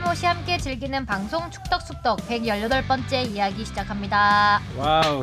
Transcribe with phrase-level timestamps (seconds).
[0.00, 4.60] 알못이 함께 즐기는 방송 축덕숙덕 118번째 이야기 시작합니다.
[4.78, 5.22] 와우.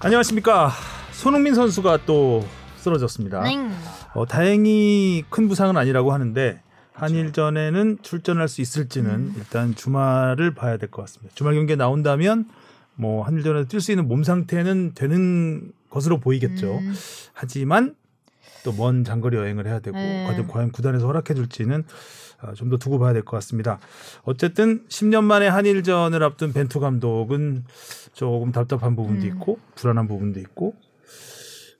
[0.00, 0.72] 안녕하십니까.
[1.12, 2.44] 손흥민 선수가 또
[2.78, 3.42] 쓰러졌습니다.
[3.42, 3.56] 네.
[4.14, 6.60] 어, 다행히 큰 부상은 아니라고 하는데
[6.94, 9.34] 한일전에는 출전할 수 있을지는 음.
[9.36, 11.32] 일단 주말을 봐야 될 것 같습니다.
[11.36, 12.46] 주말 경기에 나온다면
[12.96, 16.78] 뭐 한일전에 뛸수 있는 몸 상태는 되는 것으로 보이겠죠.
[16.78, 16.94] 음.
[17.34, 17.94] 하지만
[18.66, 20.24] 또 먼 장거리 여행을 해야 되고 네.
[20.26, 21.84] 과연, 과연 구단에서 허락해 줄지는
[22.40, 23.78] 아, 좀더 두고 봐야 될 것 같습니다.
[24.24, 27.64] 어쨌든 10년 만에 한일전을 앞둔 벤투 감독은
[28.12, 29.28] 조금 답답한 부분도 음.
[29.28, 30.74] 있고 불안한 부분도 있고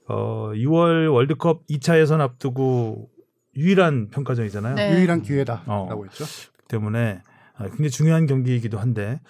[0.08, 3.08] 어, 2월 월드컵 2차 예선 앞두고
[3.56, 4.74] 유일한 평가전이잖아요.
[4.77, 4.96] 네.
[4.96, 6.05] 유일한 기회다라고 어.
[6.05, 6.24] 했죠.
[6.68, 7.22] 때문에
[7.56, 9.20] 아, 굉장히 중요한 경기이기도 한데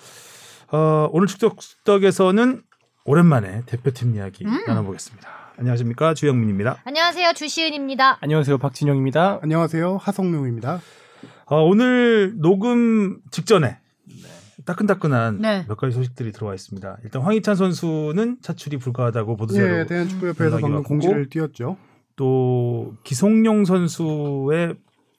[0.71, 2.63] 어, 오늘 축덕덕에서는
[3.05, 4.65] 오랜만에 대표팀 이야기 음.
[4.67, 5.46] 나눠보겠습니다.
[5.59, 6.83] 안녕하십니까 주영민입니다.
[6.85, 8.19] 안녕하세요 주시은입니다.
[8.21, 8.59] 안녕하세요.
[8.59, 9.41] 박진영입니다.
[9.43, 10.81] 안녕하세요 하성룡입니다.
[11.47, 13.79] 어, 오늘 녹음 직전에
[14.67, 15.65] 따끈따끈한 네.
[15.69, 16.99] 몇 가지 소식들이 들어와 있습니다.
[17.05, 20.83] 일단 황희찬 선수는 차출이 불가하다고 보도자료 예, 대한축구협회에서 방금.
[20.83, 21.77] 공지를 띄웠죠.
[22.17, 24.75] 또 기성용 선수의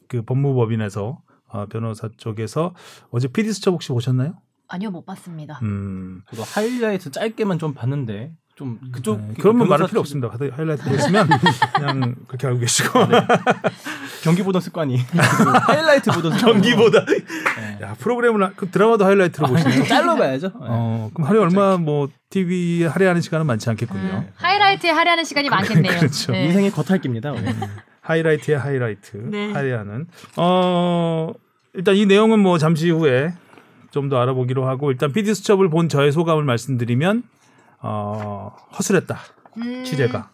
[0.08, 2.76] 그 법무법인에서 어, 변호사 쪽에서
[3.10, 4.36] 어제 PD 수첩 혹시 보셨나요?
[4.68, 5.60] 아니요 못 봤습니다.
[5.64, 10.32] 음, 저도 하이라이트 짧게만 좀 봤는데 좀 그쪽 네, 그런 건 말할 필요 쪽- 없습니다.
[10.52, 11.30] 하이라이트 보시면
[11.76, 13.00] 그냥 그렇게 알고 계시고
[14.24, 14.98] 경기 보던 습관이
[15.68, 16.54] 하이라이트 보던 습관이.
[16.62, 17.78] 경기보다 네.
[17.84, 19.84] 야 프로그램을 하- 그 드라마도 하이라이트로 보시네요.
[19.86, 20.48] 짤로 봐야죠.
[20.48, 20.54] 네.
[20.60, 24.02] 어, 그럼 하루에 얼마 뭐 TV 할애하는 시간은 많지 않겠군요.
[24.02, 26.00] 음, 하이라이트에 하려는 시간이 많겠네요.
[26.00, 26.32] 그렇죠.
[26.32, 26.46] 네.
[26.46, 27.32] 인생의 겉핥기입니다.
[27.34, 27.54] 오늘.
[28.02, 29.52] 하이라이트의 하이라이트 네.
[29.54, 31.32] 할애하는 어
[31.76, 33.34] 일단 이 내용은 뭐 잠시 후에
[33.92, 37.24] 좀 더 알아보기로 하고 일단 PD 수첩을 본 저의 소감을 말씀드리면
[37.88, 39.18] 어 허술했다
[39.58, 40.32] 음, 취재가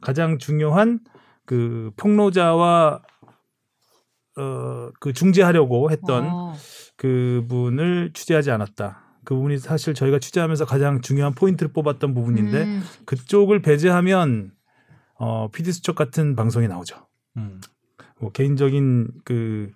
[0.00, 1.00] 가장 중요한
[1.44, 3.02] 그 폭로자와
[4.36, 6.54] 어 그 중재하려고 했던 어,
[6.96, 9.02] 그분을 취재하지 않았다.
[9.24, 14.52] 그 부분이 사실 저희가 취재하면서 가장 중요한 포인트를 뽑았던 부분인데 음, 그쪽을 배제하면
[15.14, 17.06] 어 PD 수첩 같은 방송이 나오죠.
[17.36, 17.60] 음.
[18.20, 19.74] 뭐 개인적인 그 어,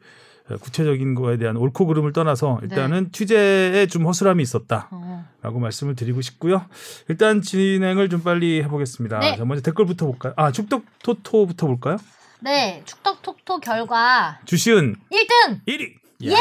[0.60, 5.58] 구체적인 거에 대한 옳고 그름을 떠나서 일단은 취재에 좀 허술함이 있었다라고 어.
[5.58, 6.66] 말씀을 드리고 싶고요.
[7.08, 9.20] 일단 진행을 좀 빨리 해보겠습니다.
[9.20, 9.36] 네.
[9.36, 10.32] 자, 먼저 댓글부터 볼까요?
[10.36, 11.96] 아 축덕 토토부터 볼까요?
[12.40, 16.02] 네 축덕톡토 결과 주시은 1등 1위.
[16.24, 16.36] 예!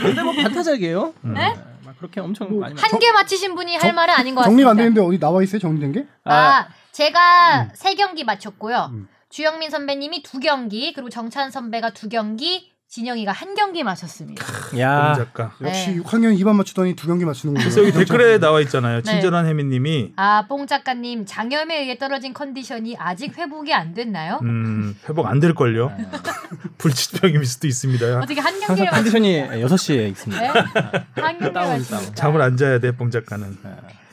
[0.00, 1.14] 근데 뭐 반타작이에요.
[1.22, 1.54] 네?
[1.84, 4.50] 막 그렇게 엄청 뭐, 많이 한개 맞히신 분이 할 말은 아닌 것 같습니다.
[4.50, 5.58] 정리가 안 되는데 어디 나와 있어요?
[5.58, 6.06] 정리된 게?
[6.24, 8.90] 아, 제가 세 경기 맞췄고요.
[8.92, 9.08] 음.
[9.28, 14.44] 주영민 선배님이 두 경기, 그리고 정찬 선배가 두 경기, 진영이가 한 경기 맞췄습니다.
[14.78, 15.10] 야.
[15.10, 15.52] 아, 작가.
[15.60, 15.96] 역시 네.
[15.98, 17.68] 6학년 2반 맞추더니 두 경기 맞추는 거예요.
[17.78, 19.02] 여기 댓글에 나와 있잖아요.
[19.02, 19.10] 네.
[19.10, 24.38] 친절한 혜미님이 아, 뽕 작가님, 장염에 의해 떨어진 컨디션이 아직 회복이 안 됐나요?
[24.42, 25.92] 음, 회복 안 될 걸요.
[26.78, 28.18] 불치병일 수도 있습니다.
[28.20, 30.40] 어떻게 한 경기를 맞추 컨디션이 6 시에 있습니다.
[30.42, 30.48] 네?
[30.48, 31.06] 한
[31.38, 32.14] 경기를 다운, 맞춥니다.
[32.14, 33.58] 잠을 안 자야 돼, 뽕 작가는.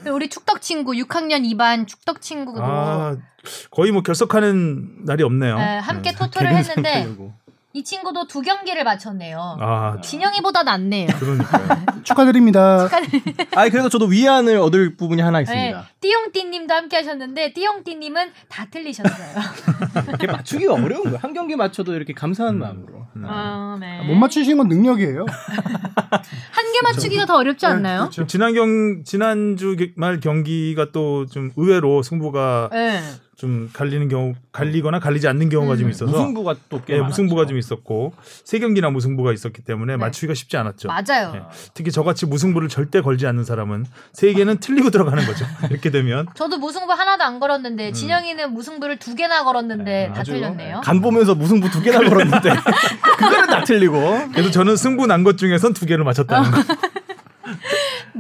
[0.08, 3.16] 우리 축덕 친구, 6학년 2반 축덕 친구도 아,
[3.72, 5.58] 거의 뭐 결석하는 날이 없네요.
[5.58, 6.18] 네, 함께 네.
[6.18, 7.08] 토토를 했는데.
[7.76, 9.58] 이 친구도 두 경기를 맞췄네요.
[9.60, 11.08] 아, 진영이보다 낫네요.
[11.20, 11.86] 그러니까요.
[12.04, 12.88] 축하드립니다.
[13.56, 15.88] 아 그래도 저도 위안을 얻을 부분이 하나 네, 있습니다.
[16.00, 19.28] 띠용띠님도 함께 하셨는데 띠용띠님은 다 틀리셨어요.
[20.10, 21.18] 이렇게 맞추기가 어려운 거예요.
[21.20, 22.60] 한 경기 맞춰도 이렇게 감사한 음.
[22.60, 23.08] 마음으로.
[23.16, 23.24] 음.
[23.26, 24.04] 아, 네.
[24.06, 25.26] 못 맞추신 건 능력이에요.
[26.52, 28.00] 한 개 맞추기가 더 어렵지 않나요?
[28.02, 28.26] 그렇죠.
[28.28, 33.00] 지난 경 지난주 말 경기가 또 좀 의외로 승부가 네.
[33.44, 35.80] 좀 갈리는 경우 갈리거나 갈리지 않는 경우가 음.
[35.80, 38.14] 좀 있어서 무승부가 또꽤 예, 무승부가 좀 있었고
[38.46, 39.98] 세 경기나 무승부가 있었기 때문에 네.
[39.98, 40.88] 맞추기가 쉽지 않았죠.
[40.88, 41.34] 맞아요.
[41.36, 41.42] 예.
[41.74, 45.46] 특히 저같이 무승부를 절대 걸지 않는 사람은 세 개는 틀리고 들어가는 거죠.
[45.70, 47.94] 이렇게 되면 저도 무승부 하나도 안 걸었는데 음.
[47.94, 50.80] 진영이는 무승부를 두 개나 걸었는데 네, 다 아주 틀렸네요.
[50.80, 52.50] 간 보면서 무승부 두 개나 걸었는데
[53.20, 54.30] 그거는 다 틀리고.
[54.32, 56.62] 그래도 저는 승부 난 것 중에선 두 개를 맞췄다는 거.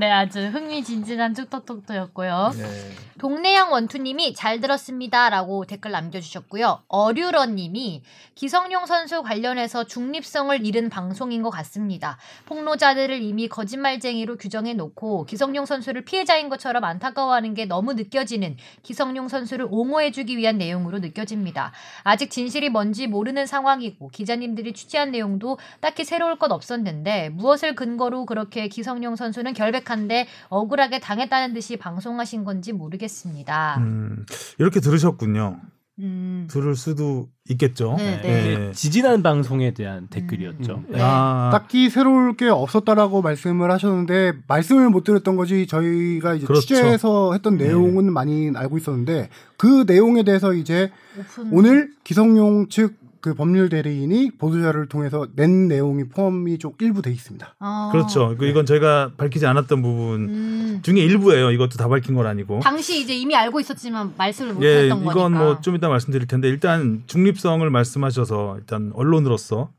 [0.03, 2.51] 네, 아주 흥미진진한 쭈떡톡토였고요.
[2.57, 3.03] 네.
[3.19, 6.81] 동네양 원투님이 잘 들었습니다라고 댓글 남겨주셨고요.
[6.89, 8.03] 어류러님이
[8.35, 12.17] 기성용 선수 관련해서 중립성을 잃은 방송인 것 같습니다.
[12.47, 19.67] 폭로자들을 이미 거짓말쟁이로 규정해 놓고 기성용 선수를 피해자인 것처럼 안타까워하는 게 너무 느껴지는 기성용 선수를
[19.69, 21.71] 옹호해주기 위한 내용으로 느껴집니다.
[22.03, 28.67] 아직 진실이 뭔지 모르는 상황이고 기자님들이 취재한 내용도 딱히 새로울 것 없었는데 무엇을 근거로 그렇게
[28.67, 33.77] 기성용 선수는 결백한 데 억울하게 당했다는 듯이 방송하신 건지 모르겠습니다.
[33.79, 34.25] 음,
[34.57, 35.59] 이렇게 들으셨군요.
[35.99, 36.47] 음.
[36.49, 37.95] 들을 수도 있겠죠.
[37.97, 38.21] 네, 네.
[38.21, 38.53] 네.
[38.53, 40.75] 이게 지지난 방송에 대한 댓글이었죠.
[40.75, 40.85] 음.
[40.89, 40.99] 네.
[40.99, 46.61] 아, 딱히 새로울 게 없었다라고 말씀을 하셨는데 말씀을 못 드렸던 거지 저희가 이제 그렇죠.
[46.61, 47.67] 취재해서 했던 네.
[47.67, 51.53] 내용은 많이 알고 있었는데 그 내용에 대해서 이제 오픈.
[51.53, 57.55] 오늘 기성용 측 그 법률 대리인이 보도자료를 통해서 낸 내용이 포함이 좀 일부 돼 있습니다.
[57.57, 57.89] 어.
[57.93, 58.35] 그렇죠.
[58.37, 60.79] 그 이건 저희가 밝히지 않았던 부분 음.
[60.83, 61.51] 중에 일부예요.
[61.51, 62.59] 이것도 다 밝힌 건 아니고.
[62.61, 65.41] 당시 이제 이미 알고 있었지만 말씀을 못 예, 했던 이건 거니까.
[65.41, 69.71] 뭐좀 이따 말씀드릴 텐데 일단 중립성을 말씀하셔서 일단 언론으로서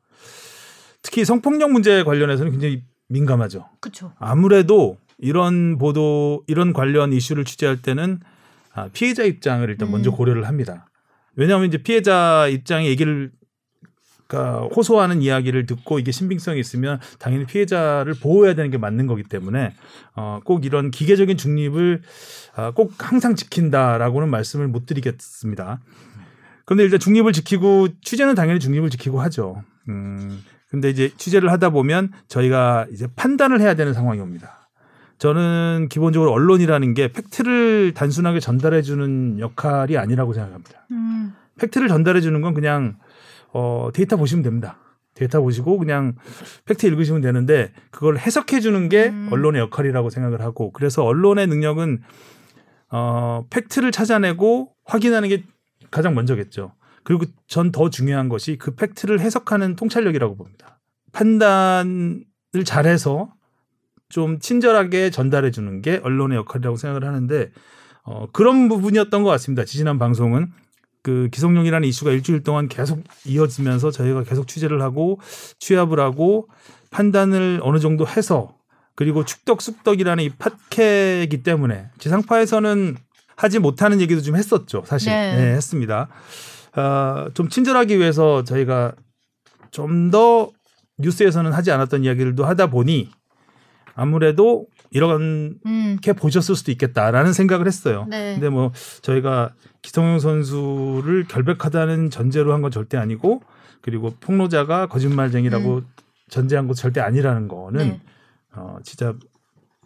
[1.03, 3.69] 특히 성폭력 문제 관련해서는 굉장히 민감하죠.
[3.81, 4.13] 그렇죠.
[4.19, 8.21] 아무래도 이런 보도 이런 관련 이슈를 취재할 때는
[8.73, 10.17] 아, 피해자 입장을 일단 먼저 음.
[10.17, 10.87] 고려를 합니다.
[11.37, 13.31] 왜냐하면 이제 피해자 입장의 얘기를
[14.27, 19.75] 그러니까 호소하는 이야기를 듣고 이게 신빙성이 있으면 당연히 피해자를 보호해야 되는 게 맞는 거기 때문에
[20.17, 22.03] 어, 꼭 이런 기계적인 중립을
[22.57, 25.81] 아, 꼭 항상 지킨다라고는 말씀을 못 드리겠습니다.
[26.65, 29.63] 그런데 일단 중립을 지키고 취재는 당연히 중립을 지키고 하죠.
[29.89, 34.64] 음, 근데 이제 취재를 하다 보면 저희가 이제 판단을 해야 되는 상황이 옵니다.
[35.25, 40.87] 저는 기본적으로 언론이라는 게 팩트를 단순하게 전달해 주는 역할이 아니라고 생각합니다.
[40.91, 41.33] 음.
[41.59, 42.99] 팩트를 전달해 주는 건 그냥
[43.55, 44.77] 어, 데이터 보시면 됩니다.
[45.15, 46.15] 데이터 보시고 그냥
[46.67, 49.31] 팩트 읽으시면 되는데 그걸 해석해 주는 게 음.
[49.33, 52.03] 언론의 역할이라고 생각을 하고 그래서 언론의 능력은
[52.91, 55.45] 어, 팩트를 찾아내고 확인하는 게
[55.91, 56.75] 가장 먼저겠죠.
[57.03, 60.83] 그리고 전 더 중요한 것이 그 팩트를 해석하는 통찰력이라고 봅니다.
[61.13, 62.27] 판단을
[62.67, 63.33] 잘해서
[64.15, 67.51] 좀 친절하게 전달해 주는 게 언론의 역할이라고 생각을 하는데
[68.05, 69.65] 어, 그런 부분이었던 것 같습니다.
[69.65, 70.53] 지지난 방송은
[71.03, 75.19] 그 기성용이라는 이슈가 일주일 동안 계속 이어지면서 저희가 계속 취재를 하고
[75.59, 76.47] 취합을 하고
[76.93, 78.55] 판단을 어느 정도 해서
[78.95, 82.97] 그리고 축덕 쑥덕이라는 이 팟캐이기 때문에 지상파에서는
[83.35, 84.85] 하지 못하는 얘기도 좀 했었죠.
[84.87, 85.35] 사실 네.
[85.35, 86.09] 네, 했습니다.
[86.77, 88.93] 어, 좀 친절하기 위해서 저희가
[89.73, 90.53] 좀 더
[90.99, 93.11] 뉴스에서는 하지 않았던 이야기들도 하다 보니
[93.95, 95.91] 아무래도 이런 음.
[95.93, 98.07] 이렇게 보셨을 수도 있겠다라는 생각을 했어요.
[98.09, 98.35] 네.
[98.35, 103.43] 근데 뭐 저희가 기성용 선수를 결백하다는 전제로 한 건 절대 아니고
[103.81, 105.83] 그리고 폭로자가 거짓말쟁이라고
[106.31, 107.87] 전제한 것도 절대 아니라는 거는 음.
[107.91, 108.01] 네.
[108.57, 109.15] 어 진짜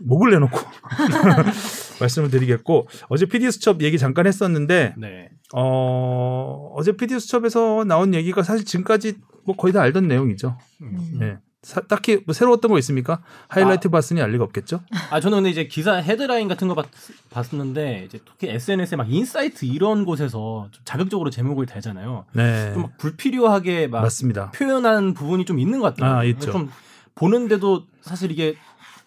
[0.01, 0.57] 목을 내놓고
[2.01, 5.31] 말씀을 드리겠고 어제 PD 수첩 얘기 잠깐 했었는데 네.
[5.55, 9.15] 어 어제 PD 수첩에서 나온 얘기가 사실 지금까지
[9.45, 10.57] 뭐 거의 다 알던 내용이죠.
[10.83, 11.17] 음.
[11.19, 11.39] 네.
[11.69, 13.21] 사- 딱히 뭐 새로웠던 거 있습니까?
[13.49, 14.81] 하이라이트 봤으니 알 리가 없겠죠.
[15.11, 16.87] 아 저는 근데 이제 기사 헤드라인 같은 거 봤,
[17.29, 22.25] 봤는데 이제 특히 SNS에 막 인사이트 이런 곳에서 좀 자극적으로 제목을 달잖아요.
[22.33, 22.73] 네.
[22.73, 24.51] 좀 막 불필요하게 막 맞습니다.
[24.53, 26.19] 표현한 부분이 좀 있는 것 같아요.
[26.21, 26.53] 아, 있죠.
[26.53, 26.71] 좀
[27.15, 28.55] 보는데도 사실 이게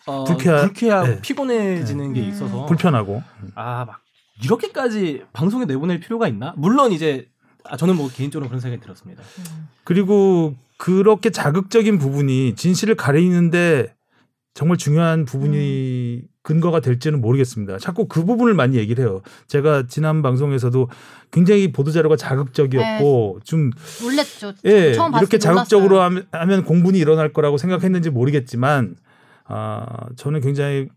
[0.06, 1.22] 어, 불쾌하- 불쾌하고 네.
[1.22, 2.30] 피곤해지는 게 음.
[2.30, 3.24] 있어서 불편하고.
[3.56, 4.02] 아 막
[4.44, 6.54] 이렇게까지 방송에 내보낼 필요가 있나?
[6.58, 7.28] 물론 이제
[7.64, 9.24] 아, 저는 뭐 개인적으로 그런 생각이 들었습니다.
[9.84, 13.94] 그리고 그렇게 자극적인 부분이 진실을 가리는데
[14.56, 17.78] 정말 중요한 부분이 근거가 될지는 모르겠습니다.
[17.78, 19.22] 자꾸 그 부분을 많이 얘기를 해요.
[19.46, 20.90] 제가 지난 방송에서도
[21.30, 23.70] 굉장히 보도 자료가 자극적이었고 좀
[24.02, 24.54] 놀랬죠.
[24.66, 25.38] 예, 처음 봤을 이렇게.
[25.38, 28.96] 자극적으로 하면, 하면 공분이 일어날 거라고 생각했는지 모르겠지만
[29.46, 29.86] 아,
[30.16, 30.88] 저는 굉장히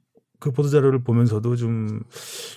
[0.45, 2.01] 그 보도 자료를 보면서도 좀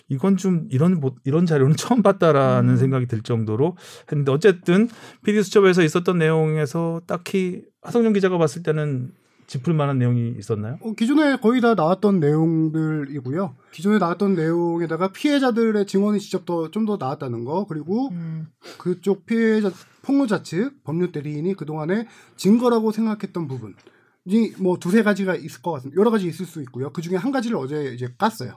[0.10, 2.76] 이건 좀 이런 보- 이런 자료는 처음 봤다라는 음.
[2.78, 3.78] 생각이 들 정도로
[4.12, 4.90] 했는데 어쨌든
[5.24, 9.14] PD 수첩에서 있었던 내용에서 딱히 하성룡 기자가 봤을 때는
[9.48, 10.78] 짚을 만한 내용이 있었나요?
[10.82, 13.56] 어, 기존에 거의 다 나왔던 내용들이고요.
[13.72, 18.48] 기존에 나왔던 내용에다가 피해자들의 증언이 직접 더 좀 더 나왔다는 거 그리고 음.
[18.78, 23.76] 그쪽 피해자 폭로자 측 법률 대리인이 그 동안에 증거라고 생각했던 부분이
[24.58, 26.00] 뭐 두세 가지가 있을 것 같습니다.
[26.00, 26.92] 여러 가지 있을 수 있고요.
[26.92, 28.56] 그 중에 한 가지를 어제 이제 깠어요.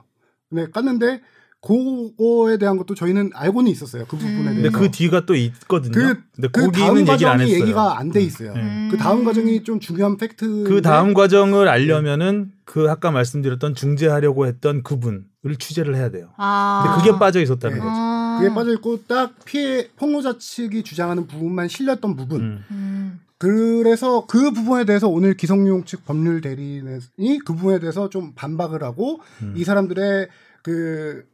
[0.49, 1.21] 근데 깠는데
[1.63, 4.05] 그거에 대한 것도 저희는 알고는 있었어요.
[4.07, 4.45] 그 부분에 음.
[4.45, 4.79] 근데 대해서.
[4.79, 5.91] 그 뒤가 또 있거든요.
[5.93, 7.61] 그- 근데 그 거기는 다음 얘기를 안 과정이 했어요.
[7.61, 8.53] 얘기가 안 돼 있어요.
[8.53, 8.87] 음.
[8.91, 10.63] 그 다음 과정이 좀 중요한 팩트.
[10.67, 15.23] 그 다음 과정을 알려면은 그 아까 말씀드렸던 중재하려고 했던 그분을
[15.59, 16.29] 취재를 해야 돼요.
[16.37, 16.83] 아.
[16.83, 17.79] 근데 그게 빠져 있었다는 네.
[17.81, 17.91] 거죠.
[17.95, 18.37] 아.
[18.41, 22.63] 그게 빠져 있고 딱 피해 폭로자 측이 주장하는 부분만 실렸던 부분.
[22.71, 23.19] 음.
[23.43, 23.83] 음.
[23.83, 29.19] 그래서 그 부분에 대해서 오늘 기성용 측 법률 대리인이 그 부분에 대해서 좀 반박을 하고
[29.41, 29.53] 음.
[29.57, 30.27] 이 사람들의
[30.63, 31.25] 그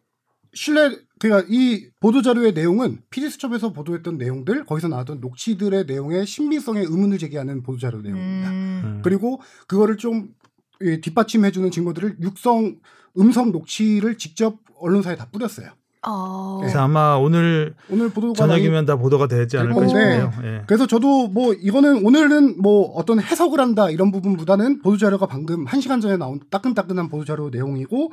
[0.54, 6.82] 신뢰 그러니까 이 보도 자료의 내용은 PD 수첩에서 보도했던 내용들 거기서 나왔던 녹취들의 내용의 신빙성에
[6.82, 8.50] 의문을 제기하는 보도 자료 내용입니다.
[8.50, 8.82] 음.
[8.84, 9.02] 음.
[9.04, 10.34] 그리고 그거를 좀
[10.82, 12.80] 예, 뒷받침해주는 증거들을 육성
[13.18, 15.72] 음성 녹취를 직접 언론사에 다 뿌렸어요.
[16.06, 16.58] 어.
[16.60, 20.32] 그래서 아마 오늘 오늘 저녁이면 다 보도가 되지 않을까 건데 싶네요.
[20.44, 20.62] 예.
[20.68, 25.82] 그래서 저도 뭐 이거는 오늘은 뭐 어떤 해석을 한다 이런 부분보다는 보도 자료가 방금 한
[25.82, 28.12] 시간 전에 나온 따끈따끈한 보도 자료 내용이고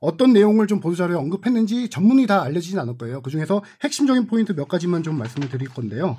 [0.00, 3.22] 어떤 내용을 좀 보도 자료에 언급했는지 전문이 다 알려지진 않을 거예요.
[3.22, 6.16] 그 중에서 핵심적인 포인트 몇 가지만 좀 말씀을 드릴 건데요.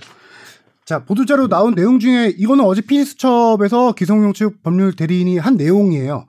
[0.86, 6.28] 자, 보도자료 나온 내용 중에 이거는 어제 피디수첩에서 기성용 측 법률 대리인이 한 내용이에요.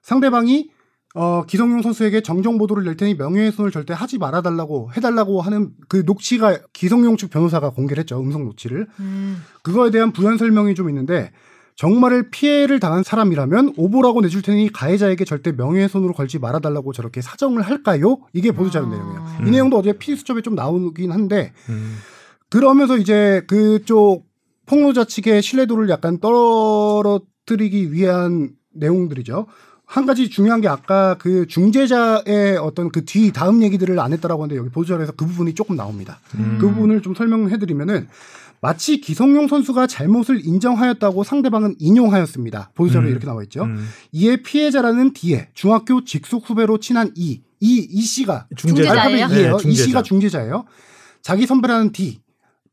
[0.00, 0.70] 상대방이
[1.18, 6.58] 어, 기성용 선수에게 정정 보도를 낼 테니 명예훼손을 절대 하지 말아달라고 해달라고 하는 그 녹취가
[6.72, 8.20] 기성용 측 변호사가 공개를 했죠.
[8.20, 8.86] 음성 녹취를.
[9.00, 9.42] 음.
[9.62, 11.32] 그거에 대한 부연 설명이 좀 있는데
[11.74, 18.18] 정말을 피해를 당한 사람이라면 오보라고 내줄 테니 가해자에게 절대 명예훼손으로 걸지 말아달라고 저렇게 사정을 할까요?
[18.32, 18.88] 이게 보도자료 아.
[18.88, 19.26] 내용이에요.
[19.40, 19.48] 음.
[19.48, 21.96] 이 내용도 어제 피디수첩에 좀 나오긴 한데 음.
[22.48, 24.28] 그러면서 이제 그쪽
[24.66, 29.46] 폭로자 측의 신뢰도를 약간 떨어뜨리기 위한 내용들이죠.
[29.90, 34.58] 한 가지 중요한 게 아까 그 중재자의 어떤 그 뒤 다음 얘기들을 안 했다라고 하는데
[34.60, 36.20] 여기 보도자료에서 그 부분이 조금 나옵니다.
[36.34, 36.58] 음.
[36.60, 38.06] 그 부분을 좀 설명해드리면은
[38.60, 42.72] 마치 기성용 선수가 잘못을 인정하였다고 상대방은 인용하였습니다.
[42.74, 43.12] 보도자료에 음.
[43.12, 43.62] 이렇게 나와 있죠.
[43.62, 43.88] 음.
[44.12, 48.92] 이에 피해자라는 뒤에 중학교 직속 후배로 친한 이, 이, 이 씨가 중재자.
[48.92, 49.24] 중재자예요?
[49.24, 49.42] 알파벳.
[49.42, 49.84] 네, 이 중재자.
[49.84, 50.64] 씨가 중재자예요.
[51.22, 52.20] 자기 선배라는 D,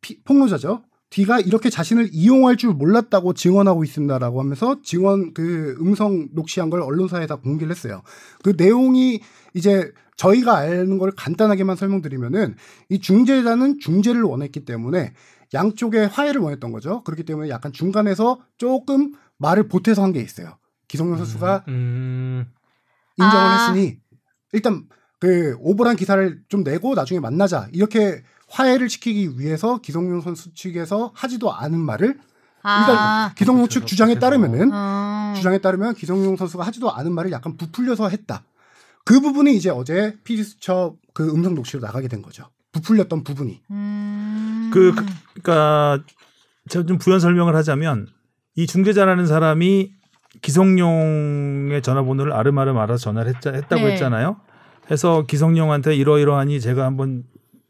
[0.01, 0.81] 피- 폭로자죠.
[1.15, 7.25] D가 이렇게 자신을 이용할 줄 몰랐다고 증언하고 있습니다라고 하면서 증언 그 음성 녹취한 걸 언론사에
[7.25, 8.01] 다 공개를 했어요.
[8.43, 9.21] 그 내용이
[9.53, 12.55] 이제 저희가 아는 걸 간단하게만 설명드리면은
[12.89, 15.13] 이 중재자는 중재를 원했기 때문에
[15.53, 17.01] 양쪽의 화해를 원했던 거죠.
[17.03, 20.57] 그렇기 때문에 약간 중간에서 조금 말을 보태서 한 게 있어요.
[20.89, 22.45] 기성용 선수가 음.
[23.17, 23.67] 인정을 아.
[23.69, 23.99] 했으니
[24.51, 24.83] 일단
[25.21, 28.21] 그 오버란 기사를 좀 내고 나중에 만나자 이렇게
[28.55, 32.17] 화해를 시키기 위해서 기성용 선수 측에서 하지도 않은 말을
[32.63, 33.33] 아.
[33.35, 33.85] 기성용 측 그렇죠.
[33.85, 35.33] 주장에 따르면은 음.
[35.35, 38.43] 주장에 따르면 기성용 선수가 하지도 않은 말을 약간 부풀려서 했다.
[39.03, 42.49] 그 부분이 이제 어제 수첩 그 음성 녹취로 나가게 된 거죠.
[42.71, 43.61] 부풀렸던 부분이.
[43.71, 44.71] 음.
[44.73, 46.03] 그, 그 그러니까
[46.69, 48.07] 제가 좀 부연 설명을 하자면
[48.55, 49.91] 이 중재자라는 사람이
[50.41, 53.91] 기성용의 전화번호를 아름아름 알아서 전화를 했자, 했다고 네.
[53.91, 54.37] 했잖아요.
[54.89, 57.23] 해서 기성용한테 이러이러하니 제가 한번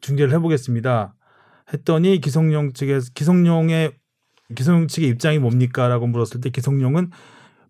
[0.05, 1.15] 중재를 해보겠습니다.
[1.73, 3.93] 했더니 기성용 측에서 기성용의
[4.55, 7.09] 기성용 측의 입장이 뭡니까라고 물었을 때 기성용은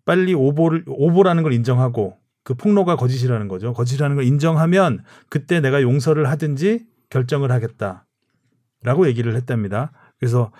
[0.04, 3.72] 빨리 오보를 오보라는 걸 인정하고 그 폭로가 거짓이라는 거죠.
[3.72, 9.92] 거짓이라는 걸 인정하면 그때 내가 용서를 하든지 결정을 하겠다라고 얘기를 했답니다.
[10.18, 10.52] 그래서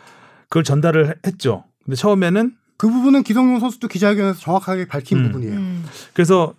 [0.44, 1.64] 그걸 전달을 했죠.
[1.84, 5.24] 근데 처음에는 그 부분은 기성용 선수도 기자회견에서 정확하게 밝힌 음.
[5.24, 5.54] 부분이에요.
[5.54, 5.84] 음.
[6.14, 6.54] 그래서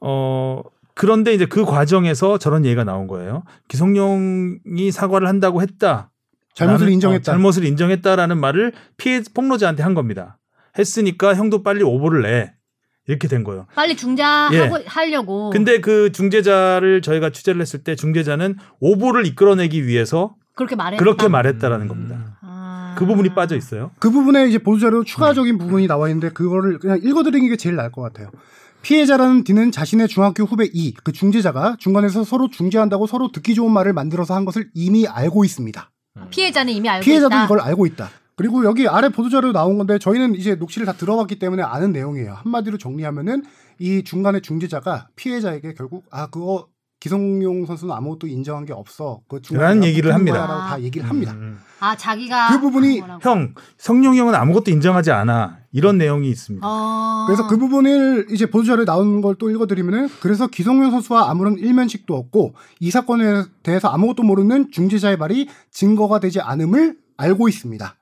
[0.00, 0.62] 어
[0.96, 3.44] 그런데 이제 그 과정에서 저런 얘기가 나온 거예요.
[3.68, 6.10] 기성용이 사과를 한다고 했다.
[6.54, 7.20] 잘못을 인정했다.
[7.20, 10.38] 어, 잘못을 인정했다라는 말을 피해 폭로자한테 한 겁니다.
[10.78, 12.54] 했으니까 형도 빨리 오보를 내.
[13.06, 13.66] 이렇게 된 거예요.
[13.74, 14.84] 빨리 중재하고 예.
[14.86, 15.50] 하려고.
[15.50, 20.98] 근데 그 중재자를 저희가 취재를 했을 때 중재자는 오보를 이끌어내기 위해서 그렇게 말했다.
[21.04, 22.38] 그렇게 말했다라는 겁니다.
[22.40, 22.96] 아.
[22.98, 23.92] 그 부분이 빠져 있어요.
[24.00, 28.00] 그 부분에 이제 보도자료 추가적인 부분이 나와 있는데 그거를 그냥 읽어드리는 게 제일 나을 것
[28.00, 28.30] 같아요.
[28.86, 33.92] 피해자라는 D는 자신의 중학교 후배 E, 그 중재자가 중간에서 서로 중재한다고 서로 듣기 좋은 말을
[33.92, 35.90] 만들어서 한 것을 이미 알고 있습니다.
[36.30, 37.44] 피해자는 이미 알고 피해자도 있다.
[37.46, 38.10] 이걸 알고 있다.
[38.36, 42.34] 그리고 여기 아래 보도자료 나온 건데 저희는 이제 녹취를 다 들어봤기 때문에 아는 내용이에요.
[42.34, 43.42] 한마디로 정리하면은
[43.80, 49.20] 이 중간에 중재자가 피해자에게 결국 아 그거 기성용 선수는 아무것도 인정한 게 없어.
[49.28, 50.38] 그 중간에 라는 내가 얘기를 합니다.
[50.46, 51.32] 거야라고 다 얘기를 합니다.
[51.32, 51.58] 음.
[51.80, 53.02] 아 자기가 그 부분이.
[53.20, 55.58] 형, 성룡 형은 아무것도 인정하지 않아.
[55.72, 56.66] 이런 내용이 있습니다.
[56.66, 57.24] 어.
[57.26, 62.54] 그래서 그 부분을 이제 보도자료에 나온 걸 또 읽어드리면은 그래서 기성용 선수와 아무런 일면식도 없고
[62.80, 67.94] 이 사건에 대해서 아무것도 모르는 중재자의 말이 증거가 되지 않음을 알고 있습니다.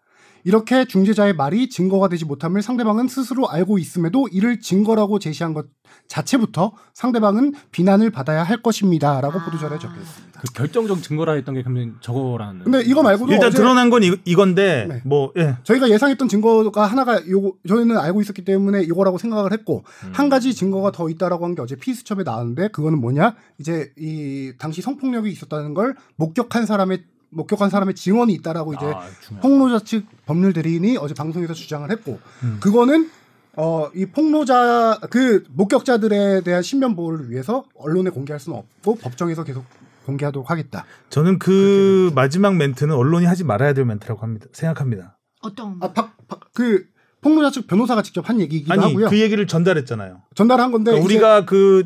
[0.44, 5.66] 이렇게 중재자의 말이 증거가 되지 못함을 상대방은 스스로 알고 있음에도 이를 증거라고 제시한 것
[6.06, 9.44] 자체부터 상대방은 비난을 받아야 할 것입니다라고 아.
[9.44, 10.40] 보도자료에 적혀 있습니다.
[10.40, 12.64] 그 결정적 증거라 했던 게 그러면 저거라는.
[12.64, 15.00] 근데 이거 말고도 일단 어제 드러난 건 이, 이건데 네.
[15.04, 15.56] 뭐 예.
[15.62, 20.10] 저희가 예상했던 증거가 하나가 요거 저희는 알고 있었기 때문에 이거라고 생각을 했고 음.
[20.12, 24.82] 한 가지 증거가 더 있다라고 한 게 어제 피수첩에 나왔는데 그거는 뭐냐 이제 이 당시
[24.82, 29.06] 성폭력이 있었다는 걸 목격한 사람의 목격한 사람의 증언이 있다라고 이제 아.
[29.40, 32.58] 폭로자 측 법률 대리인이 어제 방송에서 주장을 했고 음.
[32.60, 33.10] 그거는
[33.56, 39.64] 어 이 폭로자 그 목격자들에 대한 신변 보호를 위해서 언론에 공개할 수는 없고 법정에서 계속
[40.06, 40.84] 공개하도록 하겠다.
[41.10, 44.46] 저는 그 마지막 멘트는 언론이 하지 말아야 될 멘트라고 합니다.
[44.52, 45.18] 생각합니다.
[45.42, 46.86] 어떤 아박그
[47.20, 49.08] 폭로자 측 변호사가 직접 한 얘기이기도 아니 하고요.
[49.08, 50.22] 그 얘기를 전달했잖아요.
[50.34, 51.84] 전달한 건데 그러니까 우리가 그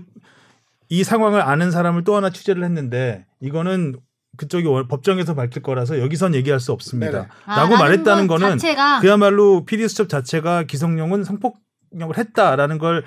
[0.89, 3.97] 이 상황을 아는 사람을 또 하나 취재를 했는데 이거는
[4.39, 7.13] 그쪽이 원- 법정에서 밝힐 거라서 여기선 얘기할 수 없습니다.
[7.13, 7.29] 네네.
[7.45, 13.05] 아, 라고 말했다는 건 거는 자체가 그야말로 PD 수첩 자체가 기성용은 성폭력을 했다라는 걸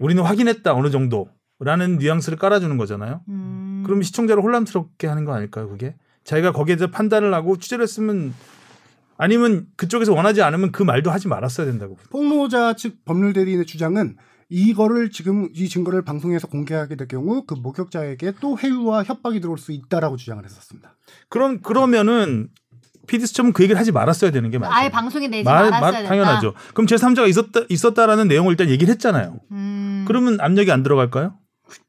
[0.00, 3.20] 우리는 확인했다 어느 정도라는 뉘앙스를 깔아주는 거잖아요.
[3.28, 3.82] 음.
[3.86, 5.68] 그럼 시청자를 혼란스럽게 하는 거 아닐까요?
[5.68, 8.34] 그게 자기가 거기에 대해 판단을 하고 취재를 했으면
[9.18, 11.96] 아니면 그쪽에서 원하지 않으면 그 말도 하지 말았어야 된다고.
[12.10, 14.16] 폭로자 측 법률 대리인의 주장은
[14.54, 19.72] 이거를 지금 이 증거를 방송에서 공개하게 될 경우 그 목격자에게 또 해유와 협박이 들어올 수
[19.72, 20.94] 있다라고 주장을 했었습니다.
[21.30, 22.48] 그럼 그러면은
[23.06, 24.74] PD 수첩은 그 얘기를 하지 말았어야 되는 게 맞아요.
[24.74, 26.08] 아예 방송에 내지 말, 말았어야 말 된다.
[26.10, 26.52] 당연하죠.
[26.74, 29.40] 그럼 제3자가 있었다 있었다라는 내용을 일단 얘기를 했잖아요.
[29.52, 30.04] 음.
[30.06, 31.34] 그러면 압력이 안 들어갈까요?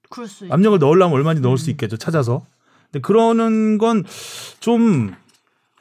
[0.09, 0.51] 그럴 수 있.
[0.51, 1.57] 압력을 넣으려면 얼마든지 넣을 음.
[1.57, 1.97] 수 있겠죠.
[1.97, 2.45] 찾아서.
[2.91, 4.03] 근데 그러는 건
[4.61, 5.13] 좀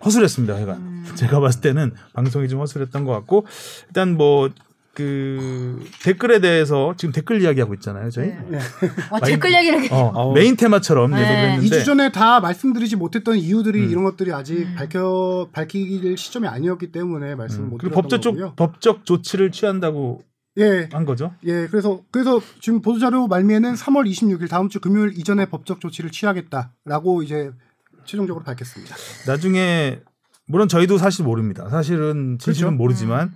[0.05, 0.57] 허술했습니다.
[0.59, 1.07] 제가 음.
[1.15, 3.47] 제가 봤을 때는 방송이 좀 허술했던 것 같고
[3.87, 4.51] 일단 뭐
[4.95, 8.11] 그 댓글에 대해서 지금 댓글 이야기하고 있잖아요.
[8.11, 8.39] 저희 네.
[8.51, 8.59] 네.
[9.11, 9.91] 와 댓글 얘기를.
[9.91, 10.35] 어, 어우.
[10.35, 11.17] 메인 테마처럼 네.
[11.25, 13.91] 했는데 2주 전에 다 말씀드리지 못했던 이유들이 음.
[13.91, 14.75] 이런 것들이 아직 음.
[14.77, 18.49] 밝혀 밝히길 시점이 아니었기 때문에 말씀을 음, 못 드렸던 법적 거고요.
[18.49, 20.23] 조, 법적 조치를 취한다고
[20.59, 20.91] 예.
[20.93, 21.33] 한 거죠.
[21.45, 26.11] 예, 그래서 그래서 지금 보도 자료 말미에는 3월 26일 다음 주 금요일 이전에 법적 조치를
[26.11, 27.51] 취하겠다라고 이제
[28.05, 28.95] 최종적으로 밝혔습니다.
[29.27, 30.01] 나중에
[30.47, 31.71] 물론 저희도 사실 모릅니다.
[31.71, 32.77] 사실은 진실은 그렇죠.
[32.77, 33.33] 모르지만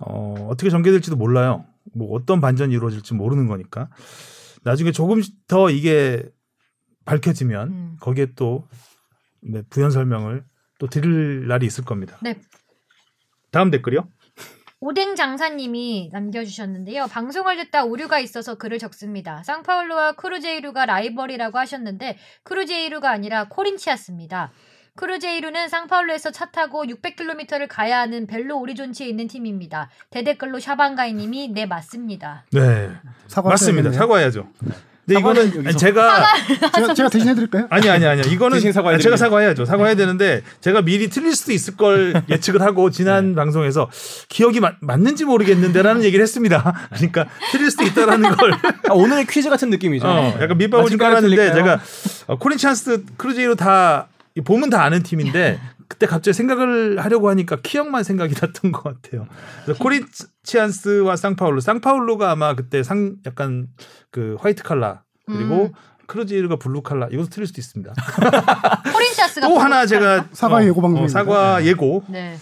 [0.00, 1.64] 어, 어떻게 전개될지도 몰라요.
[1.94, 3.88] 뭐 어떤 반전이 이루어질지 모르는 거니까
[4.62, 6.24] 나중에 조금씩 더 이게
[7.04, 7.96] 밝혀지면 음.
[8.00, 8.68] 거기에 또
[9.42, 10.44] 네, 부연 설명을
[10.78, 12.18] 또 드릴 날이 있을 겁니다.
[12.22, 12.40] 네.
[13.50, 14.06] 다음 댓글이요.
[14.82, 17.06] 오뎅 장사님이 남겨주셨는데요.
[17.08, 19.42] 방송을 듣다 오류가 있어서 글을 적습니다.
[19.42, 24.52] 상파울루와 크루제이루가 라이벌이라고 하셨는데 크루제이루가 아니라 코린치아스입니다.
[25.00, 29.88] 크루제이루는 상파울루에서 차 타고 600km를 가야 하는 벨로 오리존치에 있는 팀입니다.
[30.10, 32.44] 대댓글로 샤방가이님이 네 맞습니다.
[32.52, 32.90] 네,
[33.26, 33.92] 사과 맞습니다.
[33.92, 34.46] 사과해야죠.
[35.06, 36.26] 근데 사과는 이거는 제가
[36.74, 37.66] 제가, 제가 대신해 드릴까요?
[37.70, 39.16] 아니 아니 아니 이거는 대신 사과해야 제가.
[39.16, 39.64] 사과해야죠.
[39.64, 43.88] 사과해야 되는데 제가 미리 틀릴 수도 있을 걸 예측을 하고 지난 방송에서
[44.28, 46.88] 기억이 맞, 맞는지 모르겠는데라는 얘기를 했습니다.
[46.92, 48.52] 그러니까 틀릴 수도 있다라는 걸
[48.90, 50.06] 아, 오늘의 퀴즈 같은 느낌이죠.
[50.06, 50.42] 어, 네.
[50.42, 50.98] 약간 밑밥을 좀?
[50.98, 51.54] 깔았는데?
[51.54, 51.80] 제가
[52.26, 54.08] 어, 코린치안스 크루제이로 다
[54.44, 59.26] 보면 다 아는 팀인데 그때 갑자기 생각을 하려고 하니까 키읔만 생각이 났던 것 같아요.
[59.64, 63.68] 그래서 코린치안스와 쌍파울루, 쌍파울루가 아마 그때 상 약간
[64.10, 65.72] 그 화이트 칼라 그리고 음.
[66.06, 67.94] 크루제이루가 블루 칼라 이것도 틀릴 수도 있습니다.
[68.92, 71.12] 코린치아스가 또 하나 제가 사과 어, 예고 방송입니다.
[71.12, 72.36] 사과 예고 네.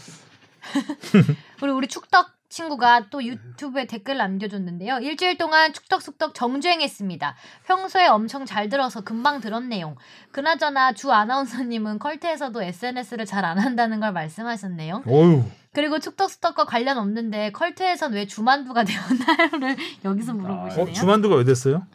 [1.60, 4.98] 그리고 우리 축덕 친구가 또 유튜브에 댓글 남겨줬는데요.
[5.00, 7.36] 일주일 동안 축덕숙덕 정주행했습니다.
[7.66, 9.96] 평소에 엄청 잘 들어서 금방 내용.
[10.32, 15.04] 그나저나 주 아나운서님은 컬트에서도 SNS를 잘 안 한다는 걸 말씀하셨네요.
[15.06, 20.92] 어유 그리고 축덕숙덕과 관련 없는데 컬트에선 왜 주만두가 되었나요를 여기서 어, 물어보시네요.
[20.92, 21.86] 주만두가 왜 됐어요?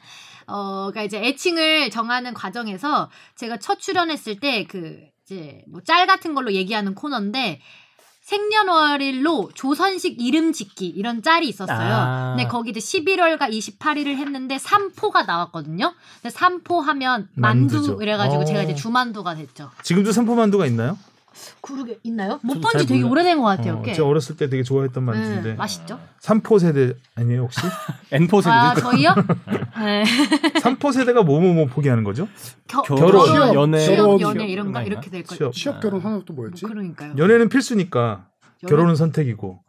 [0.47, 6.33] 어, 그러니까 이제 애칭을 정하는 과정에서 제가 첫 출연했을 때 그 이제 뭐 짤 같은
[6.33, 7.61] 걸로 얘기하는 코너인데
[8.23, 11.77] 생년월일로 조선식 이름 짓기 이런 짤이 있었어요.
[11.77, 12.35] 아.
[12.35, 15.93] 근데 거기 이제 11월과 28일을 했는데 삼포가 나왔거든요.
[16.21, 18.01] 근데 삼포 하면 만두 만두죠.
[18.01, 18.45] 이래가지고 어.
[18.45, 19.71] 제가 이제 주만두가 됐죠.
[19.83, 20.97] 지금도 삼포 만두가 있나요?
[21.61, 22.39] 그러게 있나요?
[22.43, 23.03] 못 본지잘 되게.
[23.03, 23.75] 오래된 것 같아요.
[23.75, 23.93] 어, 꽤.
[23.93, 25.99] 제가 어렸을 때 되게 좋아했던 만두인데 네, 맛있죠?
[26.19, 27.59] 삼포 세대 아니에요 혹시?
[28.11, 29.13] N포 세대 아 저희요?
[29.79, 30.03] 네.
[30.61, 32.27] 삼포 세대가 뭐뭐뭐 포기하는 거죠?
[32.67, 35.37] 겨, 결혼, 취업, 연애, 취업, 결혼, 연애 이런가 이렇게 될 거예요.
[35.37, 35.53] 취업.
[35.53, 36.65] 취업 결혼 하나 또 뭐였지?
[36.65, 37.13] 그러니까요.
[37.17, 38.25] 연애는 필수니까
[38.67, 39.59] 결혼은 선택이고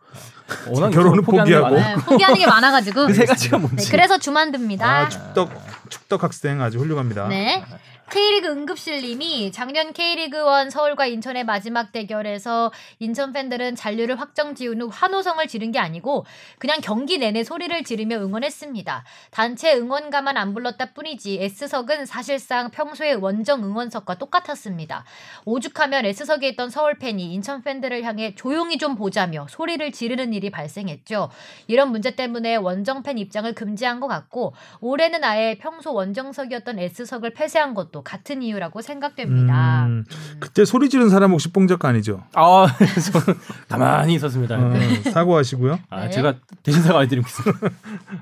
[0.69, 1.75] 워낙 결혼은 포기하는 게 포기하고.
[1.77, 3.07] 네, 포기하는 게 많아가지고.
[3.07, 3.91] 그 세 가지가 네, 뭔지.
[3.91, 4.87] 그래서 주만두입니다.
[4.89, 5.51] 아 축덕
[5.89, 7.29] 축덕 학생 아주 훌륭합니다.
[7.29, 7.65] 네.
[8.11, 15.45] K리그 응급실님이 작년 K리그1 서울과 인천의 마지막 대결에서 인천 팬들은 잔류를 확정 지은 후 환호성을
[15.49, 16.27] 지른 게 아니고
[16.59, 19.05] 그냥 경기 내내 소리를 지르며 응원했습니다.
[19.31, 25.05] 단체 응원가만 안 불렀다 뿐이지 S석은 사실상 평소의 원정 응원석과 똑같았습니다.
[25.47, 31.31] 오죽하면 S석에 있던 서울 팬이 인천 팬들을 향해 조용히 좀 보자며 소리를 지르는 일이 발생했죠.
[31.69, 37.73] 이런 문제 때문에 원정 팬 입장을 금지한 것 같고 올해는 아예 평소 원정석이었던 S석을 폐쇄한
[37.75, 39.87] 것도 같은 이유라고 생각됩니다.
[39.87, 40.05] 음,
[40.41, 42.25] 그때 소리 지른 사람 혹시 뽕 작가 아니죠?
[42.35, 42.67] 아,
[43.69, 44.57] 가만히 있었습니다.
[44.59, 44.73] 어,
[45.13, 45.79] 사과하시고요.
[45.91, 46.11] 아, 네.
[46.11, 47.71] 제가 대신 사과해드리겠습니다.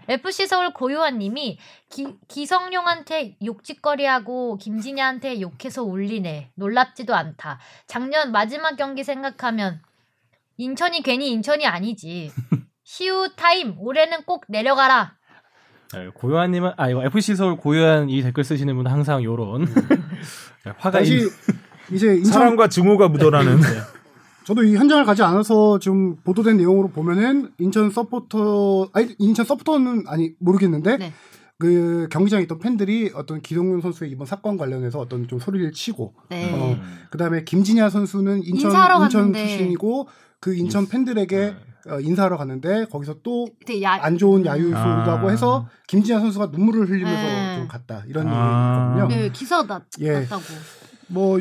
[0.08, 1.58] FC 서울 고요한님이
[2.28, 6.52] 기성용한테 욕짓거리하고 김진야한테 욕해서 울리네.
[6.56, 7.58] 놀랍지도 않다.
[7.86, 9.80] 작년 마지막 경기 생각하면
[10.56, 12.32] 인천이 괜히 인천이 아니지.
[12.84, 15.16] 시우 타임 올해는 꼭 내려가라.
[15.94, 19.66] 네, 고요한님은 아 이거 FC 서울 고요한 이 댓글 쓰시는 분은 항상 요런
[20.78, 21.28] 화가 다시 있는
[21.90, 23.60] 이제 인천 사랑과 증오가 묻어나는
[24.44, 30.32] 저도 이 현장을 가지 않아서 좀 보도된 내용으로 보면은 인천 서포터 아니 인천 서포터는 아니
[30.38, 31.12] 모르겠는데 네.
[31.58, 36.50] 그 경기장에 있던 팬들이 어떤 기동윤 선수의 이번 사건 관련해서 어떤 좀 소리를 치고 네.
[36.52, 36.76] 어,
[37.10, 39.46] 그다음에 김진야 선수는 인천 인천 갔는데.
[39.46, 40.08] 출신이고
[40.40, 43.46] 그 인천 팬들에게 어, 인사하러 갔는데 거기서 또
[44.00, 44.82] 안 좋은 야유 아.
[44.82, 47.56] 소리도 하고 해서 김진야 선수가 눈물을 흘리면서 네.
[47.58, 48.94] 좀 갔다 이런 아.
[48.94, 49.22] 얘기거든요.
[49.22, 50.20] 네, 기사 나, 예.
[50.20, 50.42] 났다고.
[51.12, 51.38] 뭐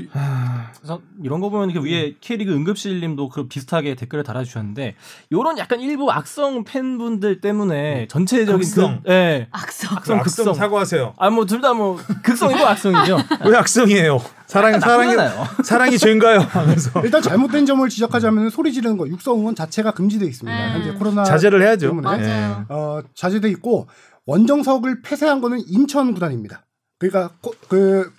[0.77, 4.95] 그래서 이런 거 보면 이렇게 위에 K리그 응급실님도 그 비슷하게 댓글을 달아주셨는데
[5.31, 9.01] 요런 약간 일부 악성 팬분들 때문에 전체적인 극성.
[9.03, 9.97] 그, 예, 악성.
[9.97, 10.53] 악성 극성.
[10.53, 11.13] 사과하세요.
[11.17, 13.17] 아 뭐 둘 다 뭐 극성이고 악성이죠.
[13.47, 14.19] 왜 악성이에요?
[14.47, 15.47] 사랑 사랑이 나쁘잖아요.
[15.63, 16.39] 사랑이 죄인가요?
[16.39, 20.67] 하면서 일단 잘못된 점을 지적하자면 소리 지르는 거 육성 응원 자체가 금지돼 있습니다.
[20.67, 20.71] 음.
[20.73, 21.87] 현재 코로나 자제를 해야죠.
[21.87, 22.05] 때문에.
[22.05, 22.65] 맞아요.
[22.67, 23.87] 어, 자제돼 있고
[24.25, 26.65] 원정석을 폐쇄한 거는 인천 구단입니다.
[26.99, 28.11] 그러니까 코- 그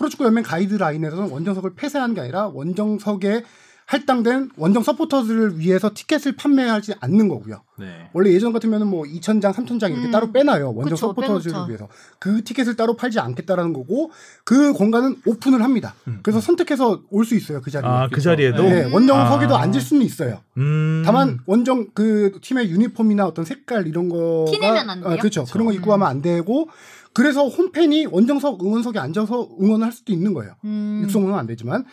[0.00, 3.44] 프로축구 연맹 가이드라인에서는 원정석을 폐쇄한 게 아니라 원정석에
[3.84, 7.62] 할당된 원정 서포터들을 위해서 티켓을 판매하지 않는 거고요.
[7.76, 8.08] 네.
[8.12, 10.10] 원래 예전 같으면은 뭐 2,000장, 3,000장 이렇게 음.
[10.12, 10.68] 따로 빼놔요.
[10.68, 11.68] 원정 그쵸, 서포터즈를 빼놓죠.
[11.68, 11.88] 위해서.
[12.20, 14.12] 그 티켓을 따로 팔지 않겠다라는 거고
[14.44, 15.94] 그 공간은 오픈을 합니다.
[16.22, 17.60] 그래서 선택해서 올 수 있어요.
[17.60, 17.90] 그 자리에.
[17.90, 18.30] 아, 그 그쵸.
[18.30, 19.62] 자리에도 네, 원정석에도 아.
[19.62, 20.38] 앉을 수는 있어요.
[20.56, 21.02] 음.
[21.04, 25.16] 다만 원정 그 팀의 유니폼이나 어떤 색깔 이런 거가 티내면 안 돼요?
[25.18, 25.44] 그렇죠.
[25.46, 25.94] 그런 거 입고 음.
[25.94, 26.68] 하면 안 되고
[27.12, 30.54] 그래서 홈팬이 원정석 응원석에 앉아서 응원을 할 수도 있는 거예요.
[30.64, 31.00] 음.
[31.04, 31.84] 육성은 안 되지만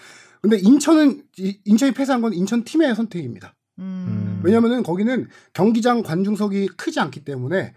[0.41, 3.55] 근데 인천은 이- 인천이 폐쇄한 건 인천 팀의 선택입니다.
[3.79, 4.39] 음.
[4.43, 7.73] 왜냐면은 거기는 경기장 관중석이 크지 않기 때문에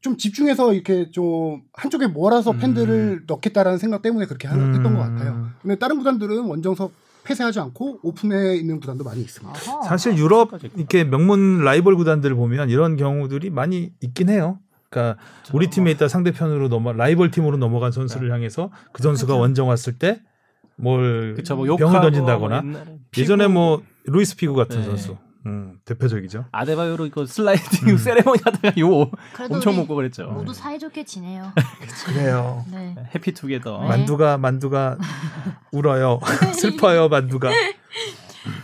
[0.00, 2.58] 좀 집중해서 이렇게 좀 한쪽에 몰아서 음.
[2.58, 4.74] 팬들을 넣겠다라는 생각 때문에 그렇게 하- 음.
[4.74, 5.48] 했던 것 같아요.
[5.62, 6.92] 근데 다른 구단들은 원정석
[7.24, 9.54] 폐쇄하지 않고 오픈해 있는 구단도 많이 있습니다.
[9.72, 9.82] 어허.
[9.84, 14.58] 사실 유럽 이렇게 명문 라이벌 구단들을 보면 이런 경우들이 많이 있긴 해요.
[15.00, 19.40] 그러니까 우리 팀에 있다 상대편으로 넘어 라이벌 팀으로 넘어간 선수를 향해서 그 선수가 그쵸.
[19.40, 20.20] 원정 왔을 때
[20.76, 24.84] 뭘 뭐 병을 던진다거나 뭐 예전에 뭐 루이스 피구 같은 네.
[24.84, 26.46] 선수 음, 대표적이죠.
[26.52, 27.96] 아데바요로 이거 슬라이딩 음.
[27.98, 29.10] 세레머니 하다가 욕
[29.50, 30.26] 엄청 먹고 그랬죠.
[30.30, 31.52] 모두 사이좋게 지내요.
[32.06, 32.64] 그래요.
[32.72, 32.96] 네.
[33.14, 33.80] 해피투게더.
[33.82, 33.88] 네.
[33.88, 34.96] 만두가 만두가
[35.70, 36.18] 울어요.
[36.58, 37.50] 슬퍼요 만두가.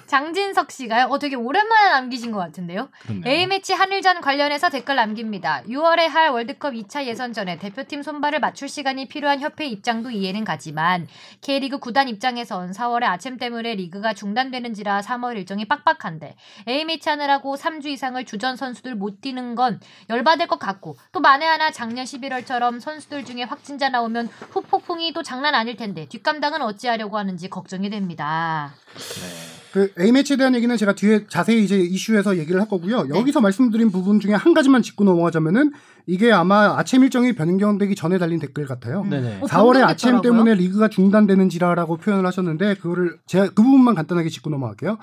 [0.06, 1.06] 장진석 씨가요.
[1.06, 2.88] 어 되게 오랜만에 남기신 것 같은데요.
[3.02, 3.24] 그렇네요.
[3.26, 5.62] A매치 한일전 관련해서 댓글 남깁니다.
[5.68, 11.06] 6월에 할 월드컵 2차 예선전에 대표팀 손발을 맞출 시간이 필요한 협회 입장도 이해는 가지만
[11.40, 16.36] K리그 구단 입장에선 4월에 아챔 때문에 리그가 중단되는지라 3월 일정이 빡빡한데
[16.68, 21.70] A매치 하느라고 3주 이상을 주전 선수들 못 뛰는 건 열받을 것 같고 또 만에 하나
[21.70, 27.90] 작년 11월처럼 선수들 중에 확진자 나오면 후폭풍이 또 장난 아닐 텐데 뒷감당은 어찌하려고 하는지 걱정이
[27.90, 28.74] 됩니다.
[28.94, 29.60] 네.
[29.72, 33.08] 그 A매치에 대한 얘기는 제가 뒤에 자세히 이제 이슈에서 얘기를 할 거고요.
[33.08, 35.70] 여기서 말씀드린 부분 중에 한 가지만 짚고 넘어가자면은
[36.06, 39.04] 이게 아마 아챔 일정이 변경되기 전에 달린 댓글 같아요.
[39.04, 39.38] 네네.
[39.42, 40.22] 어, 4월에 아챔 변경됐더라고요.
[40.22, 44.98] 때문에 리그가 중단되는지라라고 표현을 하셨는데 그거를 제가 그 부분만 간단하게 짚고 넘어갈게요.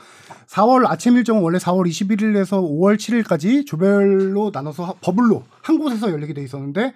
[0.50, 6.34] 4월 아침 일정은 원래 4월 21일에서 5월 7일까지 조별로 나눠서 하- 버블로 한 곳에서 열리게
[6.34, 6.94] 돼 있었는데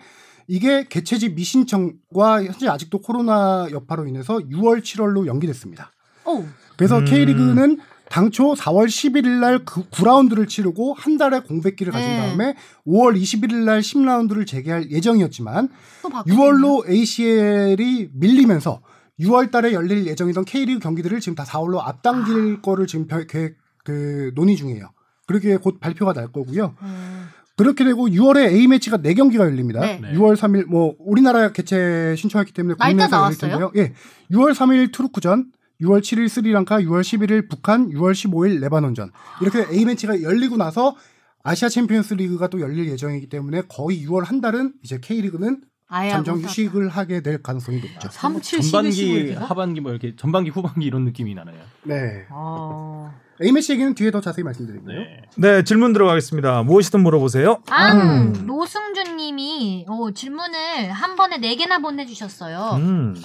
[0.47, 5.91] 이게 개최지 미신청과 현재 아직도 코로나 여파로 인해서 6월 7월로 연기됐습니다.
[6.25, 6.43] 오.
[6.77, 7.05] 그래서 음.
[7.05, 7.77] K리그는
[8.09, 12.17] 당초 4월 11일 날 그 9라운드를 치르고 한 달의 공백기를 가진 네.
[12.17, 12.55] 다음에
[12.85, 15.69] 5월 21일 날 10라운드를 재개할 예정이었지만
[16.01, 16.41] 또 바뀌었네.
[16.41, 18.81] 6월로 ACL이 밀리면서
[19.19, 22.61] 6월 달에 열릴 예정이던 K리그 경기들을 지금 다 4월로 앞당길 아.
[22.61, 23.55] 거를 지금 별- 계획
[23.85, 24.89] 그 논의 중이에요.
[25.27, 26.75] 그렇게 곧 발표가 날 거고요.
[26.81, 27.27] 음.
[27.55, 29.79] 그렇게 되고 6월에 A 매치가 4 경기가 열립니다.
[29.81, 29.99] 네.
[30.01, 30.13] 네.
[30.13, 33.37] 6월 3일 뭐 우리나라 개최 신청했기 때문에 국내에서 열릴?
[33.37, 33.71] 텐데요.
[33.77, 33.93] 예.
[34.31, 39.11] 6월 3일 투르크전, 6월 7일 스리랑카, 6월 11일 북한, 6월 15일 레바논전.
[39.41, 40.95] 이렇게 A 매치가 열리고 나서
[41.43, 46.47] 아시아 챔피언스 리그가 또 열릴 예정이기 때문에 거의 6월 한 달은 이제 K리그는 잠정 못
[46.47, 48.09] 휴식을 하게 될 가능성이 높죠.
[48.09, 51.61] 3, 7, 11, 전반기 15일 하반기 뭐 이렇게 전반기 후반기 이런 느낌이 나네요.
[51.83, 52.25] 네.
[52.29, 53.13] 어.
[53.43, 54.87] A 매치 얘기는 뒤에 더 자세히 말씀드릴게요.
[54.87, 55.21] 네.
[55.35, 56.63] 네 질문 들어가겠습니다.
[56.63, 57.63] 무엇이든 물어보세요.
[57.69, 58.45] 아, 음.
[58.45, 62.75] 노승준 님이 어, 질문을 한 번에 네개나 보내주셨어요.
[62.75, 63.15] 음.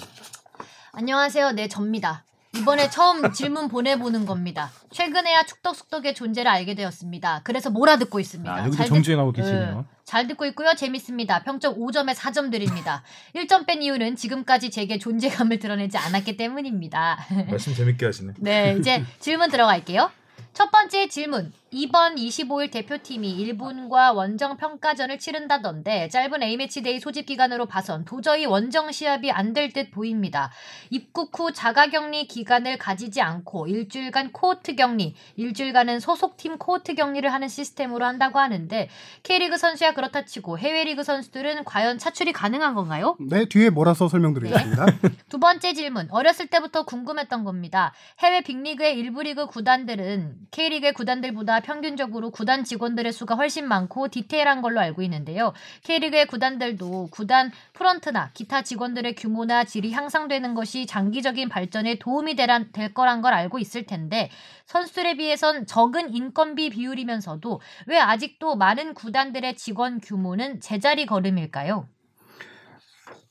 [0.91, 1.51] 안녕하세요.
[1.51, 2.25] 네, 접니다.
[2.59, 4.71] 이번에 처음 질문 보내보는 겁니다.
[4.91, 7.41] 최근에야 축덕숙덕의 존재를 알게 되었습니다.
[7.43, 8.53] 그래서 몰아듣고 있습니다.
[8.53, 9.41] 아, 여기도 듣- 정주행하고 네.
[9.41, 9.85] 계시네요.
[10.05, 10.73] 잘 듣고 있고요.
[10.75, 11.43] 재밌습니다.
[11.43, 13.03] 평점 5점에 4점 드립니다.
[13.35, 17.17] 1점 뺀 이유는 지금까지 제게 존재감을 드러내지 않았기 때문입니다.
[17.49, 18.33] 말씀 재밌게 하시네.
[18.39, 20.09] 네, 이제 질문 들어갈게요.
[20.53, 21.51] 첫 번째 질문.
[21.71, 28.91] 이번 25일 대표팀이 일본과 원정 평가전을 치른다던데 짧은 A매치 데이 소집 기간으로 봐선 도저히 원정
[28.93, 30.49] 시합이 안 될 듯 보입니다.
[30.91, 37.47] 입국 후 자가 격리 기간을 가지지 않고 일주일간 코호트 격리, 일주일간은 소속팀 코호트 격리를 하는
[37.49, 38.87] 시스템으로 한다고 하는데
[39.23, 43.17] K리그 선수야 그렇다 치고 해외 리그 선수들은 과연 차출이 가능한 건가요?
[43.19, 44.85] 네, 뒤에 몰아서 설명드리겠습니다.
[45.27, 46.07] 두 번째 질문.
[46.11, 47.93] 어렸을 때부터 궁금했던 겁니다.
[48.19, 54.79] 해외 빅리그의 일부 리그 구단들은 K리그의 구단들보다 평균적으로 구단 직원들의 수가 훨씬 많고 디테일한 걸로
[54.79, 55.53] 알고 있는데요.
[55.83, 62.93] K리그의 구단들도 구단 프런트나 기타 직원들의 규모나 질이 향상되는 것이 장기적인 발전에 도움이 되란, 될
[62.93, 64.29] 거란 걸 알고 있을 텐데
[64.65, 71.87] 선수들에 비해선 적은 인건비 비율이면서도 왜 아직도 많은 구단들의 직원 규모는 제자리 걸음일까요?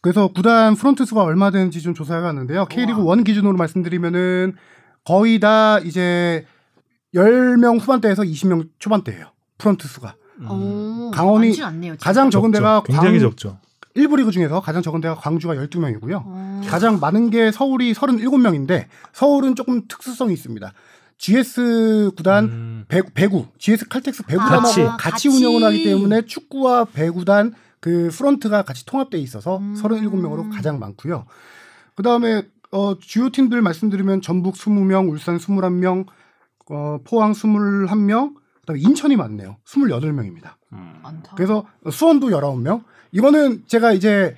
[0.01, 2.67] 그래서 구단 프론트 수가 얼마 되는지 좀 조사해 봤는데요.
[2.67, 4.55] K리그 1 기준으로 말씀드리면은
[5.05, 6.47] 거의 다 이제
[7.15, 9.27] 10명 후반대에서 20명 초반대예요.
[9.59, 10.17] 프론트 수가.
[10.51, 11.97] 오, 강원이 많진 않네요.
[12.01, 12.61] 가장 적은 적죠.
[12.61, 13.59] 데가 굉장히 광, 적죠.
[13.95, 16.23] 1부 리그 중에서 가장 적은 데가 광주가 12명이고요.
[16.25, 16.61] 어.
[16.67, 20.73] 가장 많은 게 서울이 37명인데 서울은 조금 특수성이 있습니다.
[21.19, 22.85] GS 구단 음.
[22.89, 24.83] 배, 배구, GS 칼텍스 배구단하고 같이.
[24.83, 25.29] 같이, 같이.
[25.29, 29.75] 운영을 하기 때문에 축구와 배구단 그 프런트가 같이 통합돼 있어서 음.
[29.75, 31.25] 37명으로 가장 많고요.
[31.95, 32.43] 그다음에
[32.73, 36.05] 어, 주요 팀들 말씀드리면 전북 20명, 울산 21명,
[36.71, 39.57] 어, 포항 21명, 그다음에 인천이 많네요.
[39.67, 40.55] 28명입니다.
[41.03, 41.33] 많다.
[41.37, 42.83] 그래서 수원도 19명.
[43.13, 44.35] 이거는 제가 이제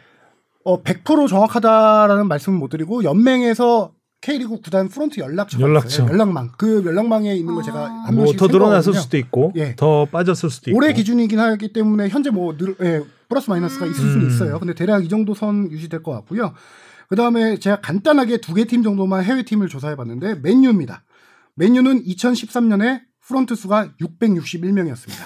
[0.65, 5.89] 어, 100% 정확하다라는 말씀은 못 드리고 연맹에서 K리그 구단 연락처가 연락처.
[6.03, 6.09] 있어요.
[6.13, 6.51] 연락망.
[6.59, 8.03] 그 연락망에 있는 걸 제가 아.
[8.07, 8.93] 한뭐 명씩 더 늘어났을.
[8.95, 9.75] 수도 있고 예.
[9.77, 13.95] 더 빠졌을 수도 있고 올해 기준이긴 하기 때문에 현재 뭐 늘, 예, 플러스 마이너스가 있을
[13.97, 14.29] 수는 음.
[14.29, 14.59] 있어요.
[14.59, 16.53] 근데 대략 이 정도 선 유지될 것 같고요.
[17.09, 21.03] 그 다음에 제가 간단하게 두 개 팀 정도만 해외 팀을 조사해 봤는데 맨유입니다.
[21.59, 25.25] 맨유는 2013년에 프런트 수가 661명이었습니다.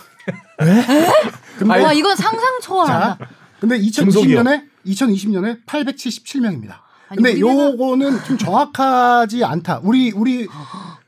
[1.59, 3.19] 근데, 와 이건 상상 초월한다.
[3.61, 4.45] 근데 중소기업.
[4.45, 6.81] 2020년에 2020년에 877명입니다.
[7.09, 9.81] 아니, 근데 우리나라- 요거는 좀 정확하지 않다.
[9.85, 10.49] 우리 우리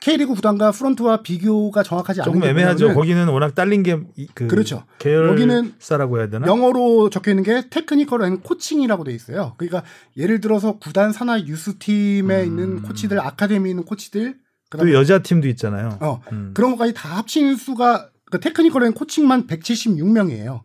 [0.00, 2.92] K리그 구단과 프런트와 비교가 정확하지 않은 조금 게 애매하죠.
[2.92, 4.84] 거기는 워낙 딸린 게그 그렇죠.
[4.98, 6.46] 계열 여기는 사라고 해야 되나?
[6.46, 9.54] 영어로 적혀 있는 게 technical and coaching이라고 돼 있어요.
[9.56, 9.82] 그러니까
[10.18, 12.46] 예를 들어서 구단 산하 유스 팀에 음.
[12.46, 14.36] 있는 코치들, 아카데미에 있는 코치들,
[14.74, 15.98] 또 그다음에 여자 팀도 있잖아요.
[16.00, 16.52] 어 음.
[16.54, 20.62] 그런 것까지 다 합친 수가 그 technical and coaching만 176명이에요.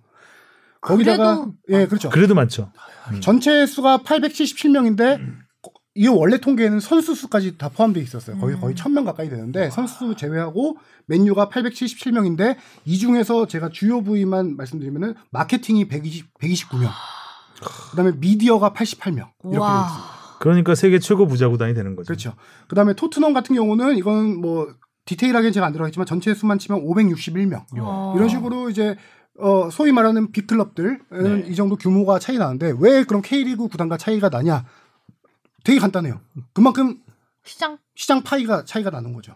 [0.81, 2.09] 거기다가 그래도 예 그렇죠.
[2.09, 2.71] 그래도 많죠.
[3.11, 3.21] 음.
[3.21, 5.19] 전체 수가 877명인데
[5.95, 8.37] 이 원래 통계에는 선수 수까지 다 포함되어 있었어요.
[8.37, 8.61] 거의 음.
[8.61, 15.87] 거의 1000명 가까이 되는데 선수 제외하고 맨유가 877명인데 이 중에서 제가 주요 부서만 말씀드리면은 마케팅이
[15.87, 16.89] 120 129명.
[17.91, 19.29] 그다음에 미디어가 88명.
[19.43, 19.85] 이렇게 되어 와.
[19.87, 20.18] 있습니다.
[20.39, 22.07] 그러니까 세계 최고 부자 구단이 되는 거죠.
[22.07, 22.33] 그렇죠.
[22.67, 24.73] 그다음에 토트넘 같은 경우는 이건 뭐
[25.05, 27.65] 디테일하게는 제가 안 들어가겠지만 전체 수만 치면 561명.
[27.79, 28.13] 어.
[28.15, 28.95] 이런 식으로 이제
[29.37, 31.45] 어 소위 말하는 빅클럽들은 네.
[31.47, 34.65] 이 정도 규모가 차이 나는데 왜 그럼 K리그 구단과 차이가 나냐?
[35.63, 36.19] 되게 간단해요.
[36.53, 36.99] 그만큼
[37.43, 39.35] 시장 시장 파이가 차이가 나는 거죠.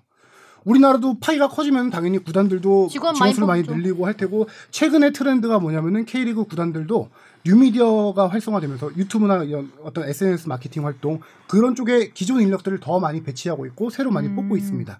[0.65, 3.76] 우리나라도 파이가 커지면 당연히 구단들도 직원 많이 수를 많이 뽑죠.
[3.76, 7.10] 늘리고 할 테고 최근의 트렌드가 뭐냐면은 K리그 구단들도
[7.45, 13.65] 뉴미디어가 활성화되면서 유튜브나 이런 어떤 SNS 마케팅 활동 그런 쪽에 기존 인력들을 더 많이 배치하고
[13.67, 14.36] 있고 새로 많이 음.
[14.36, 14.99] 뽑고 있습니다.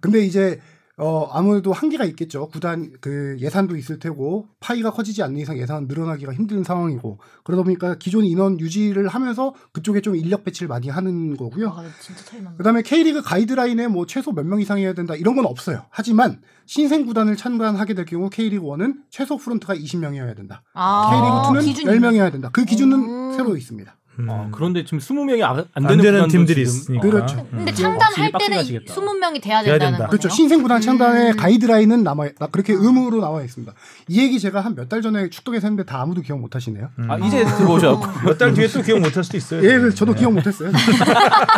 [0.00, 0.60] 근데 이제
[1.02, 2.48] 어 아무래도 한계가 있겠죠.
[2.48, 7.94] 구단 그 예산도 있을 테고 파이가 커지지 않는 이상 예산 늘어나기가 힘든 상황이고 그러다 보니까
[7.94, 11.70] 기존 인원 유지를 하면서 그쪽에 좀 인력 배치를 많이 하는 거고요.
[11.70, 12.58] 아, 진짜 차이 난다.
[12.58, 15.86] 그다음에 K리그 가이드라인에 뭐 최소 몇 명 이상이어야 된다 이런 건 없어요.
[15.90, 20.62] 하지만 신생 구단을 창단하게 될 경우 K리그 1은 최소 프런트가 20명이어야 된다.
[20.74, 22.50] 아, K리그 2는 기준이 10명이어야 된다.
[22.52, 23.32] 그 기준은 음.
[23.36, 23.96] 새로 있습니다.
[24.24, 24.30] 음.
[24.30, 27.02] 아, 그런데 지금 20명이 안, 안 되는, 되는 팀들이 지금- 있으니까.
[27.08, 27.38] 그렇죠.
[27.52, 27.58] 음.
[27.58, 28.94] 근데 창단할 때는 빡세가지겠다.
[28.94, 29.96] 20명이 돼야 된다는 된다.
[29.98, 30.08] 거네요.
[30.08, 30.28] 그렇죠.
[30.28, 31.36] 신생 구단 창단의 음.
[31.36, 33.72] 가이드라인은 남아 나- 그렇게 의무로 나와 있습니다.
[34.08, 36.88] 이 얘기 제가 한 몇 달 전에 축덕에서 했는데 다 아무도 기억 못 하시네요.
[36.98, 37.10] 음.
[37.10, 39.62] 아, 이제 들어오셨고 몇 달 뒤에 또 기억 못 할 수도 있어요.
[39.64, 40.70] 예, 저도 기억 못 했어요.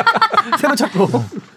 [0.59, 1.09] 새로 찾고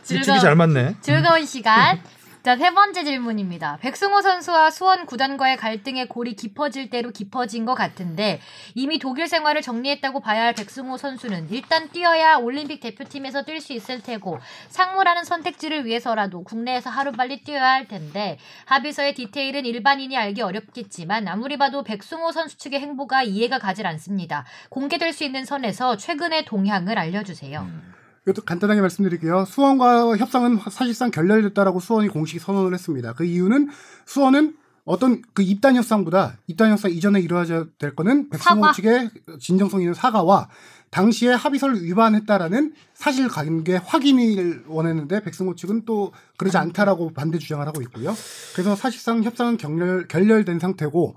[0.03, 0.95] 집이 잘 맞네.
[1.01, 1.99] 즐거운 시간.
[2.45, 3.79] 자, 세 번째 질문입니다.
[3.81, 8.39] 백승호 선수와 수원 구단과의 갈등의 골이 깊어질 대로 깊어진 것 같은데
[8.75, 14.03] 이미 독일 생활을 정리했다고 봐야 할 백승호 선수는 일단 뛰어야 올림픽 대표팀에서 뛸 수 있을
[14.03, 14.37] 테고
[14.69, 21.83] 상무라는 선택지를 위해서라도 국내에서 하루빨리 뛰어야 할 텐데 합의서의 디테일은 일반인이 알기 어렵겠지만 아무리 봐도
[21.83, 24.45] 백승호 선수 측의 행보가 이해가 가질 않습니다.
[24.69, 27.95] 공개될 수 있는 선에서 최근의 동향을 알려주세요.
[28.25, 29.45] 이것도 간단하게 말씀드릴게요.
[29.45, 33.13] 수원과 협상은 사실상 결렬됐다라고 수원이 공식 선언을 했습니다.
[33.13, 33.69] 그 이유는
[34.05, 38.71] 수원은 어떤 그 입단 협상보다 입단 협상 이전에 이루어져야 될 거는 백승호 사과.
[38.73, 39.09] 측의
[39.39, 40.49] 진정성 있는 사과와
[40.91, 47.81] 당시에 합의서를 위반했다라는 사실 관계 확인을 원했는데 백승호 측은 또 그러지 않다라고 반대 주장을 하고
[47.81, 48.13] 있고요.
[48.53, 51.15] 그래서 사실상 협상은 결렬, 결렬된 상태고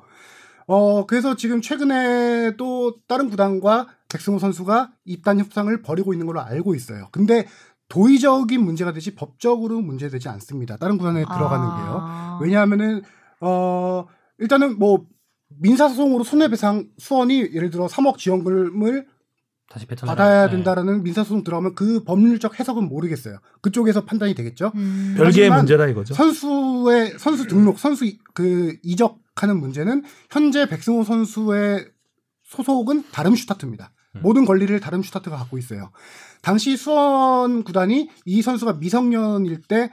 [0.67, 6.75] 어 그래서 지금 최근에 또 다른 구단과 백승호 선수가 입단 협상을 벌이고 있는 걸로 알고
[6.75, 7.09] 있어요.
[7.13, 7.47] 근데
[7.89, 10.77] 도의적인 문제가 되지 법적으로 문제되지 않습니다.
[10.77, 11.99] 다른 구단에 들어가는 게요.
[12.03, 12.39] 아.
[12.43, 13.03] 왜냐하면은
[13.41, 14.07] 어
[14.39, 15.07] 일단은 뭐
[15.61, 19.07] 민사소송으로 손해배상 수원이 예를 들어 3억 지원금을
[19.71, 23.39] 다시 배턴 받아야 된다라는 민사소송 들어가면 그 법률적 해석은 모르겠어요.
[23.61, 24.73] 그쪽에서 판단이 되겠죠.
[24.75, 25.15] 음.
[25.17, 26.15] 별개의 문제다 이거죠.
[26.15, 31.87] 선수의 선수 등록, 선수 이- 그 이적하는 문제는 현재 백승호 선수의
[32.45, 33.93] 소속은 다름 슈타트입니다.
[34.23, 35.91] 모든 권리를 다름슈타트가 갖고 있어요.
[36.43, 39.91] 당시 수원 구단이 이 선수가 미성년일 때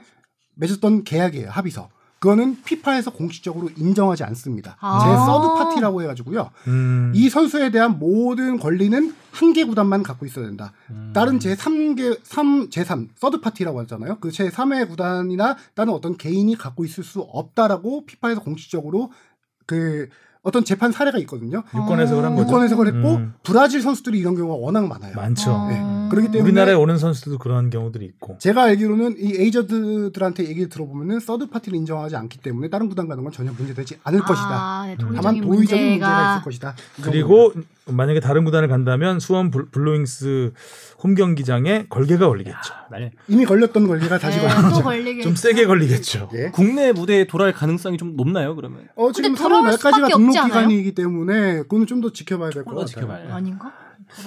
[0.54, 1.50] 맺었던 계약이에요.
[1.50, 1.88] 합의서.
[2.18, 4.76] 그거는 피파에서 공식적으로 인정하지 않습니다.
[4.80, 5.00] 아.
[5.04, 6.50] 제 third party라고 해가지고요.
[6.66, 7.12] 음.
[7.14, 10.72] 이 선수에 대한 모든 권리는 한 개 구단만 갖고 있어야 된다.
[11.12, 14.18] 다른 제 3개 3 제3 third party라고 하잖아요.
[14.18, 19.12] 그 제 3의 구단이나 다른 어떤 개인이 갖고 있을 수 없다라고 피파에서 공식적으로
[19.66, 20.08] 그
[20.46, 21.64] 어떤 재판 사례가 있거든요.
[21.74, 22.48] 유권 해석을 한 거죠.
[22.48, 23.34] 유권 해석을 했고 음.
[23.42, 25.12] 브라질 선수들이 이런 경우가 워낙 많아요.
[25.16, 25.50] 많죠.
[25.50, 25.68] 어.
[25.68, 26.08] 네.
[26.08, 28.38] 그렇기 때문에 우리나라에 오는 선수들도 그런 경우들이 있고.
[28.38, 33.32] 제가 알기로는 이 에이전트들한테 얘기를 들어보면은 서드 파티를 인정하지 않기 때문에 다른 구단 가는 건
[33.32, 34.48] 전혀 문제되지 않을 것이다.
[34.48, 36.74] 아, 네, 다만 도의적인 도의적인 문제가 문제가 있을 것이다.
[36.98, 37.52] 이 그리고
[37.88, 40.52] 만약에 다른 구단을 간다면 수원 블- 블루윙스
[41.04, 42.74] 홈 경기장에 걸개가 걸리겠죠.
[42.90, 43.10] 난리.
[43.28, 44.82] 이미 걸렸던 걸개가 다시 네, 걸리죠.
[44.82, 45.22] 걸리게.
[45.22, 46.28] 좀 세게 걸리겠죠.
[46.34, 46.50] 예.
[46.50, 48.88] 국내 무대에 돌아갈 가능성이 좀 높나요, 그러면?
[48.96, 50.32] 어 지금 근데 3월 돌아올 말까지가 등록?
[50.32, 52.86] 기간이기 때문에 그거는 좀 더 지켜봐야 될것더 같아요.
[52.86, 53.72] 지켜봐야 아닌가?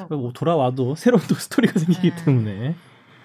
[0.09, 2.25] 뭐 돌아와도 새로운 또 스토리가 생기기 네.
[2.25, 2.75] 때문에.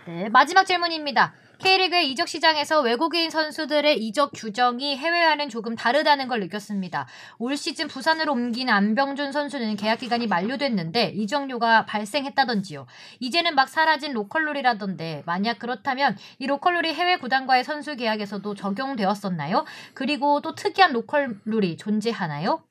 [0.06, 1.32] 네, 마지막 질문입니다.
[1.58, 7.06] K리그의 이적 시장에서 외국인 선수들의 이적 규정이 해외와는 조금 다르다는 걸 느꼈습니다.
[7.38, 12.86] 올 시즌 부산으로 옮긴 안병준 선수는 계약 기간이 만료됐는데 이적료가 발생했다던지요.
[13.20, 19.64] 이제는 막 사라진 로컬룰이라던데 만약 그렇다면 이 로컬룰이 해외 구단과의 선수 계약에서도 적용되었었나요?
[19.94, 22.62] 그리고 또 특이한 로컬룰이 존재하나요?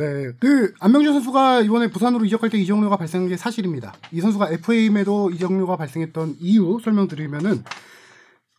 [0.00, 3.92] 네, 그 안명준 선수가 이번에 부산으로 이적할 때 이적료가 발생한 게 사실입니다.
[4.12, 7.62] 이 선수가 FA임에도 이적료가 발생했던 이유 설명드리면은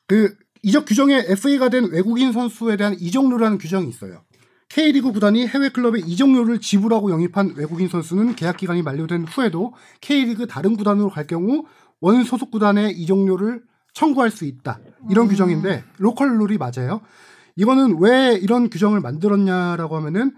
[0.05, 4.21] 그 이적 규정에 FA가 된 외국인 선수에 대한 이적료라는 규정이 있어요.
[4.69, 10.77] K리그 구단이 해외 클럽에 이적료를 지불하고 영입한 외국인 선수는 계약 기간이 만료된 후에도 K리그 다른
[10.77, 11.65] 구단으로 갈 경우
[12.01, 13.63] 원 소속 구단의 이적료를
[13.95, 14.79] 청구할 수 있다.
[15.09, 15.29] 이런 음.
[15.29, 17.01] 규정인데 로컬 룰이 맞아요.
[17.55, 20.33] 이거는 왜 이런 규정을 만들었냐라고 하면은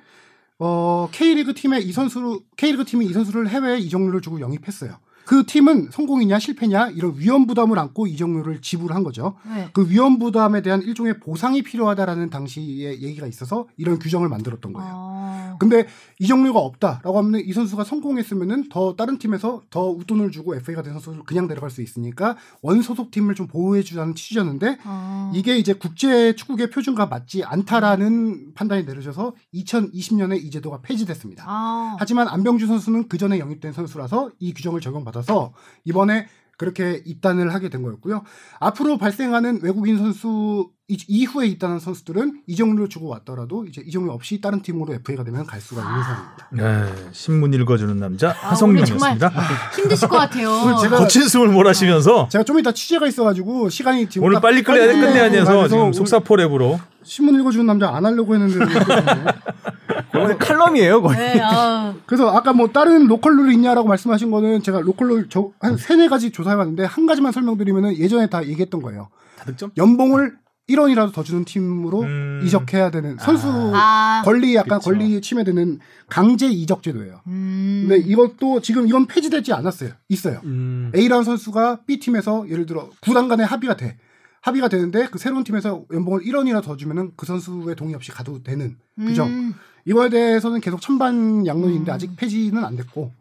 [0.65, 4.97] 어, K리그 팀에 이 선수를 K리그 팀이 이 선수를 해외에 이적료를 주고 영입했어요.
[5.25, 9.35] 그 팀은 성공이냐 실패냐 이런 위험 부담을 안고 이적료를 지불한 거죠.
[9.45, 9.69] 네.
[9.73, 14.91] 그 위험 부담에 대한 일종의 보상이 필요하다라는 당시의 얘기가 있어서 이런 규정을 만들었던 거예요.
[14.93, 15.55] 어...
[15.59, 15.87] 근데
[16.19, 21.23] 이적료가 없다라고 하면 이 선수가 성공했으면은 더 다른 팀에서 더 웃돈을 주고 FA가 된 선수를
[21.23, 25.31] 그냥 데려갈 수 있으니까 원 소속 팀을 좀 보호해 주자는 취지였는데 어...
[25.33, 31.45] 이게 이제 국제 축구계 표준과 맞지 않다라는 판단이 내려져서 2020년에 이 제도가 폐지됐습니다.
[31.47, 31.95] 아...
[31.99, 35.53] 하지만 안병주 선수는 그 전에 영입된 선수라서 이 규정을 적용받 아서
[35.85, 38.23] 이번에 그렇게 입단을 하게 된 거였고요.
[38.59, 44.61] 앞으로 발생하는 외국인 선수 이- 이후에 입단한 선수들은 이적료를 주고 왔더라도 이제 이적료 없이 다른
[44.61, 46.47] 팀으로 FA가 되면 갈 수가 있는 상황입니다.
[46.51, 49.29] 네, 신문 읽어주는 남자 아, 하성룡이었습니다.
[49.77, 50.49] 힘드실 것 같아요.
[50.61, 54.61] 오늘 제가- 거친 숨을 몰아쉬면서 제가 좀 이따 취재가 있어가지고 시간이 지금 오늘 딱 빨리
[54.61, 58.59] 끝내야 빨리 끝내야 돼서 지금 오늘 속사포 랩으로 신문 읽어주는 남자 안 하려고 했는데
[60.11, 61.17] 거의 칼럼이에요, 거의.
[61.17, 65.77] 네, 아, 그래서 아까 뭐 다른 local rule이 있냐라고 말씀하신 거는 제가 local rule 한
[65.77, 69.07] 세네 가지 조사해봤는데 한 가지만 설명드리면은 예전에 다 얘기했던 거예요.
[69.39, 69.71] 다득점?
[69.77, 70.35] 연봉을
[70.69, 72.41] 1원이라도 더 주는 팀으로 음.
[72.45, 74.91] 이적해야 되는 선수 아, 권리 약간 그쵸.
[74.91, 77.21] 권리 침해되는 강제 이적 제도예요.
[77.27, 77.85] 음.
[77.87, 79.91] 근데 이것도 지금 이건 폐지되지 않았어요.
[80.07, 80.39] 있어요.
[80.45, 80.91] 음.
[80.95, 83.97] A라는 선수가 B 팀에서 예를 들어 구단 간에 합의가 돼.
[84.41, 88.77] 합의가 되는데 그 새로운 팀에서 연봉을 1원이라도 더 주면은 그 선수의 동의 없이 가도 되는.
[88.99, 89.53] 음.
[89.85, 91.93] 이거에 대해서는 계속 천반 양론인데 음.
[91.93, 93.11] 아직 폐지는 안 됐고.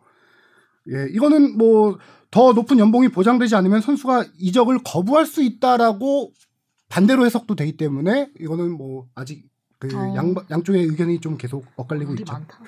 [0.90, 1.98] 예, 이거는 뭐
[2.33, 6.33] 더 높은 연봉이 보장되지 않으면 선수가 이적을 거부할 수 있다라고
[6.92, 9.46] 반대로 해석도 되기 때문에 이거는 뭐 아직
[9.78, 10.14] 그 어.
[10.14, 12.31] 양, 양쪽의 의견이 좀 계속 엇갈리고 있죠.
[12.31, 12.59] 많다.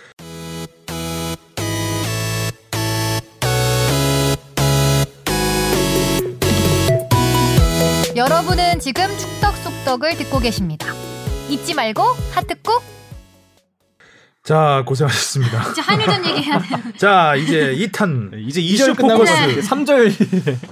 [8.16, 10.86] 여러분은 지금 축덕 속덕을 듣고 계십니다.
[11.50, 12.82] 잊지 말고 하트 꾹.
[14.42, 15.70] 자 고생하셨습니다.
[15.70, 16.58] 이제 한일전 얘기해야
[16.92, 16.96] 돼.
[16.96, 19.60] 자 이제 2탄 네, 이제 이슈 2절 끝나고 포커스.
[19.68, 20.12] 3절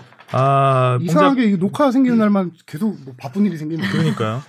[0.33, 3.85] 아 이상하게 이 녹화 생기는 날만 계속 뭐 바쁜 일이 생기는.
[3.90, 4.42] 그러니까요.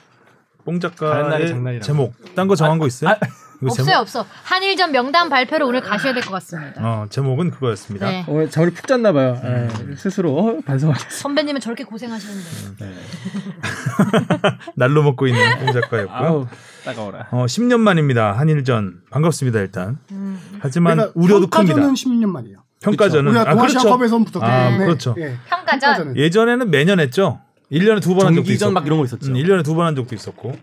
[0.65, 1.81] 뽕 작가의.
[1.81, 3.11] 제목 딴 거 정한 거 있어요?
[3.11, 3.17] 아,
[3.61, 4.25] 이거 없어요, 없어.
[4.43, 6.81] 한일전 명단 발표를 오늘 가셔야 될 것 같습니다.
[6.81, 8.09] 어 제목은 그거였습니다.
[8.09, 8.25] 네.
[8.27, 9.39] 오늘 잠을 푹 잤나 봐요.
[9.43, 11.15] 예, 스스로 어, 반성하겠습니다.
[11.17, 12.85] 선배님은 저렇게 고생하시는데.
[12.85, 12.93] 네.
[14.75, 16.17] 날로 먹고 있는 뽕 작가였고요.
[16.17, 16.47] 아우
[16.85, 17.27] 따가워라.
[17.31, 18.33] 어 10년 만입니다.
[18.33, 19.97] 한일전 반갑습니다 일단.
[20.11, 20.39] 음.
[20.59, 22.09] 하지만 우려도 평가전은 큽니다.
[22.09, 22.62] 10년 만이에요.
[22.83, 23.73] 평가전은 우리가 아 그렇죠.
[23.79, 25.15] 동아시아컵에서는 붙었기 아, 때문에 그렇죠.
[25.17, 25.79] 예, 평가전.
[25.79, 26.17] 평가전은.
[26.17, 27.39] 예전에는 매년 했죠.
[27.71, 28.71] 1년에 두 번 한 적도 있었고.
[28.71, 29.31] 막 이런 거 있었죠.
[29.31, 30.55] 음, 1년에 두 번 한 적도 있었고.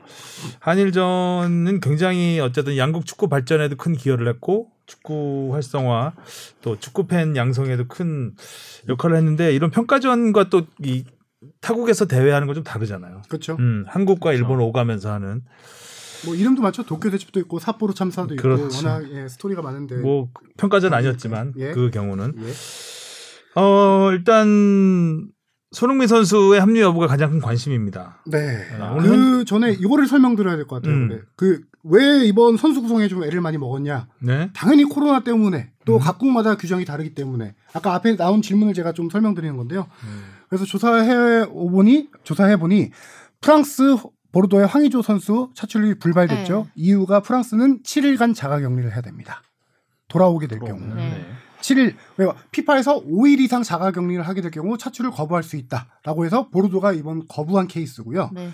[0.61, 6.13] 한일전은 굉장히 어쨌든 양국 축구 발전에도 큰 기여를 했고 축구 활성화
[6.63, 8.35] 또 축구 팬 양성에도 큰
[8.89, 11.05] 역할을 했는데 이런 평가전과 또 이
[11.63, 13.23] 타국에서 대회하는 건 좀 다르잖아요.
[13.29, 13.57] 그렇죠.
[13.59, 14.43] 음, 한국과 그렇죠.
[14.43, 15.41] 일본 오가면서 하는
[16.27, 16.85] 뭐 이름도 많죠.
[16.85, 18.77] 도쿄 대첩도 있고 삿포로 참사도 있고 그렇죠.
[18.87, 19.97] 워낙 예, 스토리가 많은데.
[19.97, 21.73] 뭐 평가전 아니었지만 예.
[21.73, 22.53] 그 경우는 예.
[23.61, 25.29] 어 일단
[25.73, 28.23] 손흥민 선수의 합류 여부가 가장 큰 관심입니다.
[28.27, 28.67] 네.
[28.81, 30.95] 아, 그 전에 이거를 설명드려야 될 것 같아요.
[30.95, 31.23] 음.
[31.37, 34.09] 그왜 이번 선수 구성에 좀 애를 많이 먹었냐?
[34.21, 34.51] 네.
[34.53, 36.01] 당연히 코로나 때문에 또 음.
[36.01, 39.87] 각국마다 규정이 다르기 때문에 아까 앞에 나온 질문을 제가 좀 설명드리는 건데요.
[40.05, 40.25] 음.
[40.49, 42.91] 그래서 조사해 보니 조사해 보니
[43.41, 43.97] 프랑스
[44.33, 46.65] 보르도의 황의조 선수 차출이 불발됐죠.
[46.67, 46.73] 네.
[46.75, 49.43] 이유가 프랑스는 7일간 자가 격리를 해야 됩니다.
[50.09, 50.81] 돌아오게 될 경우.
[50.95, 51.25] 네.
[51.61, 52.35] 7일 왜요?
[52.51, 57.27] 피파에서 5일 이상 자가 격리를 하게 될 경우 차출을 거부할 수 있다라고 해서 보르도가 이번
[57.29, 58.31] 거부한 케이스고요.
[58.33, 58.51] 네.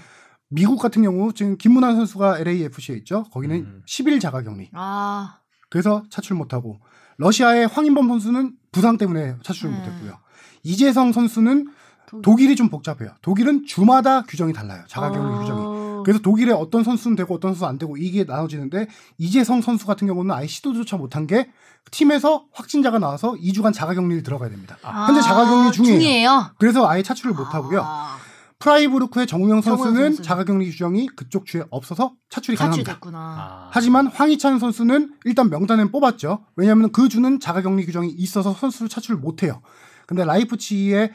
[0.49, 3.25] 미국 같은 경우 지금 김문환 선수가 LAFC에 있죠.
[3.33, 3.83] 거기는 음.
[3.87, 4.71] 10일 자가 격리.
[4.73, 5.39] 아.
[5.71, 6.81] 그래서 차출 못하고
[7.19, 9.79] 러시아의 황인범 선수는 부상 때문에 차출을 음.
[9.79, 10.19] 못했고요.
[10.63, 11.69] 이재성 선수는
[12.09, 12.23] 독일.
[12.23, 13.11] 독일이 좀 복잡해요.
[13.23, 14.85] 독일은 주마다 규정이 달라요.
[14.89, 15.41] 자가격리 어.
[15.41, 15.66] 규정이.
[16.07, 18.87] 그래서 독일에 어떤 선수는 되고 어떤 선수는 안 되고 이게 나눠지는데
[19.19, 21.51] 이재성 선수 같은 경우는 아예 시도조차 못한 게
[21.91, 24.77] 팀에서 확진자가 나와서 2주간 자가격리를 들어가야 됩니다.
[24.85, 25.99] 현재 자가격리 중이에요.
[25.99, 26.51] 중이에요.
[26.59, 27.83] 그래서 아예 차출을 못 하고요.
[27.85, 28.19] 아,
[28.61, 30.23] 프라이부르크의 정우영 정우영 선수는 선수.
[30.23, 32.93] 자가격리 규정이 그쪽 주에 없어서 차출이 가능합니다.
[32.93, 33.19] 차출됐구나.
[33.19, 33.71] 아.
[33.73, 36.45] 하지만 황희찬 선수는 일단 명단에 뽑았죠.
[36.55, 39.61] 왜냐하면 그 주는 자가격리 규정이 있어서 선수를 차출을 못해요.
[40.07, 41.11] 근데 라이프치히의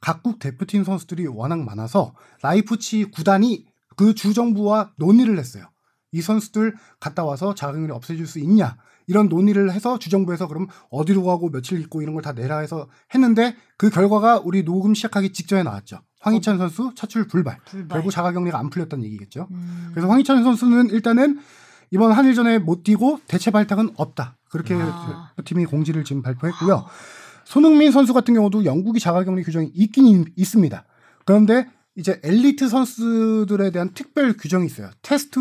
[0.00, 3.64] 각국 대표팀 선수들이 워낙 많아서 라이프치히 구단이
[3.96, 5.64] 그 주 정부와 논의를 했어요.
[6.12, 8.76] 이 선수들 갔다 와서 자가격리 없애줄 수 있냐
[9.06, 13.56] 이런 논의를 해서 주정부에서 그럼 어디로 가고 며칠 있고 이런 걸 다 내라 해서 했는데
[13.76, 16.00] 그 결과가 우리 녹음 시작하기 직전에 나왔죠.
[16.20, 17.58] 황희찬 선수 차출 불발.
[17.66, 17.96] 불발.
[17.98, 19.46] 결국 자가격리가 안 풀렸다는 얘기겠죠.
[19.50, 19.90] 음.
[19.92, 21.38] 그래서 황희찬 선수는 일단은
[21.92, 24.36] 이번 한일전에 못 뛰고 대체 발탁은 없다.
[24.50, 25.30] 그렇게 아.
[25.44, 26.86] 팀이 공지를 지금 발표했고요.
[27.44, 30.84] 손흥민 선수 같은 경우도 영국이 자가격리 규정이 있긴 있- 있습니다.
[31.24, 34.90] 그런데 이제 엘리트 선수들에 대한 특별 규정이 있어요.
[35.02, 35.38] test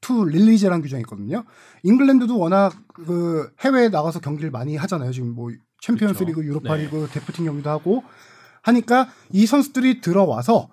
[0.00, 1.44] to release라는 규정이 있거든요.
[1.82, 5.10] 잉글랜드도 워낙 그 해외에 나가서 경기를 많이 하잖아요.
[5.12, 5.50] 지금 뭐
[5.82, 6.30] 챔피언스 그렇죠.
[6.30, 6.84] 리그, 유로파 네.
[6.84, 8.04] 리그 대표팀 경기도 하고
[8.62, 10.68] 하니까 이 선수들이 들어와서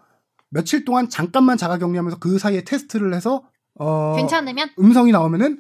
[0.50, 3.44] 며칠 동안 잠깐만 자가 격리하면서 그 사이에 테스트를 해서
[3.80, 5.60] 어 괜찮으면 음성이 나오면은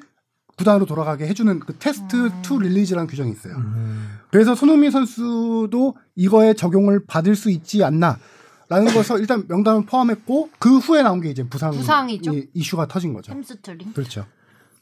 [0.57, 2.41] 구단으로 돌아가게 해주는 그 테스트 음.
[2.43, 3.55] to release라는 규정이 있어요.
[3.57, 4.19] 음.
[4.31, 8.19] 그래서 손흥민 선수도 이거에 적용을 받을 수 있지 않나.
[8.67, 12.33] 라는 것을 일단 명단을 포함했고 그 후에 나온 게 이제 부상 부상이죠.
[12.33, 13.31] 이- 이슈가 터진 거죠.
[13.31, 13.93] 햄스트링.
[13.93, 14.25] 그렇죠.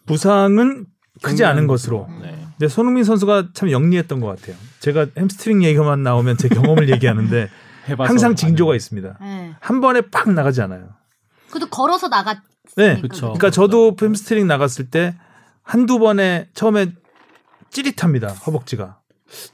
[0.06, 0.86] 부상은
[1.22, 2.08] 크지 않은 것으로.
[2.22, 2.34] 네.
[2.58, 4.56] 근데 손흥민 선수가 참 영리했던 것 같아요.
[4.80, 7.50] 제가 햄스트링 얘기만 나오면 제 경험을 얘기하는데
[7.98, 8.76] 항상 징조가 아는.
[8.78, 9.18] 있습니다.
[9.22, 9.56] 네.
[9.60, 10.90] 한 번에 빡 나가지 않아요.
[11.50, 12.40] 그래도 걸어서 나갔.
[12.78, 13.00] 네.
[13.02, 13.22] 그쵸.
[13.34, 15.16] 그러니까 저도 햄스트링 나갔을 때
[15.62, 16.94] 한두 번에 처음에
[17.70, 18.28] 찌릿합니다.
[18.30, 19.00] 허벅지가.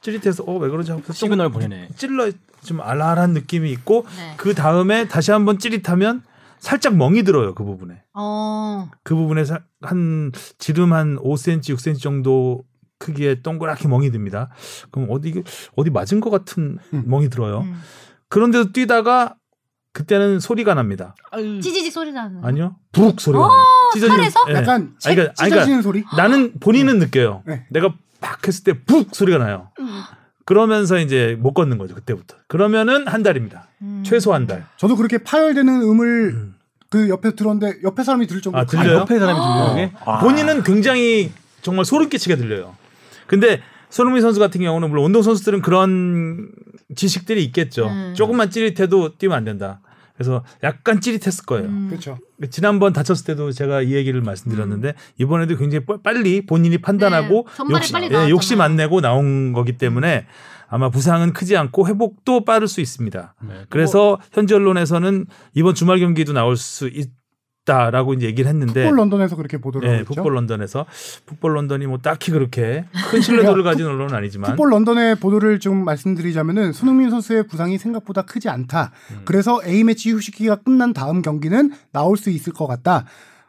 [0.01, 1.89] 찌릿해서 어 왜 그러지 하고 좀 시그널 보내네.
[1.95, 2.31] 찔러
[2.63, 4.33] 좀 알알한 느낌이 있고 네.
[4.37, 6.23] 그 다음에 다시 한번 찌릿하면
[6.59, 8.89] 살짝 멍이 들어요 그 부분에 어.
[9.03, 12.63] 그 부분에 사- 한 지름 한 5cm 6cm 정도
[12.97, 14.49] 크기의 동그랗게 멍이 듭니다.
[14.91, 15.41] 그럼 어디
[15.77, 17.03] 어디 맞은 것 같은 음.
[17.07, 17.61] 멍이 들어요.
[17.61, 17.79] 음.
[18.27, 19.35] 그런데도 뛰다가
[19.93, 21.15] 그때는 소리가 납니다.
[21.61, 22.43] 찌지직 소리 나는.
[22.43, 23.51] 아니요, 부욱 소리가 어.
[23.95, 24.39] 찢어지는- 칼에서?
[24.49, 24.53] 예.
[24.55, 26.03] 약간 아니, 그러니까- 찢어지는 소리.
[26.17, 27.41] 나는 본인은 느껴요.
[27.47, 27.65] 네.
[27.71, 29.69] 내가 팍 했을 때푹 소리가 나요.
[29.79, 30.01] 음.
[30.45, 32.35] 그러면서 이제 못 걷는 거죠 그때부터.
[32.47, 33.67] 그러면은 한 달입니다.
[33.81, 34.03] 음.
[34.05, 34.65] 최소 한 달.
[34.77, 36.55] 저도 그렇게 파열되는 음을 음.
[36.89, 38.99] 그 옆에 들었는데 옆에 사람이 들을 정도로 아, 아, 들려요?
[38.99, 39.91] 옆에 사람이 게?
[40.05, 40.19] 아.
[40.19, 42.75] 본인은 굉장히 정말 소름 끼치게 들려요.
[43.27, 46.51] 근데 손흥민 선수 같은 경우는 물론 운동 선수들은 그런
[46.95, 47.87] 지식들이 있겠죠.
[47.87, 48.13] 음.
[48.15, 49.81] 조금만 찌릿해도 뛰면 안 된다.
[50.19, 51.69] 그래서 약간 찌릿했을 거예요.
[51.69, 51.87] 음.
[51.89, 52.17] 그렇죠.
[52.51, 57.93] 지난번 다쳤을 때도 제가 이 얘기를 말씀드렸는데 이번에도 굉장히 빠- 빨리 본인이 판단하고 네, 욕심,
[57.93, 58.29] 빨리 예.
[58.29, 60.25] 욕심 안 내고 나온 거기 때문에
[60.67, 63.33] 아마 부상은 크지 않고 회복도 빠를 수 있습니다.
[63.47, 63.53] 네.
[63.69, 67.09] 그래서 현지 언론에서는 이번 주말 경기도 나올 수 있
[67.69, 70.15] 다라고 이제 얘기를 했는데 풋볼 런던에서 그렇게 보도를 예, 하고 있죠.
[70.15, 70.85] 풋볼 런던에서
[71.27, 76.73] 풋볼 런던이 뭐 딱히 그렇게 큰 신뢰도를 가진 언론은 아니지만 풋볼 런던의 보도를 좀 말씀드리자면은
[76.73, 78.91] 손흥민 선수의 부상이 생각보다 크지 않다.
[79.11, 79.21] 음.
[79.25, 83.05] 그래서 A 매치 휴식기가 끝난 다음 경기는 나올 수 있을 것 같다.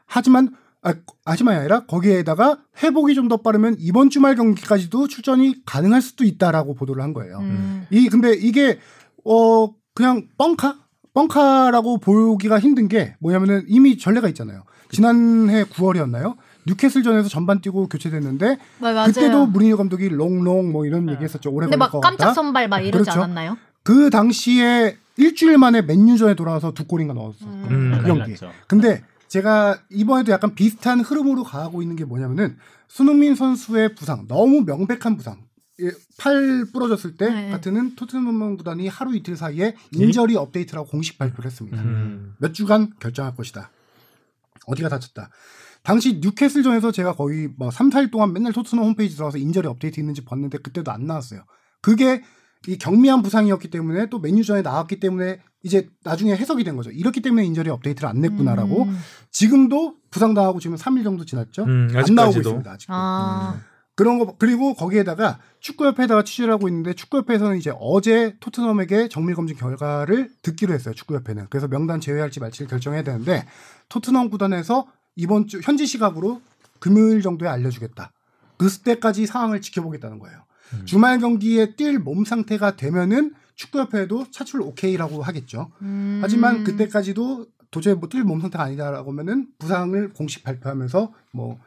[0.07, 0.51] 하지만
[0.83, 0.95] 아,
[1.25, 7.03] 하지만이 아니라 거기에다가 회복이 좀 더 빠르면 이번 주말 경기까지도 출전이 가능할 수도 있다라고 보도를
[7.03, 7.39] 한 거예요.
[7.39, 7.87] 음.
[7.91, 8.79] 이 근데 이게
[9.25, 10.77] 어 그냥 뻥카
[11.15, 14.63] 뻥카라고 보기가 힘든 게 뭐냐면은 이미 전례가 있잖아요.
[14.91, 16.37] 지난해 9월이었나요?
[16.67, 19.07] 뉴캐슬전에서 전반 뛰고 교체됐는데 네, 맞아요.
[19.07, 21.13] 그때도 무리뉴 감독이 롱롱 뭐 이런 네.
[21.13, 21.51] 얘기했었죠.
[21.51, 22.35] 오래 근데 걸릴 막것 깜짝 같다.
[22.35, 23.13] 선발 막 이러지 그렇죠.
[23.13, 23.57] 않았나요?
[23.83, 27.45] 그 당시에 일주일 만에 맨유전에 돌아와서 두 골인가 넣었어.
[27.47, 27.67] 음.
[27.71, 27.99] 음.
[28.01, 28.35] 그 경기.
[28.67, 32.57] 근데 제가 이번에도 약간 비슷한 흐름으로 가고 있는 게 뭐냐면은
[32.89, 35.39] 손흥민 선수의 부상 너무 명백한 부상.
[35.83, 37.51] 예, 팔 부러졌을 때 네.
[37.51, 41.81] 같은 토트넘 구단이 하루 이틀 사이에 injury update라고 공식 발표를 했습니다.
[41.83, 42.35] 음.
[42.39, 43.71] 몇 주간 결정할 것이다.
[44.67, 45.31] 어디가 다쳤다.
[45.83, 50.25] 당시 뉴캐슬전에서 제가 거의 뭐 3, 4일 동안 맨날 토트넘 홈페이지 들어가서 injury update 있는지
[50.25, 51.43] 봤는데 그때도 안 나왔어요.
[51.81, 52.23] 그게
[52.67, 56.91] 이 경미한 부상이었기 때문에 또 맨유전에 나왔기 때문에 이제 나중에 해석이 된 거죠.
[56.91, 58.85] 이렇기 때문에 injury update를 안 냈구나라고.
[58.85, 58.99] 음.
[59.31, 61.65] 지금도 부상당하고 지금 3일 정도 지났죠.
[61.65, 62.39] 음, 안 나오고.
[62.39, 62.71] 있습니다.
[62.71, 62.93] 아직도.
[62.95, 63.61] 아.
[64.01, 70.31] 그런 거 그리고 거기에다가 축구협회에다가 취재를 하고 있는데 축구협회에서는 이제 어제 토트넘에게 정밀 검진 결과를
[70.41, 70.95] 듣기로 했어요.
[70.95, 73.45] 축구협회는 그래서 명단 제외할지 말지를 결정해야 되는데
[73.91, 74.87] 토트넘 구단에서
[75.17, 76.41] 이번 주 현지 시각으로
[76.79, 78.11] 금요일 정도에 알려주겠다.
[78.57, 80.45] 그때까지 상황을 지켜보겠다는 거예요.
[80.73, 80.87] 음.
[80.87, 85.73] 주말 경기에 뛸 몸 상태가 되면은 축구협회도 차출 오케이라고 하겠죠.
[85.83, 86.21] 음.
[86.23, 91.61] 하지만 그때까지도 도저히 뭐 뛸 몸 상태가 아니다라고 하면은 부상을 공식 발표하면서 뭐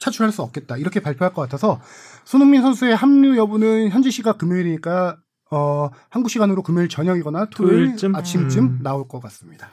[0.00, 1.80] 차출할 수 없겠다 이렇게 발표할 것 같아서
[2.24, 5.16] 손흥민 선수의 합류 여부는 현지 시각 금요일이니까
[5.52, 8.14] 어 한국 시간으로 금요일 저녁이거나 토요일 토요일쯤?
[8.16, 8.78] 아침쯤 음.
[8.82, 9.68] 나올 것 같습니다.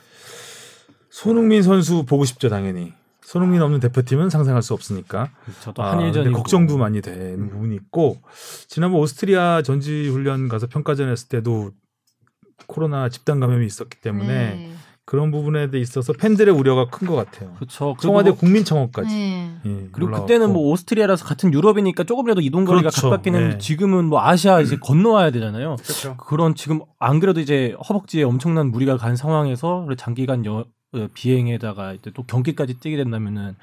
[1.10, 2.94] 손흥민 선수 보고 싶죠 당연히.
[3.22, 5.30] 손흥민 없는 대표팀은 상상할 수 없으니까.
[5.60, 8.22] 저도 아, 한일전이 근데 걱정도 많이 되는 부분이 있고
[8.68, 11.72] 지난번 오스트리아 전지 훈련 가서 평가전 했을 때도
[12.68, 14.77] 코로나 집단 감염이 있었기 때문에 네.
[15.08, 17.54] 그런 부분에 대 있어서 팬들의 우려가 큰 것 같아요.
[17.56, 17.96] 그렇죠.
[18.02, 19.16] 청와대 뭐- 국민청원까지.
[19.16, 19.52] 네.
[19.66, 20.26] 예, 그리고 올라왔고.
[20.28, 23.10] 그때는 뭐 오스트리아라서 같은 유럽이니까 조금이라도 이동 거리가 그렇죠.
[23.10, 23.58] 가깝긴 했는데 네.
[23.58, 25.78] 지금은 뭐 아시아 이제 건너와야 되잖아요.
[25.82, 26.18] 그렇죠.
[26.18, 32.12] 그런 지금 안 그래도 이제 허벅지에 엄청난 무리가 간 상황에서 장기간 여, 어, 비행에다가 이제
[32.14, 33.56] 또 경기까지 뛰게 된다면은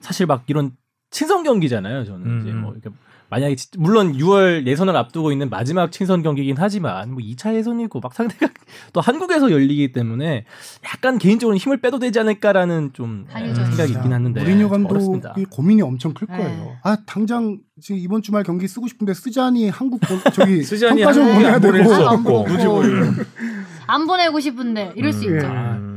[0.00, 0.76] 사실 막 이런
[1.10, 2.04] 친선 경기잖아요.
[2.04, 2.60] 저는 음, 이제 음.
[2.62, 2.90] 뭐 이렇게
[3.34, 8.14] 만약에 진- 물론 6월 예선을 앞두고 있는 마지막 친선 경기긴 하지만 뭐 2차 예선이고 막
[8.14, 8.46] 상대가
[8.92, 10.44] 또 한국에서 열리기 때문에
[10.84, 13.66] 약간 개인적으로 힘을 빼도 되지 않을까라는 좀 한일전.
[13.66, 14.68] 생각이 있긴 하는데 무리뉴.
[14.68, 16.36] 감독이 고민이 엄청 클 네.
[16.36, 16.76] 거예요.
[16.84, 21.34] 아 당장 지금 이번 주말 경기 쓰고 싶은데 쓰자니 한국 보- 저기 쓰자니 평가전 한국에
[21.42, 23.26] 보내야 안 되고 수 아, 안.
[23.88, 25.46] 안 보내고 싶은데 이럴 수 음, 있죠.
[25.48, 25.93] 음.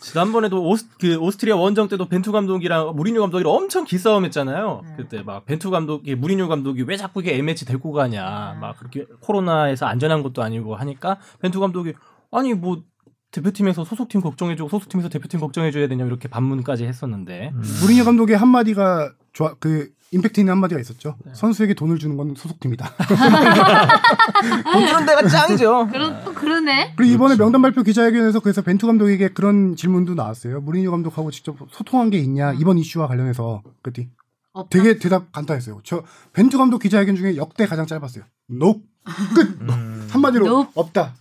[0.00, 4.82] 지난번에도 오스, 그 오스트리아 원정 때도 벤투 감독이랑 무리뉴 감독이랑 엄청 기싸움했잖아요.
[4.84, 4.94] 네.
[4.96, 8.56] 그때 막 벤투 감독이 무리뉴 감독이 왜 자꾸 이게 A매치 데리고 가냐.
[8.60, 11.94] 막 그렇게 코로나에서 안전한 것도 아니고 하니까 벤투 감독이
[12.30, 12.82] 아니 뭐
[13.30, 17.62] 대표팀에서 소속팀 걱정해주고 소속팀에서 대표팀 걱정해줘야 되냐 이렇게 반문까지 했었는데 음.
[17.82, 21.16] 무리뉴 감독의 한마디가 좋아 그 임팩트 있는 한마디가 있었죠.
[21.24, 21.32] 네.
[21.34, 22.94] 선수에게 돈을 주는 건 소속팀이다.
[24.72, 25.88] 돈 주는 데가 짱이죠.
[25.92, 26.94] 그런 또 그러네.
[26.96, 27.44] 그리고 이번에 그렇죠.
[27.44, 30.60] 명단 발표 기자회견에서 그래서 벤투 감독에게 그런 질문도 나왔어요.
[30.62, 34.08] 무리뉴 감독하고 직접 소통한 게 있냐 이번 이슈와 관련해서 그랬더니
[34.52, 34.78] 없다.
[34.78, 35.80] 되게 대답 간단했어요.
[35.84, 36.02] 저
[36.32, 38.24] 벤투 감독 기자회견 중에 역대 가장 짧았어요.
[38.48, 38.80] No
[39.34, 39.60] 끝.
[39.60, 40.08] 음.
[40.10, 40.72] 한마디로 Nope.
[40.74, 41.14] 없다.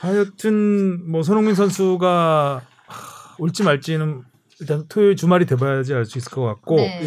[0.00, 4.22] 하여튼 뭐 손흥민 선수가 하, 올지 말지는
[4.60, 7.00] 일단 토요일 주말이 돼봐야지 알 수 있을 것 같고 네.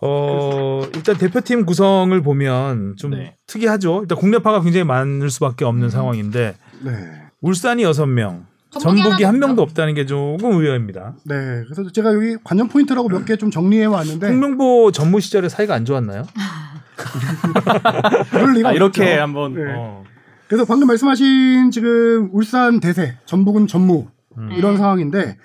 [0.00, 3.36] 어 일단 대표팀 구성을 보면 좀 네.
[3.46, 4.00] 특이하죠.
[4.02, 5.90] 일단 국내파가 굉장히 많을 수밖에 없는 음.
[5.90, 6.54] 상황인데
[6.84, 6.92] 네.
[7.40, 8.46] 울산이 여섯 명,
[8.80, 9.62] 전북이 한 명도.
[9.62, 11.16] 없다는 게 조금 의외입니다.
[11.24, 11.62] 네.
[11.64, 15.84] 그래서 제가 여기 관전 포인트라고 몇 개 좀 정리해 왔는데 홍명보 전무 시절에 사이가 안
[15.84, 16.24] 좋았나요?
[18.30, 19.20] 그럴 리가 아, 이렇게 없죠.
[19.22, 19.62] 한번 네.
[19.76, 20.04] 어.
[20.48, 24.06] 그래서 방금 말씀하신 지금 울산 대세, 전북은 전무
[24.38, 24.50] 음.
[24.56, 24.78] 이런 네.
[24.78, 25.36] 상황인데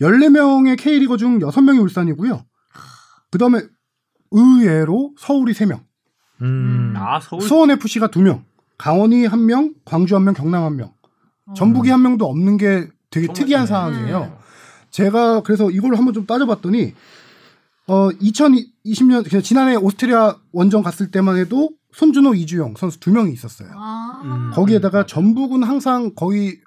[0.00, 2.44] 14명의 K리거 중 6명이 울산이고요.
[3.30, 3.62] 그다음에
[4.30, 5.80] 의외로 서울이 3명,
[6.42, 6.94] 음.
[6.96, 8.42] 아 서울 수원 FC가 2명,
[8.78, 10.92] 강원이 1명, 광주 1명, 경남 1명.
[11.46, 11.54] 어.
[11.54, 13.66] 전북이 한 명도 없는 게 되게 특이한 네.
[13.66, 14.38] 상황이에요.
[14.90, 16.94] 제가 그래서 이걸 한번 좀 따져봤더니
[17.86, 23.68] 어 2020년 그냥 지난해 오스트리아 원정 갔을 때만 해도 손준호, 이주영 선수 두 명이 있었어요.
[23.74, 24.20] 아.
[24.24, 24.50] 음.
[24.52, 25.06] 거기에다가 맞아요.
[25.06, 26.58] 전북은 항상 거의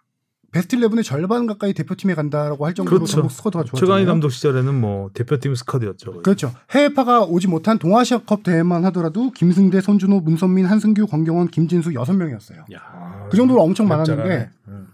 [0.51, 3.11] 베스트 11의 절반 가까이 대표팀에 간다라고 할 정도로 그렇죠.
[3.13, 3.79] 전북 스쿼드가 좋았잖아요.
[3.85, 6.11] 최강희 감독 시절에는 뭐 대표팀 스쿼드였죠.
[6.11, 6.23] 거의.
[6.23, 6.53] 그렇죠.
[6.71, 12.59] 해외파가 오지 못한 동아시아컵 대회만 하더라도 김승대, 손준호, 문선민, 한승규, 권경원, 김진수 여섯 명이었어요.
[12.73, 12.77] 야.
[12.93, 13.87] 아, 그 정도로 엄청.
[13.87, 14.87] 많았는데 음.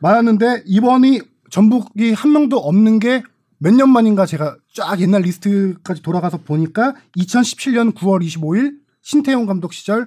[0.00, 1.20] 많았는데 이번이
[1.50, 3.22] 전북이 한 명도 없는 게
[3.58, 10.06] 몇 년 만인가 제가 쫙 옛날 리스트까지 돌아가서 보니까 2017년 9월 25일 신태용 감독 시절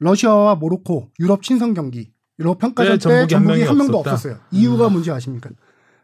[0.00, 2.11] 러시아와 모로코 유럽 친선 경기
[2.42, 4.14] 유럽 평가전 네, 때 전북이 한 전북이 한 명도 없었다.
[4.14, 4.38] 없었어요.
[4.50, 5.50] 이유가 뭔지 아십니까?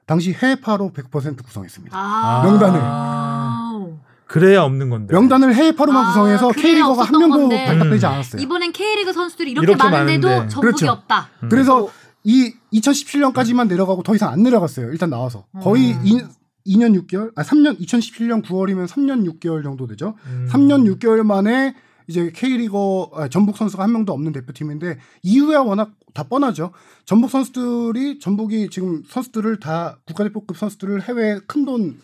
[0.07, 1.97] 당시 해외파로 100% 구성했습니다.
[1.99, 2.43] 아.
[2.45, 2.81] 명단을.
[2.81, 3.99] 아우.
[4.27, 5.13] 그래야 없는 건데.
[5.13, 7.67] 명단을 해외파로만 아, 구성해서 K리거가 한 명도 건데.
[7.67, 8.11] 발탁되지 음.
[8.11, 8.43] 않았어요.
[8.43, 10.49] 이번엔 K리그 선수들이 이렇게, 이렇게 많은데도 많은데.
[10.49, 10.93] 전북이 그렇죠.
[10.93, 11.29] 없다.
[11.43, 11.49] 음.
[11.49, 11.89] 그래서
[12.25, 14.91] 이 2017년까지만 내려가고 더 이상 안 내려갔어요.
[14.93, 16.29] 일단 나와서 거의 음.
[16.65, 20.15] 2, 년 6개월, 아 3년 2017년 9월이면 3년 6개월 정도 되죠.
[20.27, 20.47] 음.
[20.51, 21.75] 3년 6개월 만에
[22.09, 26.73] 이제 K리거 아, 전북 선수가 한 명도 없는 대표팀인데 이유야 워낙 다 뻔하죠.
[27.05, 32.01] 전북 선수들이 전북이 지금 선수들을 다 국가대표급 선수들을 해외 큰 돈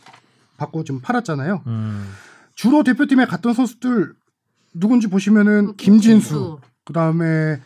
[0.59, 1.62] 받고 좀 팔았잖아요.
[1.66, 2.07] 음.
[2.55, 4.14] 주로 대표팀에 갔던 선수들
[4.74, 7.61] 누군지 보시면은 그 김진수, 그다음에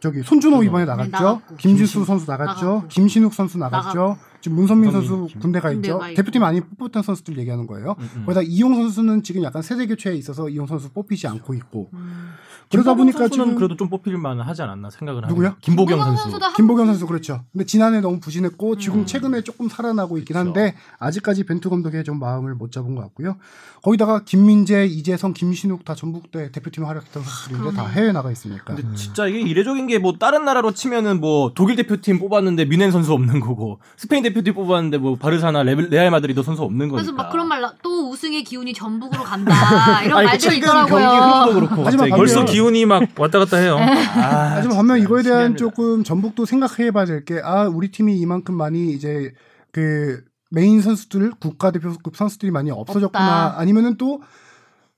[0.00, 1.10] 저기 손준호 이번에 나갔죠.
[1.10, 1.56] 나갔고.
[1.56, 2.64] 김진수 선수 나갔죠.
[2.66, 2.88] 나갔고.
[2.88, 3.98] 김신욱 선수 나갔죠.
[3.98, 4.33] 나갔고.
[4.44, 5.98] 지금 문선민 선수 김- 군대가 있죠.
[5.98, 6.14] 군대가.
[6.14, 7.96] 대표팀 아닌 뽑혔던 선수들 얘기하는 거예요.
[7.98, 8.22] 음, 음.
[8.26, 12.32] 거기다 이용 선수는 지금 약간 세대 교체에 있어서 이용 선수 뽑히지 않고 있고 음.
[12.70, 15.54] 그러다 보니까 지금 그래도 좀 뽑힐만 하지 않았나 생각을 하는 누구요?
[15.62, 16.38] 김보경 김보경 선수.
[16.56, 17.42] 김보경 선수 그렇죠.
[17.52, 19.06] 근데 지난해 너무 부진했고 지금 음.
[19.06, 20.46] 최근에 조금 살아나고 있긴 그렇죠.
[20.48, 23.36] 한데 아직까지 벤투 감독의 좀 마음을 못 잡은 것 같고요.
[23.82, 27.86] 거기다가 김민재, 이재성, 김신욱 다 전북대 대표팀에 활약했던 선수들인데 다.
[27.86, 28.74] 해외 나가 있으니까.
[28.74, 33.12] 근데 진짜 이게 이례적인 게 뭐 다른 나라로 치면은 뭐 독일 대표팀 뽑았는데 뮌헨 선수
[33.14, 36.96] 없는 거고 스페인 대표 팀 뽑았는데 뭐 바르사나 레, 레알 마드리드 선수 없는 거니까.
[36.96, 41.54] 그래서 막 그런 말 또 우승의 기운이 전북으로 간다 이런 아니, 말들이 있더라고요.
[41.54, 42.10] 그렇고 하지만.
[42.10, 43.76] 벌써 기운이 막 왔다 갔다 해요.
[43.78, 45.58] 아, 하지만 반면 이거에 대한 신기합니다.
[45.58, 49.32] 조금 전북도 생각해봐야 될 게 아 우리 팀이 이만큼 많이 이제
[49.72, 53.60] 그 메인 선수들 국가대표급 선수들이 많이 없어졌구나 없다.
[53.60, 54.20] 아니면은 또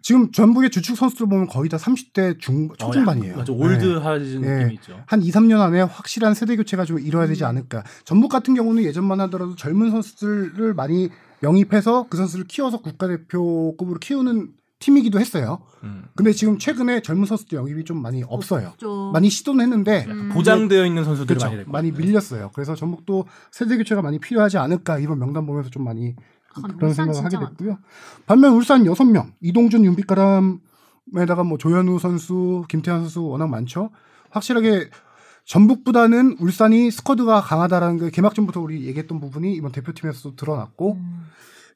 [0.06, 3.34] 지금 전북의 주축 선수들 보면 거의 다 30대 중 초중반이에요.
[3.34, 3.58] 어, 맞아 네.
[3.58, 4.48] 올드하신 네.
[4.58, 5.02] 느낌이 있죠.
[5.04, 7.30] 한 2, 3년 안에 확실한 세대 교체가 좀 이루어야 음.
[7.30, 7.82] 되지 않을까.
[8.04, 11.08] 전북 같은 경우는 예전만 하더라도 젊은 선수들을 많이
[11.42, 15.58] 영입해서 그 선수를 키워서 국가대표급으로 키우는 팀이기도 했어요.
[15.82, 16.04] 음.
[16.14, 18.74] 근데 지금 최근에 젊은 선수들 영입이 좀 많이 없어요.
[18.76, 20.28] 좀 많이 시도는 했는데 음.
[20.32, 21.52] 보장되어 있는 선수들이 그렇죠.
[21.52, 21.90] 많이 많이.
[21.90, 22.52] 밀렸어요.
[22.54, 27.12] 그래서 전북도 세대 교체가 많이 필요하지 않을까 이번 명단 보면서 좀 많이 아, 그런 울산
[27.12, 27.78] 생각을 하게 됐고요.
[28.26, 33.90] 반면 울산 6명 이동준 윤빛가람에다가 뭐 조현우 선수, 김태환 선수 워낙 많죠.
[34.30, 34.90] 확실하게
[35.44, 41.26] 전북보다는 울산이 스쿼드가 강하다라는 게 개막전부터 우리 얘기했던 부분이 이번 대표팀에서도 드러났고 음.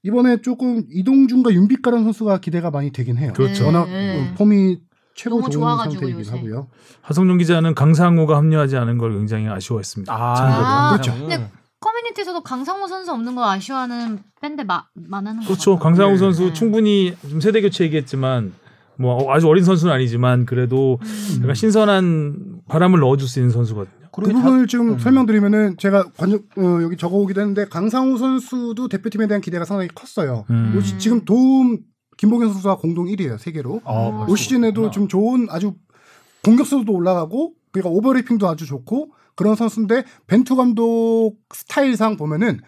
[0.02, 3.32] 이번에 조금 이동준과 윤빛가람 선수가 기대가 많이 되긴 해요.
[3.34, 3.66] 그렇죠.
[3.66, 4.30] 워낙 네.
[4.32, 4.80] 어, 폼이
[5.14, 6.30] 최고 너무 좋은 좋아가지고 상태이긴 요새.
[6.36, 6.68] 하고요.
[7.02, 10.12] 하성룡 기자는 강상우가 합류하지 않은 걸 굉장히 아쉬워했습니다.
[10.12, 10.66] 참고로.
[10.66, 11.12] 아, 그렇죠.
[11.12, 11.50] 근데
[11.80, 15.72] 커뮤니티에서도 강상호 선수 없는 거 아쉬워하는 팬들 마, 많은 거 그렇죠.
[15.76, 15.82] 같아요.
[15.82, 16.18] 강상우 네.
[16.18, 16.52] 선수 네.
[16.52, 18.52] 충분히 좀 세대 교체 얘기했지만
[18.96, 21.38] 뭐 아주 어린 선수는 아니지만 그래도 음.
[21.42, 24.08] 약간 신선한 바람을 넣어줄 수 있는 선수거든요.
[24.12, 24.98] 그 부분을 지금 음.
[24.98, 30.44] 설명드리면은 제가 관전 어, 여기 적어오기도 했는데 강상우 선수도 대표팀에 대한 기대가 상당히 컸어요.
[30.50, 30.74] 음.
[30.76, 31.78] 올 시- 지금 도움
[32.18, 33.80] 김봉현 선수와 공동 1위예요 세계로.
[33.84, 33.92] 아,
[34.26, 35.72] 올올 시즌에도 좀 좋은 아주
[36.44, 42.60] 공격수도 올라가고 그러니까 오버래핑도 아주 좋고 그런 선수인데 벤투 감독 스타일상 보면은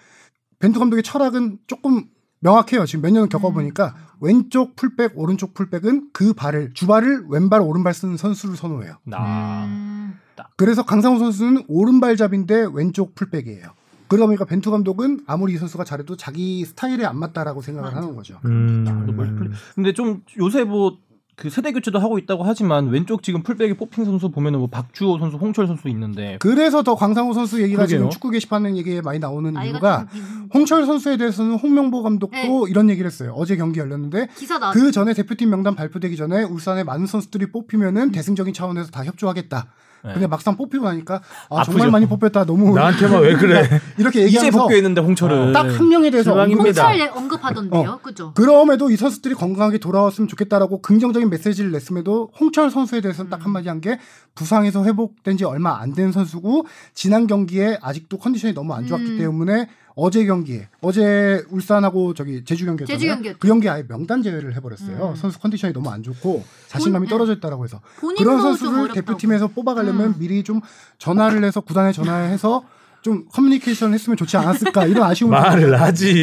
[0.59, 2.07] 벤투 감독의 철학은 조금
[2.41, 2.87] 명확해요.
[2.87, 8.57] 지금 몇 년 겪어보니까 왼쪽 풀백, 오른쪽 풀백은 그 발을 주발을 왼발, 오른발 쓰는 선수를
[8.57, 8.97] 선호해요.
[9.05, 10.14] 나 음.
[10.57, 13.66] 그래서 강상우 선수는 오른발잡인데 왼쪽 풀백이에요.
[14.09, 18.01] 그러다 보니까 벤투 감독은 아무리 이 선수가 잘해도 자기 스타일에 안 맞다라고 생각을 맞아.
[18.03, 18.41] 하는 거죠.
[18.47, 18.85] 음.
[19.14, 19.53] 멀티플레이.
[19.75, 20.97] 근데 좀 요새 뭐
[21.35, 25.37] 그 세대 교체도 하고 있다고 하지만 왼쪽 지금 풀백에 뽑힌 선수 보면은 뭐 박주호 선수,
[25.39, 28.11] 홍철 선수 있는데 그래서 더 강상우 선수 얘기가 지금 그러게요.
[28.11, 30.07] 축구 게시판에 얘기에 많이 나오는 이유가
[30.53, 32.70] 홍철 선수에 대해서는 홍명보 감독도 네.
[32.70, 33.33] 이런 얘기를 했어요.
[33.37, 34.28] 어제 경기 열렸는데
[34.72, 38.12] 그 전에 대표팀 명단 발표되기 전에 울산의 많은 선수들이 뽑히면은 음.
[38.12, 39.66] 대승적인 차원에서 다 협조하겠다.
[40.05, 40.12] 네.
[40.14, 41.72] 근데 막상 뽑히고 나니까 아, 아프죠.
[41.72, 42.44] 정말 많이 뽑혔다.
[42.44, 43.68] 너무 나한테만 왜 그래?
[43.98, 46.88] 이렇게 이제 얘기하면서 복귀했는데 홍철은 딱 한 명에 대해서 실망입니다.
[46.88, 48.32] 홍철 언급하던데요, 그죠?
[48.34, 53.30] 그럼에도 이 선수들이 건강하게 돌아왔으면 좋겠다라고 긍정적인 메시지를 냈음에도 홍철 선수에 대해서는 음.
[53.30, 53.98] 딱 한마디 한 게
[54.34, 59.18] 부상에서 회복된 지 얼마 안 된 선수고 지난 경기에 아직도 컨디션이 너무 안 좋았기 음.
[59.18, 62.99] 때문에 어제 경기에 어제 울산하고 저기 제주 경기였잖아요.
[62.99, 63.38] 제주 경기였죠.
[63.38, 65.11] 그 경기 아예 명단 제외를 해버렸어요.
[65.11, 65.16] 음.
[65.16, 68.93] 선수 컨디션이 너무 안 좋고 자신감이 본- 떨어져 있다라고 해서 그런 좀 선수를.
[68.93, 70.14] 대표팀에서 뽑아가려면 음.
[70.18, 70.61] 미리 좀
[70.99, 72.64] 전화를 해서 구단에 전화해서
[73.03, 76.14] 좀 커뮤니케이션을 했으면 좋지 않았을까 이런 아쉬움을 말을 하지.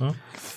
[0.00, 0.10] 네.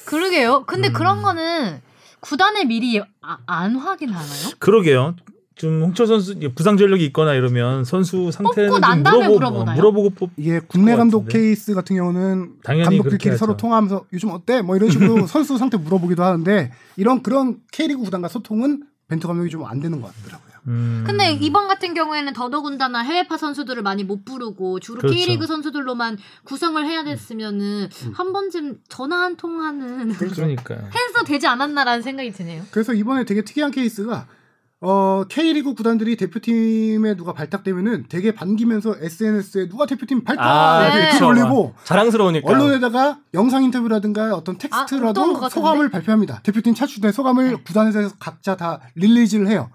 [0.06, 0.66] 그러게요.
[0.66, 0.94] 근데 음.
[0.94, 1.80] 그런 거는
[2.20, 4.50] 구단에 미리 아, 안 확인하나요?
[4.60, 5.16] 그러게요.
[5.62, 9.76] 좀 홍철 선수 부상 전력이 있거나 이러면 선수 상태는 뽑고 좀난 다음에 물어보, 물어보나요?
[9.76, 10.32] 물어보고 뽑.
[10.36, 11.28] 이게 국내 것 감독.
[11.28, 13.56] 케이스 같은 경우는 당연히 감독들끼리 서로.
[13.58, 14.64] 통화하면서 요즘 어때?
[14.64, 19.64] 뭐 이런 식으로 선수 상태 물어보기도 하는데 이런 그런 K리그 구단과 소통은 벤투 감독이 좀
[19.68, 20.52] 안 되는 것 같더라고요.
[20.68, 21.04] 음.
[21.06, 25.16] 근데 이번 같은 경우에는 더더군다나 해외파 선수들을 많이 못 부르고 주로 그렇죠.
[25.16, 30.80] K리그 선수들로만 구성을 해야 됐으면은 한 번쯤 전화 한 통화는 그러니까요.
[30.90, 32.64] 해서 되지 않았나라는 생각이 드네요.
[32.72, 34.26] 그래서 이번에 되게 특이한 케이스가
[34.84, 41.28] 어, K리그 구단들이 대표팀에 누가 발탁되면은 되게 반기면서 SNS에 누가 대표팀 발탁 아, 이렇게 그렇죠.
[41.28, 45.54] 올리고 자랑스러우니까 언론에다가 영상 인터뷰라든가 어떤 아, 텍스트라도 같은데?
[45.54, 46.40] 소감을 발표합니다.
[46.42, 49.70] 대표팀 차출된 소감을 구단에서 각자 다 release를 해요.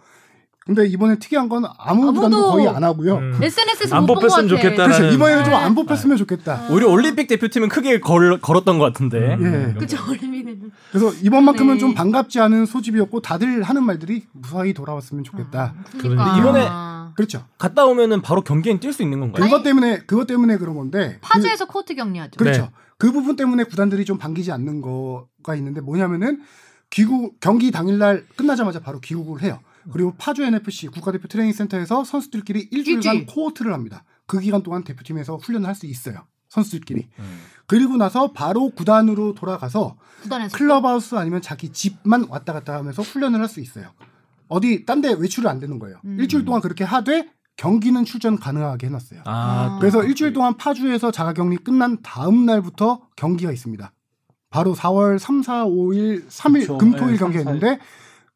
[0.66, 3.18] 근데 이번에 특이한 건 아무 구단도 거의 안 하고요.
[3.18, 3.38] 음.
[3.40, 4.48] SNS에서 안못본것 뽑혔으면.
[4.48, 4.88] 좋겠다.
[4.88, 5.56] 나는- 이번에는 좀 네.
[5.60, 6.66] 안 뽑혔으면 좋겠다.
[6.70, 9.36] 오히려 올림픽 대표팀은 크게 걸, 걸었던 것 같은데.
[9.36, 9.74] 음.
[9.76, 9.78] 예.
[9.78, 11.78] 그죠 올림픽에는 그래서 이번만큼은 네.
[11.78, 15.74] 좀 반갑지 않은 소집이었고 다들 하는 말들이 무사히 돌아왔으면 좋겠다.
[15.98, 17.12] 그러니까 이번에- 아.
[17.14, 17.44] 그렇죠.
[17.58, 19.44] 갔다 오면은 바로 경기엔 뛸 수 있는 건가요?
[19.44, 22.32] 그것 때문에 그것 때문에 그런 건데 그- 파주에서 코트 격리하죠.
[22.38, 22.62] 그렇죠.
[22.62, 22.70] 네.
[22.98, 26.40] 그 부분 때문에 구단들이 좀 반기지 않는 거가 있는데 뭐냐면은
[26.90, 29.60] 귀국 경기 당일날 끝나자마자 바로 귀국을 해요.
[29.92, 33.26] 그리고 파주 NFC 국가대표 트레이닝 센터에서 선수들끼리 일주일간 일주일.
[33.26, 34.04] 코호트를 합니다.
[34.26, 36.26] 그 기간 동안 대표팀에서 훈련을 할 수 있어요.
[36.48, 37.08] 선수들끼리.
[37.18, 37.38] 음.
[37.66, 43.48] 그리고 나서 바로 구단으로 돌아가서 구단에서 클럽하우스 아니면 자기 집만 왔다 갔다 하면서 훈련을 할
[43.48, 43.90] 수 있어요.
[44.48, 45.98] 어디 딴 데 외출을 안 되는 거예요.
[46.04, 46.18] 음.
[46.20, 49.22] 일주일 동안 그렇게 하되 경기는 출전 가능하게 해놨어요.
[49.24, 53.92] 아, 그래서 일주일 동안 파주에서 자가격리 끝난 다음 날부터 경기가 있습니다.
[54.50, 56.78] 바로 4월 3, 4, 5일, 3일 그쵸.
[56.78, 57.78] 금토일 네, 경기가 삼, 있는데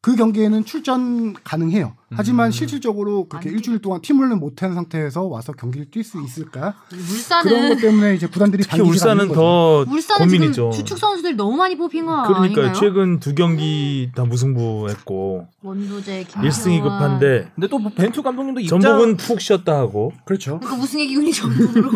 [0.03, 1.93] 그 경기에는 출전 가능해요.
[2.13, 2.51] 하지만 음.
[2.51, 6.73] 실질적으로 그렇게 아니, 일주일 동안 팀 훈련 못한 상태에서 와서 경기를 뛸 수 있을까?
[6.91, 9.39] 울산은 그런 것 때문에 이제 구단들이 특히 울산은 하는 거죠.
[9.39, 10.53] 더 울산은 고민이죠.
[10.53, 12.73] 지금 주축 선수들 너무 많이 뽑힌 거 그러니까 아닌가요?
[12.73, 18.79] 최근 두 경기 다 무승부했고 원도재, 김 1승이 급한데 근데 또 뭐 벤투 감독님도 입장
[18.79, 20.59] 전북은 푹 쉬었다 하고 그렇죠.
[20.59, 21.91] 그러니까 우승의 기운이 전북으로.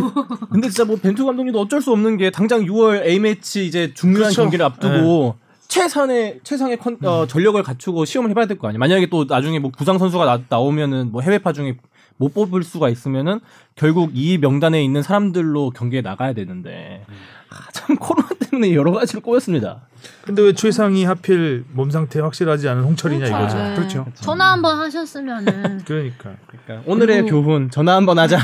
[0.51, 4.25] 근데 진짜 뭐 벤투 감독님도 어쩔 수 없는 게 당장 6월 A 매치 이제 중요한
[4.25, 4.41] 그렇죠.
[4.43, 5.35] 경기를 앞두고
[5.75, 8.79] 최선의 최상의 컨, 어, 전력을 갖추고 시험을 해봐야 될 거 아니야.
[8.79, 11.75] 만약에 또 나중에 뭐 부상 선수가 나, 나오면은 뭐 해외파 중에
[12.17, 13.41] 못 뽑을 수가 있으면은
[13.75, 17.03] 결국 이 명단에 있는 사람들로 경기에 나가야 되는데
[17.49, 19.81] 아, 참 코로나 때문에 여러 가지로 꼬였습니다.
[20.23, 23.57] 근데 왜 최상이 하필 몸 상태 확실하지 않은 홍철이냐 이거죠.
[23.57, 23.75] 네.
[23.75, 24.05] 그렇죠.
[24.15, 25.81] 전화 한번 하셨으면은.
[25.83, 28.37] 그러니까 그러니까 오늘의 그리고- 교훈 전화 한번 하자.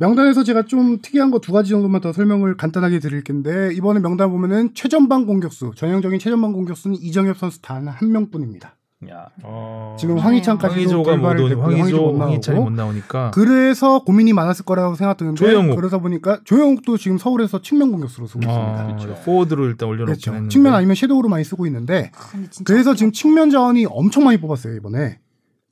[0.00, 4.30] 명단에서 제가 좀 특이한 거 두 가지 정도만 더 설명을 간단하게 드릴 텐데 이번에 명단
[4.30, 8.76] 보면은 최전방 공격수 전형적인 최전방 공격수는 이정엽 선수 단 한 명뿐입니다.
[9.08, 9.96] 야, 어...
[9.98, 10.20] 지금 네.
[10.20, 11.54] 황희찬까지도 황희조가 못 불발을 오니.
[11.54, 15.76] 황희조 황희찬이 못 나오니까 그래서 고민이 많았을 거라고 생각드는데 조영욱.
[15.76, 18.84] 그러다 보니까 조영욱도 지금 서울에서 측면 공격수로 쓰고 있습니다.
[18.84, 19.14] 어, 그렇죠.
[19.24, 20.30] 포워드로 일단 올려놓긴 그렇죠.
[20.32, 22.10] 했는데 측면 아니면 섀도우로 많이 쓰고 있는데
[22.50, 25.18] 진짜 그래서 지금 측면 자원이 엄청 많이 뽑았어요 이번에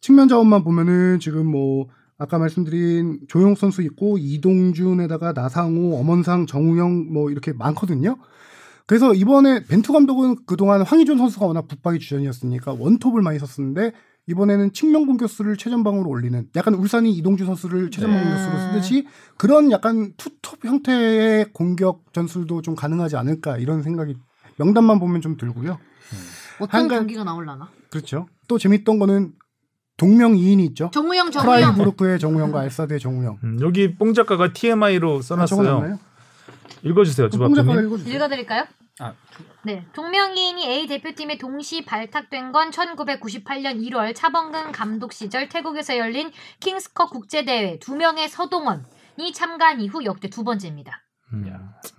[0.00, 1.88] 측면 자원만 보면은 지금 뭐
[2.18, 8.16] 아까 말씀드린 조용 선수 있고 이동준에다가 나상호, 엄원상, 정우영 뭐 이렇게 많거든요.
[8.86, 13.92] 그래서 이번에 벤투 감독은 그동안 황희준 선수가 워낙 붙박이 주전이었으니까 원톱을 많이 썼었는데
[14.26, 18.24] 이번에는 측면 공격수를 최전방으로 올리는 약간 울산이 이동준 선수를 최전방 네.
[18.24, 19.06] 공격수로 쓰듯이
[19.36, 24.16] 그런 약간 투톱 형태의 공격 전술도 좀 가능하지 않을까 이런 생각이
[24.58, 25.78] 명단만 보면 좀 들고요.
[26.60, 27.68] 어떤 한간- 경기가 나올라나?
[27.90, 28.26] 그렇죠.
[28.48, 29.32] 또 재밌던 거는
[29.99, 30.90] 동명이인이 있죠.
[30.94, 31.74] 정우영, 정우영.
[31.74, 33.38] 프라이부르크의 정우영과 알사드의 정우영.
[33.44, 35.64] 음, 여기 뽕 작가가 TMI로 써놨어요.
[35.64, 35.99] 적어놨나요?
[36.84, 37.26] 읽어주세요.
[37.26, 38.14] 읽어주세요.
[38.14, 38.64] 읽어드릴까요?
[39.01, 39.14] 아.
[39.64, 39.84] 네.
[39.92, 46.30] 동명이인이 A 대표팀에 동시 발탁된 건 1998년 1월 차범근 감독 시절 태국에서 열린
[46.61, 51.03] 킹스컵 국제대회 두 명의 서동원이 참가한 이후 역대 두 번째입니다.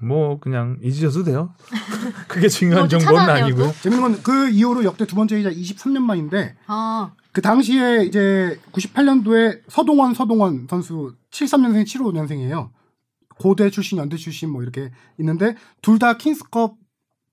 [0.02, 1.54] 음, 뭐 그냥 잊으셔도 돼요.
[2.28, 3.74] 그게 중요한 정보는 아니고요.
[3.82, 10.14] 재밌는 건 그 이후로 역대 두 번째이자 23년 만인데 아, 그 당시에 이제 98년도에 서동원
[10.14, 12.70] 서동원 선수 73년생 75년생이에요.
[13.38, 16.76] 고대 출신, 연대 출신 뭐 이렇게 있는데 둘 다 킹스컵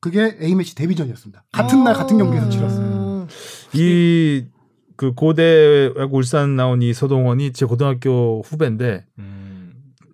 [0.01, 1.45] 그게 A매치 데뷔전이었습니다.
[1.53, 3.27] 같은 날 같은 경기에서 치렀어요.
[3.75, 4.47] 이
[4.97, 9.46] 그 고대 울산 나온 이 서동원이 제 고등학교 후배인데, 음,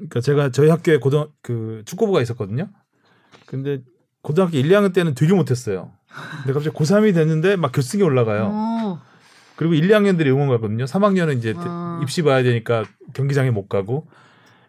[0.09, 2.69] 그러니까 제가 저희 학교에 고등 그 축구부가 있었거든요.
[3.47, 3.83] 근데
[4.23, 5.91] 고등학교 1, 2학년 때는 되게 못했어요.
[6.43, 8.51] 근데 갑자기 고3이 됐는데 막 결승에 올라가요.
[8.53, 9.01] 어.
[9.57, 10.85] 그리고 1, 2학년들이 응원 가거든요.
[10.85, 12.01] 3학년은 이제 아.
[12.03, 12.85] 입시 봐야 되니까
[13.15, 14.07] 경기장에 못 가고.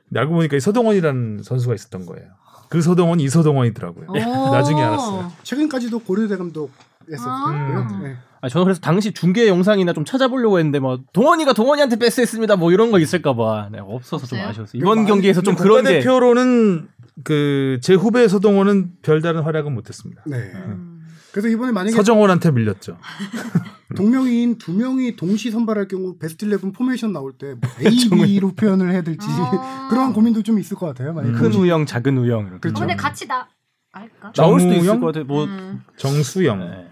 [0.09, 2.27] 근데 알고 보니까 이 서동원이라는 선수가 있었던 거예요.
[2.69, 4.07] 그 서동원이 이 서동원이더라고요.
[4.09, 4.13] 오.
[4.51, 5.31] 나중에 알았어요.
[5.43, 6.71] 최근까지도 고려대 감독
[7.11, 7.33] 했었고요.
[7.57, 7.99] 아.
[8.03, 8.15] 네.
[8.41, 12.57] 아, 저는 그래서 당시 중계 영상이나 좀 찾아보려고 했는데 뭐 동원이가 동원이한테 패스했습니다.
[12.57, 14.39] 뭐 이런 거 있을까봐 네, 없어서 좀?
[14.39, 14.79] 아쉬웠어요.
[14.81, 16.89] 이번 많이- 경기에서 좀 그런 게 국가대표로는
[17.23, 20.23] 그 제 후배 서동원은 별다른 활약은 못했습니다.
[20.25, 20.37] 네.
[20.37, 21.05] 음.
[21.31, 22.97] 그래서 이번에 만약에 서정원한테 밀렸죠.
[23.95, 28.91] 동명이인 두 명이 동시 선발할 경우 베스트 11 포메이션 나올 때 뭐 A, B로 표현을
[28.91, 29.87] 해야 될지 아.
[29.89, 31.13] 그런 고민도 좀 있을 것 같아요.
[31.13, 31.39] 만약에 음.
[31.39, 32.79] 큰 우영, 작은 우영 이렇게 어, 그렇죠.
[32.79, 33.47] 근데 같이 나
[33.91, 34.31] 알까?
[34.33, 34.99] 나올 수도 있을?
[34.99, 35.23] 것 같아요.
[35.25, 35.81] 뭐 음.
[35.97, 36.87] 정수영, 네.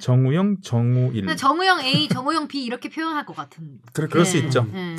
[0.00, 1.36] 정우영, 정우일.
[1.36, 3.80] 정우영 A, 정우영 B 이렇게 표현할 것 같은.
[3.92, 4.44] 그럴 수 네.
[4.44, 4.66] 있죠.
[4.72, 4.96] 네.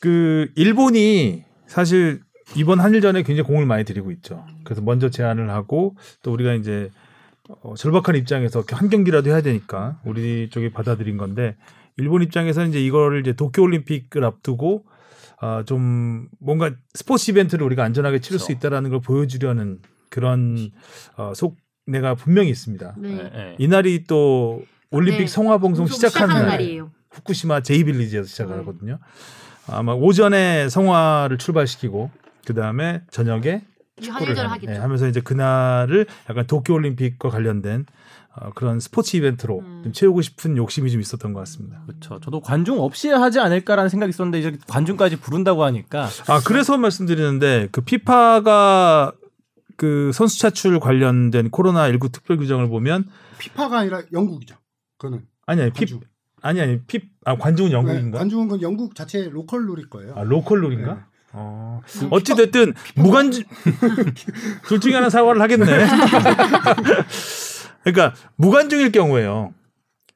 [0.00, 2.20] 그 일본이 사실
[2.56, 4.44] 이번 한일전에 굉장히 공을 많이 들이고 있죠.
[4.64, 6.90] 그래서 먼저 제안을 하고 또 우리가 이제
[7.62, 11.56] 어, 절박한 입장에서 한 경기라도 해야 되니까 우리 쪽이 받아들인 건데
[11.96, 14.84] 일본 입장에서는 이제 이거를 이제 도쿄 올림픽을 앞두고
[15.40, 18.58] 아, 좀 뭔가 스포츠 이벤트를 우리가 안전하게 치를 수 그렇죠.
[18.58, 20.70] 있다라는 걸 보여주려는 그런
[21.16, 21.56] 어, 속
[21.88, 22.94] 내가 분명히 있습니다.
[22.98, 23.08] 네.
[23.08, 23.54] 네, 네.
[23.58, 25.26] 이날이 또 올림픽 네.
[25.26, 26.58] 성화 방송 방송 시작하는 시작하는 날.
[26.58, 26.90] 날이에요.
[27.10, 28.60] 후쿠시마 제이빌리지에서 시작을 음.
[28.60, 28.98] 하거든요.
[29.66, 32.10] 아마 오전에 성화를 출발시키고
[32.46, 33.62] 그 다음에 저녁에
[33.98, 34.72] 이 축구를 한일전 하는, 하겠죠.
[34.72, 37.86] 네, 하면서 이제 그날을 약간 도쿄 올림픽과 관련된
[38.36, 39.80] 어, 그런 스포츠 이벤트로 음.
[39.84, 41.82] 좀 채우고 싶은 욕심이 좀 있었던 것 같습니다.
[41.86, 42.20] 그렇죠.
[42.20, 47.80] 저도 관중 없이 하지 않을까라는 생각이 있었는데 이제 관중까지 부른다고 하니까 아 그래서 말씀드리는데 그
[47.80, 49.12] 피파가
[49.78, 53.04] 그 선수 차출 관련된 코로나 19 특별 규정을 보면
[53.38, 54.56] 피파가 아니라 영국이죠.
[54.98, 56.00] 그거는 아니 아니 피파 관중.
[56.42, 58.18] 아니 아니 피파 관중은 네, 영국인가?
[58.18, 60.14] 관중은 건 영국 자체 local rule일 거예요.
[60.16, 60.94] 아 local rule인가?
[60.94, 61.00] 네.
[61.32, 61.80] 어.
[62.10, 63.44] 어찌 됐든 무관중
[64.66, 65.66] 둘 중에 하나 사과를 하겠네.
[67.84, 69.54] 그러니까 무관중일 경우에요.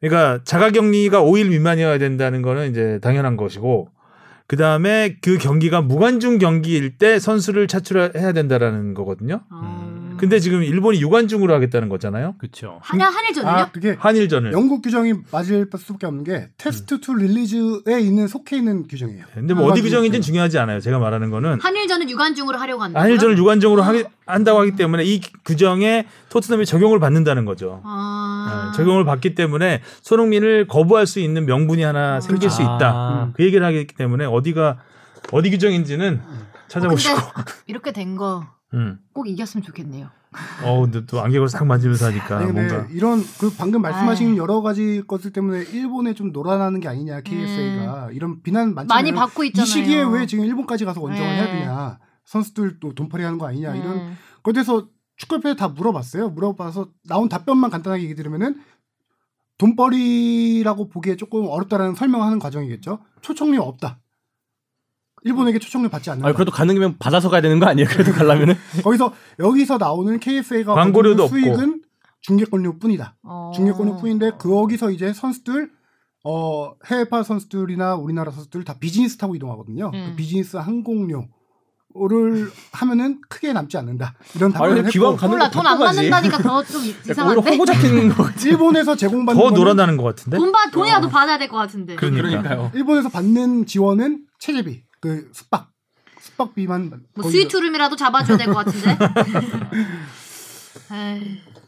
[0.01, 3.92] 그러니까 자가격리가 5일 미만이어야 된다는 거는 이제 당연한 것이고
[4.53, 9.41] 그 다음에 그 경기가 무관중 경기일 때 선수를 차출해야 된다라는 거거든요.
[9.51, 9.82] 어.
[10.23, 12.37] 근데 지금 일본이 유관중으로 하겠다는 거잖아요.
[12.39, 12.79] 그렇죠.
[12.83, 13.51] 하냐 한일전을요?
[13.53, 14.53] 아 그게 한일전을.
[14.53, 19.25] 영국 규정이 맞을 수밖에 없는 게 test to release에 있는 속해 있는 규정이에요.
[19.35, 19.83] 근데 뭐 아, 어디.
[19.83, 20.79] 규정인지는 중요하지 않아요.
[20.79, 23.01] 제가 말하는 거는 한일전은 유관중으로 하려고 한다.
[23.01, 27.81] 한일전을 유관중으로 하기, 한다고 하기 때문에 이 규정에 토트넘이 적용을 받는다는 거죠.
[27.85, 28.71] 아.
[28.71, 32.79] 네, 적용을 받기 때문에 손흥민을 거부할 수 있는 명분이 하나 생길 수 있다.
[32.95, 33.31] 아.
[33.35, 34.79] 그 얘기를 하기 때문에 어디가
[35.33, 36.21] 어디 규정인지는
[36.69, 37.17] 찾아보시고.
[37.17, 38.47] 근데 이렇게 된 거
[39.13, 39.27] 꼭 음.
[39.27, 40.09] 이겼으면 좋겠네요.
[40.65, 44.37] 어, 근데 또 안경을 싹 만지면서 하니까 근데 뭔가 이런 그 방금 말씀하신 아이.
[44.39, 48.75] 여러 가지 것들 때문에 일본에 좀 놀아나는 게 아니냐 KSA가 이런 비난.
[48.75, 49.65] 많이 받고 있잖아요.
[49.65, 51.37] 이 시기에 왜 지금 일본까지 가서 원정을 네.
[51.37, 51.99] 해야 되냐?
[52.25, 53.75] 선수들 또 돈벌이 하는 거 아니냐?
[53.75, 54.13] 이런 네.
[54.43, 56.31] 거에 대해서 축구협회에 다 물어봤어요.
[56.31, 58.57] 물어봐서 나온 답변만 간단하게 얘기 드리면은
[59.59, 63.01] 돈벌이라고 보기에 조금 어렵다라는 설명하는 과정이겠죠.
[63.21, 64.01] 초청료 없다.
[65.25, 66.29] 일본에게 초청료 받지 않는다.
[66.29, 67.89] 아 그래도 가는 김에 받아서 가야 되는 거 아니에요?
[67.89, 71.37] 그래도 가려면은 거기서 여기서 나오는 KSA가 광고료도 없고.
[71.37, 71.83] 수익은
[72.23, 73.17] 중계권료뿐이다.
[73.25, 73.51] 어.
[73.55, 75.71] 중계권료뿐인데 거기서 이제 선수들
[76.25, 79.91] 어 해외파 선수들이나 우리나라 선수들 다 비즈니스 타고 이동하거든요.
[79.93, 80.07] 음.
[80.11, 81.29] 그 비즈니스 항공료
[82.09, 84.15] 를 하면은 크게 남지 않는다.
[84.35, 85.79] 이런 답변을 아니 했고 몰라 거돈 안.
[85.79, 87.51] 받는다니까 더좀 오히려 이상한데.
[87.51, 88.49] 호구 잡히는 거 같아.
[88.49, 90.39] 일본에서 제공받는 더 놀아나는 것 같은데.
[90.39, 91.97] 돈 받, 돈이라도 받아야 될 것 같은데.
[91.97, 92.23] 그러니까.
[92.29, 92.71] 그러니까요.
[92.75, 95.69] 일본에서 받는 지원은 체제비, 그 숙박,
[96.21, 98.97] 숙박비만 뭐 거기서- 스위트룸이라도 잡아줘야 될 것 같은데.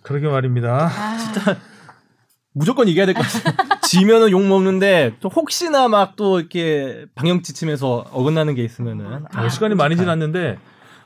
[0.02, 0.88] 그러게 말입니다.
[0.90, 1.16] 아,
[2.52, 3.80] 무조건 이겨야 될 것 같아.
[3.82, 9.74] 지면은 욕 먹는데 또 혹시나 막 또 이렇게 방영 지침에서 어긋나는 게 있으면은 어, 시간이
[9.74, 10.58] 많이 지났는데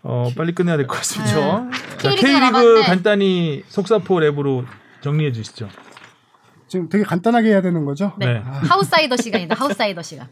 [0.02, 1.66] 어, 빨리 끝내야 될 것 같습니다.
[1.66, 1.98] 그렇죠.
[1.98, 2.82] 자, K리그가 K리그.
[2.84, 4.66] 간단히 속사포 랩으로
[5.00, 5.70] 정리해 주시죠.
[6.68, 8.12] 지금 되게 간단하게 해야 되는 거죠.
[8.18, 8.36] 네.
[8.44, 9.54] 하우사이더 시간이다.
[9.54, 10.28] 하우사이더 시간.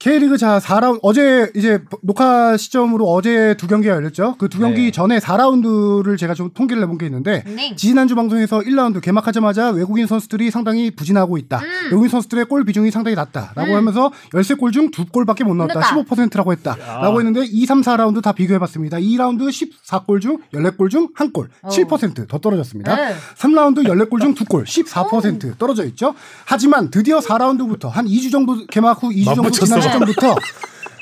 [0.00, 4.36] K리그 자 4라운드 어제 이제 녹화 시점으로 어제 두 경기가 열렸죠.
[4.38, 4.90] 그 두 경기 네.
[4.90, 7.76] 전에 4라운드를 제가 좀 통계를 내본 게 있는데 네.
[7.76, 11.58] 지난주 방송에서 1라운드 개막하자마자 외국인 선수들이 상당히 부진하고 있다.
[11.58, 11.84] 음.
[11.90, 13.76] 외국인 선수들의 골 비중이 상당히 낮다라고 음.
[13.76, 15.74] 하면서 13골 중 2골밖에 못 넣었다.
[15.74, 15.94] 넣었다.
[15.94, 18.96] 15%라고 했다라고 했는데 2, 3, 4라운드 다 비교해 봤습니다.
[18.96, 21.48] 2라운드 14골 중 14골 중 1골.
[21.60, 21.68] 어.
[21.68, 22.96] 7%더 떨어졌습니다.
[22.96, 23.14] 네.
[23.36, 26.14] 3라운드 14골 중 2골, 14% 떨어져 있죠.
[26.46, 29.92] 하지만 드디어 4라운드부터 한 2주 정도 개막 후 2주 정도 맞붙였 어.
[29.92, 30.36] 지난 시점부터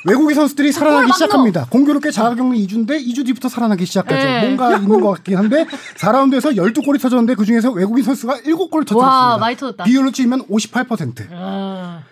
[0.04, 1.66] 외국인 선수들이 살아나기 막 시작합니다.
[1.70, 4.14] 공교롭게 자가격리 2주인데 2주 뒤부터 살아나기 시작하죠.
[4.26, 4.40] 네.
[4.40, 5.66] 뭔가 있는 것 같긴 한데
[5.98, 9.38] 4라운드에서 12골이 터졌는데 그중에서 외국인 선수가 7골을 와, 터졌습니다.
[9.38, 9.84] 많이 터졌다.
[9.84, 11.26] 비율로 치면 58%.
[11.32, 12.02] 아.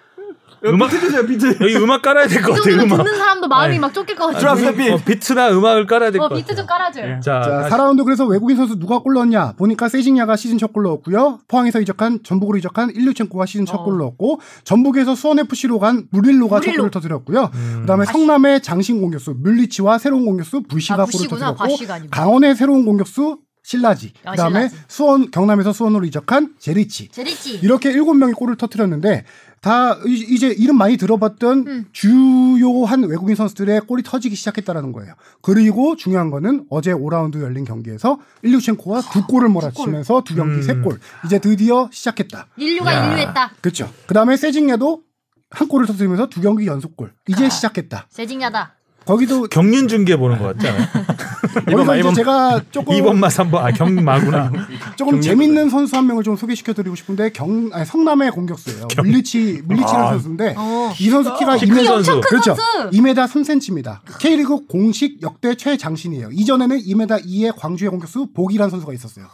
[0.64, 1.58] 음악 비트죠 비트.
[1.60, 2.76] 여기 음악 깔아야 될것이 같아요.
[2.78, 3.04] 정도면 음악.
[3.04, 3.78] 듣는 사람도 마음이 아니.
[3.78, 4.84] 막 쫓길 것 drop 같은데.
[4.84, 6.42] 비- 어, 비트나 음악을 깔아야 될것 어, 같아요.
[6.44, 7.20] 비트 좀 깔아줘요.
[7.20, 10.84] 자, 자, 다시- 4라운드 그래서 외국인 선수 누가 골 넣었냐 보니까 세징야가 시즌 첫 골
[10.84, 11.38] 넣었고요.
[11.48, 13.84] 포항에서 이적한 전북으로 이적한 일류첸코가 시즌 첫 어.
[13.84, 16.82] 골 넣었고 전북에서 수원 FC로 간 무릴로가 첫 무릴로.
[16.84, 17.50] 골을 터뜨렸고요.
[17.54, 17.78] 음.
[17.82, 21.28] 그다음에 성남의 장신 공격수 뮬리치와 새로운 공격수 부시가 아, 골을.
[21.28, 22.08] 터뜨렸고.
[22.10, 24.12] 강원의 새로운 공격수 신라지.
[24.24, 24.76] 아, 그다음에 신라지.
[24.86, 27.08] 수원 경남에서 수원으로 이적한 제리치.
[27.08, 27.58] 제리치.
[27.64, 29.24] 이렇게 일곱 명이 골을 터뜨렸는데
[29.66, 31.86] 다 이- 이제 이름 많이 들어봤던 음.
[31.90, 35.14] 주요한 외국인 선수들의 골이 터지기 시작했다라는 거예요.
[35.42, 40.62] 그리고 중요한 거는 어제 5라운드 열린 경기에서 일류첸코가 두 골을 몰아치면서 두 경기 음.
[40.62, 41.00] 세 골.
[41.24, 42.46] 이제 드디어 시작했다.
[42.56, 43.06] 인류가 야.
[43.10, 43.50] 인류했다.
[43.60, 43.90] 그렇죠.
[44.06, 45.02] 그다음에 세징야도
[45.50, 47.12] 한 골을 터뜨리면서 두 경기 연속골.
[47.26, 47.48] 이제 아.
[47.48, 48.06] 시작했다.
[48.08, 48.72] 세징야다.
[49.04, 50.86] 거기도 경륜 중계 보는 것 같지 않아요?
[51.46, 54.52] 거기서 이제 이번 제가 조금 2번마 3번 아 경마구나.
[54.96, 58.88] 조금 재밌는 선수 한 명을 좀 소개시켜 드리고 싶은데 경 아니, 성남의 공격수예요.
[59.02, 60.10] 뮬리치 뮬리치라는 아.
[60.12, 60.92] 선수인데 어.
[60.98, 62.10] 이 선수 키가 키큰 2m 선수.
[62.12, 62.54] 큰 그렇죠.
[62.54, 62.90] 선수.
[62.96, 63.98] 2m 3cm입니다.
[64.18, 66.30] K리그 공식 역대 최장신이에요.
[66.32, 69.26] 이전에는 2m 2의 광주의 공격수 복이라는 선수가 있었어요.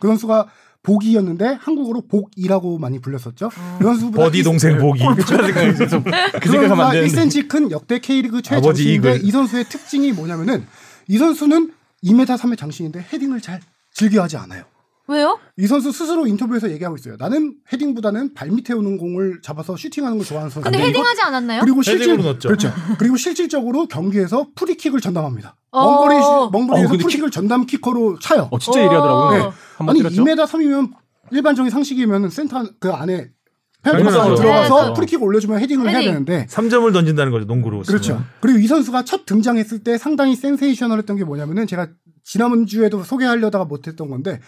[0.00, 0.46] 그 선수가
[0.82, 3.50] 복이었는데 한국어로 복이라고 많이 불렸었죠.
[3.78, 5.04] 그 선수보다 버디 이- 동생 보기.
[5.04, 5.84] 그 생각하면
[6.40, 7.22] 그안 선수가 되는데.
[7.28, 8.40] 1cm 큰 역대 K리그
[8.78, 9.20] 이글.
[9.22, 10.66] 이 선수의 특징이 뭐냐면은
[11.10, 11.72] 이 선수는
[12.04, 13.60] 2m 3의 장신인데 헤딩을 잘
[13.92, 14.62] 즐겨하지 않아요.
[15.08, 15.40] 왜요?
[15.56, 17.16] 이 선수 스스로 인터뷰에서 얘기하고 있어요.
[17.18, 20.62] 나는 헤딩보다는 발 밑에 오는 공을 잡아서 슈팅하는 걸 좋아하는 선수.
[20.70, 21.62] 근데 헤딩하지 않았나요?
[21.62, 22.16] 그리고 실질.
[22.16, 22.72] 그렇죠.
[22.96, 25.56] 그리고 실질적으로 경기에서 프리킥을 전담합니다.
[25.72, 25.84] 어.
[25.84, 26.14] 먼거리
[26.52, 28.46] 먼거리에서 어, 근데 프리킥을 전담 키커로 차요.
[28.52, 29.42] 어 진짜 예리하더라고요.
[29.42, 29.50] 네.
[29.88, 30.22] 아니 때렸죠.
[30.22, 30.92] 2m 3이면
[31.32, 33.30] 일반적인 상식이면 센터 그 안에
[33.82, 34.92] 페널티로 들어가서 네.
[34.94, 36.10] 프리킥 올려주면 헤딩을 해야 헤딩.
[36.10, 37.46] 되는데 3점을 던진다는 거죠.
[37.46, 37.82] 농구로.
[37.82, 38.02] 그렇죠.
[38.02, 38.24] 치면.
[38.40, 41.88] 그리고 이 선수가 첫 등장했을 때 상당히 센세이셔널했던 게 뭐냐면은 제가
[42.24, 44.40] 지난주에도 소개하려다가 못했던 건데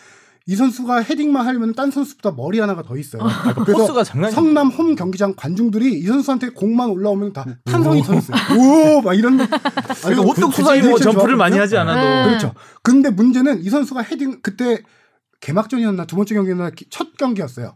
[0.46, 3.22] 이 선수가 헤딩만 하려면 딴 선수보다 머리 하나가 더 있어요.
[3.54, 8.14] 그 그래서 force가 장난이 성남 홈 경기장 관중들이 이 선수한테 공만 올라오면 다 탄성이 서
[8.16, 8.36] 있어요.
[8.58, 9.40] 오, 막 이런.
[9.40, 9.48] 아니,
[10.02, 11.36] 그러니까 굳이 수사이고 뭐 점프를.
[11.36, 12.24] 많이 하지 않아도 네.
[12.26, 12.54] 그렇죠.
[12.82, 14.82] 근데 문제는 이 선수가 헤딩 그때
[15.40, 17.74] 개막전이었나 두 번째 경기였나 기- 첫 경기였어요.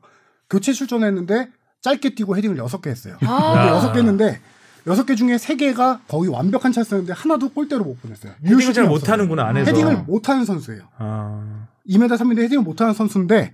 [0.50, 1.48] 교체 출전했는데
[1.82, 3.16] 짧게 뛰고 헤딩을 여섯 개 했어요.
[3.22, 3.68] 아.
[3.68, 4.40] 여섯 개 했는데
[4.86, 8.32] 여섯 개 중에 세 개가 거의 완벽한 찬스였는데 하나도 골대로 못 보냈어요.
[8.44, 9.46] 헤딩을 잘 못하는구나.
[9.48, 9.70] 안에서.
[9.70, 10.82] 헤딩을 못하는 선수예요.
[10.98, 11.66] 아.
[11.88, 13.52] 2m 3인데 헤딩을 못하는 선수인데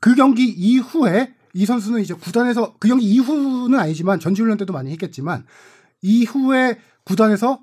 [0.00, 5.44] 그 경기 이후에 이 선수는 이제 구단에서 그 경기 이후는 아니지만 전지훈련 때도 많이 했겠지만
[6.00, 7.60] 이후에 구단에서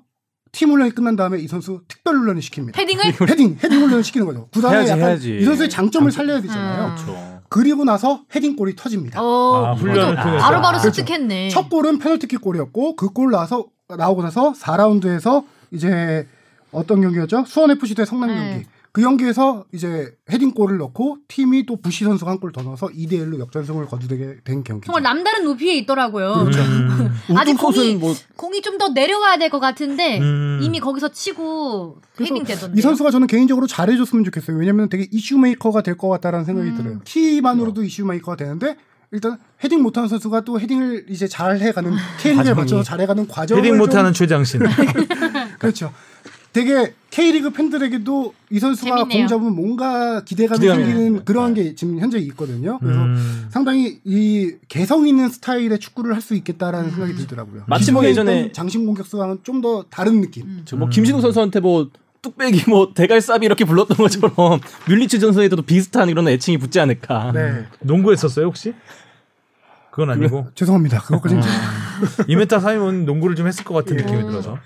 [0.52, 2.74] 팀 훈련이 끝난 다음에 이 선수 특별 훈련을 시킵니다.
[2.74, 4.48] 패딩을 헤딩 헤딩 훈련을 시키는 거죠.
[4.48, 5.38] 구단에 해야지, 약간 해야지.
[5.38, 6.86] 이 선수의 장점을 살려야 되잖아요.
[6.88, 6.94] 음.
[6.96, 7.39] 그렇죠.
[7.50, 9.20] 그리고 나서 헤딩골이 터집니다.
[9.22, 10.38] 어, 아, 훈련을 통해서.
[10.38, 10.94] 바로바로 그렇죠.
[11.00, 11.48] 습득했네.
[11.50, 16.26] 첫 골은 페널티킥 골이었고 그 골 나서 나오고 나서 4라운드에서 이제
[16.72, 17.44] 어떤 경기였죠?
[17.46, 18.36] 수원 FC 대 성남 네.
[18.52, 18.66] 경기.
[18.92, 23.38] 그 경기에서 이제 헤딩골을 넣고 팀이 또 부시 선수가 한 골 더 넣어서 2대 1로
[23.38, 24.86] 역전승을 거두게 된 경기죠.
[24.92, 26.32] 정말 남다른 높이에 있더라고요.
[26.32, 27.10] 음.
[27.36, 30.58] 아직 공이- 뭐 공이 좀 더 내려와야 될 것 같은데 음.
[30.62, 32.78] 이미 거기서 치고 헤딩 되던데.
[32.78, 34.56] 이 선수가 저는 개인적으로 잘해줬으면 좋겠어요.
[34.56, 36.76] 왜냐면 되게 issue maker가 될 것 같다라는 생각이 음.
[36.76, 37.00] 들어요.
[37.04, 38.76] 키만으로도 issue maker가 되는데
[39.12, 42.56] 일단 헤딩 못하는 선수가 또 헤딩을 이제 잘 해가는 K리그에 과정이.
[42.56, 44.60] 맞춰서 잘해가는 과정을 헤딩 좀- 못하는 최장신.
[45.60, 45.92] 그렇죠.
[46.52, 49.18] 되게 K리그 팬들에게도 이 선수가 재밌네요.
[49.18, 51.24] 공 잡으면 뭔가 기대감이 생기는 있어요.
[51.24, 52.78] 그런 게 지금 현재 있거든요.
[52.80, 53.46] 그래서 음.
[53.50, 57.64] 상당히 이 개성 있는 스타일의 축구를 할 수 있겠다라는 생각이 들더라고요.
[57.66, 60.44] 마치 뭐 예전에- 장신 공격수와는 좀 더 다른 느낌.
[60.46, 60.62] 음.
[60.64, 61.88] 저뭐 김신욱 선수한테 뭐
[62.22, 64.34] 뚝배기 뭐 대갈삽이 이렇게 불렀던 것처럼
[64.88, 67.32] 뮬리츠 전선에도 비슷한 이런 애칭이 붙지 않을까.
[67.32, 67.64] 네.
[67.80, 68.74] 농구했었어요 혹시?
[69.90, 71.00] 그건 아니고 죄송합니다.
[71.00, 71.42] 그것까지는
[72.28, 74.02] 이메타 사이먼 농구를 좀 했을 것 같은 예.
[74.02, 74.58] 느낌이 들어서.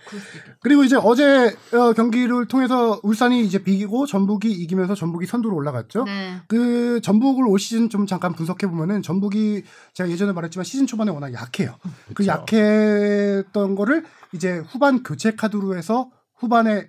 [0.61, 6.05] 그리고 이제 어제 어, 경기를 통해서 울산이 이제 비기고 전북이 이기면서 전북이 선두로 올라갔죠.
[6.05, 6.37] 네.
[6.49, 9.62] 그 전북을 올 시즌 좀 잠깐 분석해 보면은 전북이
[9.93, 11.76] 제가 예전에 말했지만 시즌 초반에 워낙 약해요.
[12.14, 16.89] 그 약했던 거를 이제 후반 교체 카드로 해서 후반에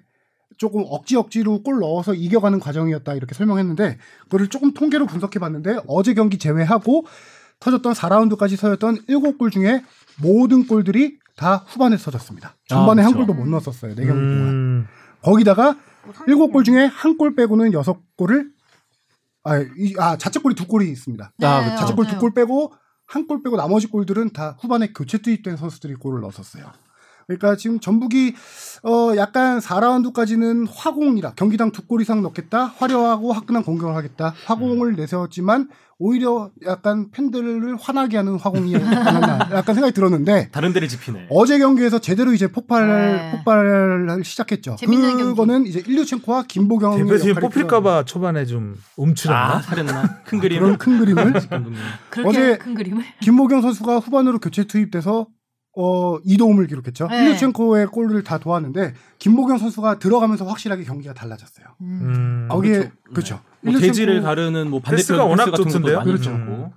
[0.58, 6.14] 조금 억지 억지로 골 넣어서 이겨가는 과정이었다 이렇게 설명했는데 그거를 조금 통계로 분석해 봤는데 어제
[6.14, 7.06] 경기 제외하고
[7.60, 9.84] 터졌던 4라운드까지 서였던 7골 중에
[10.22, 12.56] 모든 골들이 다 후반에 터졌습니다.
[12.68, 13.28] 전반에 아, 한 그렇죠.
[13.28, 13.96] 골도 못 넣었었어요.
[13.96, 14.48] 네 경기 동안.
[14.50, 14.88] 음.
[15.22, 15.78] 거기다가
[16.28, 18.52] 일곱 골 중에 한 골 빼고는 여섯 골을
[19.44, 21.32] 아, 이, 아 자책골이 두 골이 있습니다.
[21.42, 21.76] 아, 네.
[21.76, 22.08] 자책골.
[22.08, 22.74] 두 골 빼고
[23.08, 26.72] 한 골 빼고 나머지 골들은 다 후반에 교체 투입된 선수들이 골을 넣었었어요.
[27.28, 28.36] 그러니까 지금 전북이
[28.84, 34.96] 어 약간 4라운드까지는 화공이라 경기당 두 골 이상 넣겠다 화려하고 화끈한 공격을 하겠다 화공을 음.
[34.96, 41.28] 내세웠지만 오히려 약간 팬들을 화나게 하는 화공이었나 약간 생각이 들었는데 다른 데를 짚히네.
[41.30, 43.32] 어제 경기에서 제대로 이제 폭발 네.
[43.32, 44.76] 폭발을 시작했죠.
[45.30, 49.56] 그거는 이제 일류첸코와 김보경의 대표팀 뽑힐까봐 초반에 좀 움츠렸나?
[49.56, 50.22] 아, 살했나?
[50.26, 50.78] 큰 필요한 그림을.
[50.78, 51.34] 그런 큰 그림을
[52.26, 53.04] 어제- 큰 그림을.
[53.22, 55.28] 김보경 선수가 후반으로 교체 투입돼서
[55.78, 57.08] 어 이도움을 기록했죠.
[57.08, 57.26] 네.
[57.26, 61.66] 일류첸코의 골을 다 도왔는데 김보경 선수가 들어가면서 확실하게 경기가 달라졌어요.
[61.82, 62.00] 음.
[62.02, 62.48] 음.
[62.50, 63.42] 거기에 그렇죠.
[63.62, 65.82] 뭐 일류첸코- 대지를 가르는 뭐 반대편 패스가 워낙 좋던데요?
[65.82, 66.32] 것도 많이 그렇죠.
[66.38, 66.72] 주고.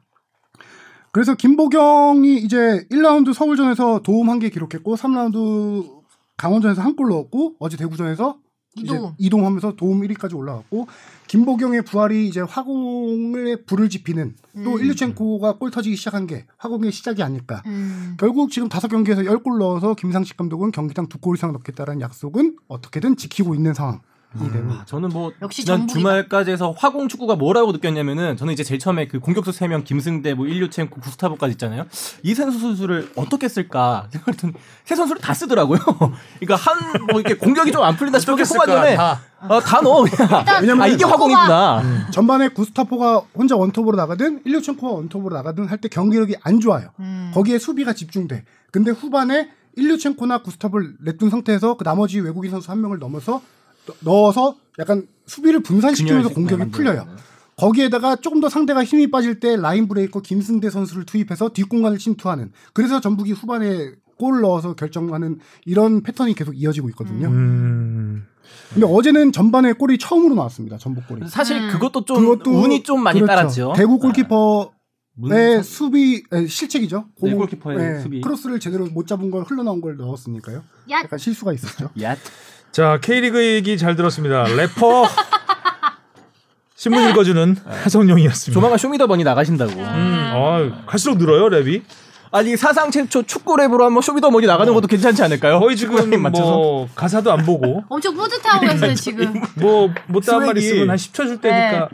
[1.12, 5.98] 그래서 김보경이 이제 1라운드 서울전에서 도움 한 개 기록했고 3라운드
[6.36, 8.38] 강원전에서 한 골 넣었고 어제 대구전에서
[8.76, 9.14] 이동.
[9.18, 10.86] 이동하면서 도움 1위까지 올라갔고
[11.28, 14.80] 김보경의 부활이 이제 화공에 불을 지피는 또 음.
[14.80, 17.62] 일류첸코가 골 터지기 시작한 게 화공의 시작이 아닐까.
[17.66, 18.16] 음.
[18.18, 23.16] 결국 지금 다섯 경기에서 10골 넣어서 김상식 감독은 경기당 두 골 이상 넣겠다라는 약속은 어떻게든
[23.16, 24.00] 지키고 있는 상황
[24.44, 25.86] 이 아, 저는 뭐 역시 지난.
[25.88, 30.46] 주말까지 해서 화공 축구가 뭐라고 느꼈냐면은 저는 이제 제일 처음에 그 공격수 3명 김승대 뭐
[30.46, 31.86] 일류첸코 구스타보까지 있잖아요.
[32.22, 34.52] 이 선수 선수를 어떻게 쓸까 생각했더니
[34.84, 35.78] 세 선수를 다 쓰더라고요.
[36.40, 36.78] 그러니까 한
[37.10, 38.64] 뭐 이렇게 공격이 좀 안 풀린다 싶을 때 어떻게 쓸까?
[38.64, 39.20] 후반전에 다.
[39.48, 40.44] 어, 다 넣어 그냥.
[40.60, 42.08] 왜냐면 아 이게 화공이구나.
[42.10, 46.90] 전반에 구스타보가 혼자 원톱으로 나가든 일류첸코가 원톱으로 나가든 할 때 경기력이 안 좋아요.
[46.98, 47.30] 음.
[47.34, 48.44] 거기에 수비가 집중돼.
[48.72, 53.40] 근데 후반에 일류첸코나 구스타보를 냅둔 상태에서 그 나머지 외국인 선수 한 명을 넘어서
[53.88, 57.06] 넣- 넣어서 약간 수비를 분산시키면서 공격이 풀려요.
[57.56, 62.52] 거기에다가 조금 더 상대가 힘이 빠질 때 라인 브레이커 김승대 선수를 투입해서 뒷공간을 침투하는.
[62.72, 67.28] 그래서 전북이 후반에 골 넣어서 결정하는 이런 패턴이 계속 이어지고 있거든요.
[67.28, 68.26] 음.
[68.72, 70.78] 근데 어제는 전반에 골이 처음으로 나왔습니다.
[70.78, 71.26] 전북 골이.
[71.28, 71.70] 사실 음.
[71.70, 73.26] 그것도 좀 운이 좀 많이 그렇죠.
[73.34, 73.72] 따랐죠.
[73.76, 74.72] 대구 골키퍼
[75.20, 77.06] 문- 의 수비 에, 실책이죠.
[77.22, 78.20] 네, 골키퍼의 예, 수비.
[78.20, 80.58] 크로스를 제대로 못 잡은 걸 흘러나온 걸 넣었으니까요.
[80.90, 81.90] 야, 약간 실수가 있었죠.
[82.02, 82.16] 야,
[82.72, 84.44] 자 K리그 얘기 잘 들었습니다.
[84.44, 85.06] 래퍼
[86.76, 88.54] 신문 읽어주는 하성룡이었습니다.
[88.54, 89.72] 조만간 쇼미더머니 나가신다고.
[89.72, 91.82] 음, 아, 갈수록 늘어요 랩이.
[92.30, 95.58] 아니 사상 최초 축구 랩으로 한번 쇼미더머니 나가는 것도 괜찮지 않을까요?
[95.60, 96.20] 거의 지금.
[96.20, 99.42] 뭐 가사도 안 보고 엄청 뿌듯하고 있어요 지금.
[99.56, 101.88] 뭐 못다 한 말 있으면 한 10초 줄 때니까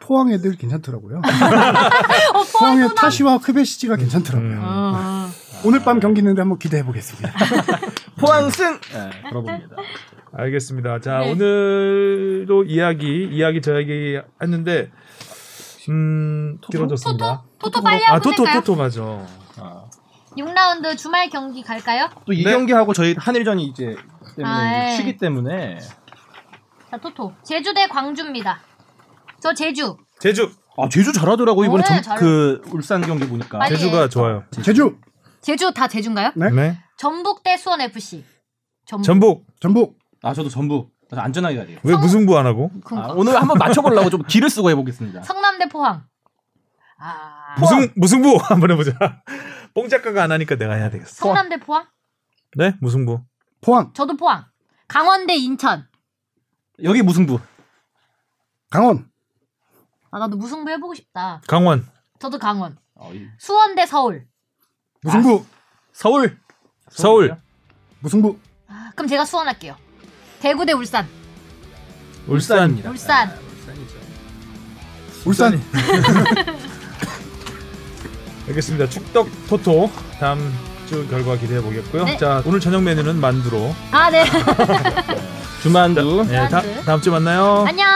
[0.00, 1.18] 포항 애들 괜찮더라고요.
[1.18, 4.50] 어, 포항의 타시와 크베시지가 괜찮더라고요.
[4.52, 4.60] 음.
[4.62, 5.28] 어.
[5.64, 7.32] 오늘 밤 경기 있는데 한번 기대해 보겠습니다.
[8.18, 8.78] 포항 승.
[8.80, 9.76] 네, 들어봅니다.
[10.32, 11.00] 알겠습니다.
[11.00, 11.32] 자 네.
[11.32, 14.90] 오늘도 이야기 이야기 저 이야기 했는데
[15.88, 17.42] 음 길어졌습니다.
[17.58, 17.70] 토토?
[17.70, 18.44] 토토 빨리 아 토토?
[18.44, 19.02] 토토 맞아.
[19.58, 19.84] 아,
[20.36, 22.08] 6라운드 주말 경기 갈까요?
[22.26, 22.50] 또 이 네.
[22.52, 23.96] 경기하고 저희 한일전이 이제
[24.36, 24.96] 때문에 아, 예.
[24.96, 25.78] 쉬기 때문에
[26.90, 27.32] 자, 토토.
[27.44, 28.60] 제주 대 광주입니다.
[29.40, 29.96] 저 제주.
[30.20, 32.20] 제주 아 제주 잘하더라고 이번에 네, 정- 잘해.
[32.20, 34.08] 그 울산 경기 보니까 제주가 해.
[34.08, 34.44] 좋아요.
[34.62, 34.96] 제주,
[35.40, 36.32] 제주 다 제주인가요?
[36.34, 36.78] 네?
[36.96, 37.02] 네.
[37.02, 38.24] 전북 대 수원 FC.
[38.86, 39.04] 전북.
[39.04, 41.78] 전북 전북, 아 저도 전북 안전하게 가야 돼요.
[41.82, 42.70] 왜 성- 무승부 안 하고?
[42.74, 43.12] 아, 그러니까.
[43.14, 45.22] 오늘 한번 맞춰보려고 좀 기를 쓰고 해보겠습니다.
[45.22, 46.06] 성남 대 포항.
[46.98, 47.56] 아.
[47.60, 48.92] 무승 무승부 한번 해보자.
[49.74, 51.14] 뽕 작가가 안 하니까 내가 해야 되겠어.
[51.14, 51.86] 성남 대 포항?
[52.56, 53.20] 네 무승부.
[53.60, 54.46] 포항, 저도 포항.
[54.88, 55.86] 강원 대 인천.
[56.82, 57.38] 여기 무승부.
[58.70, 59.08] 강원,
[60.10, 61.40] 아, 나도 무승부 해보고 싶다.
[61.46, 61.86] 강원.
[62.18, 62.78] 저도 강원.
[62.94, 64.26] 어, 이- 수원 대 서울.
[65.02, 65.44] 무승부,
[65.92, 66.38] 서울.
[66.90, 67.36] 서울.
[68.00, 68.36] 무승부,
[68.68, 69.74] 아, 그럼 제가 수원 할게요.
[70.40, 71.06] 대구 대 울산.
[72.26, 72.58] 울산.
[72.58, 72.90] 울산입니다.
[72.90, 73.28] 울산.
[73.28, 73.32] 아,
[73.64, 73.96] 울산이죠.
[75.24, 75.62] 울산,
[78.48, 78.88] 알겠습니다.
[78.88, 80.52] 축덕 토토 다음
[80.88, 82.04] 주 결과 기대해 보겠고요.
[82.04, 82.16] 네.
[82.16, 83.74] 자 오늘 저녁 메뉴는 만두로.
[83.90, 84.24] 아, 네.
[85.62, 86.24] 주만두.
[86.28, 86.62] 네, 다.
[86.84, 87.64] 다음 주 만나요.
[87.66, 87.86] 안녕.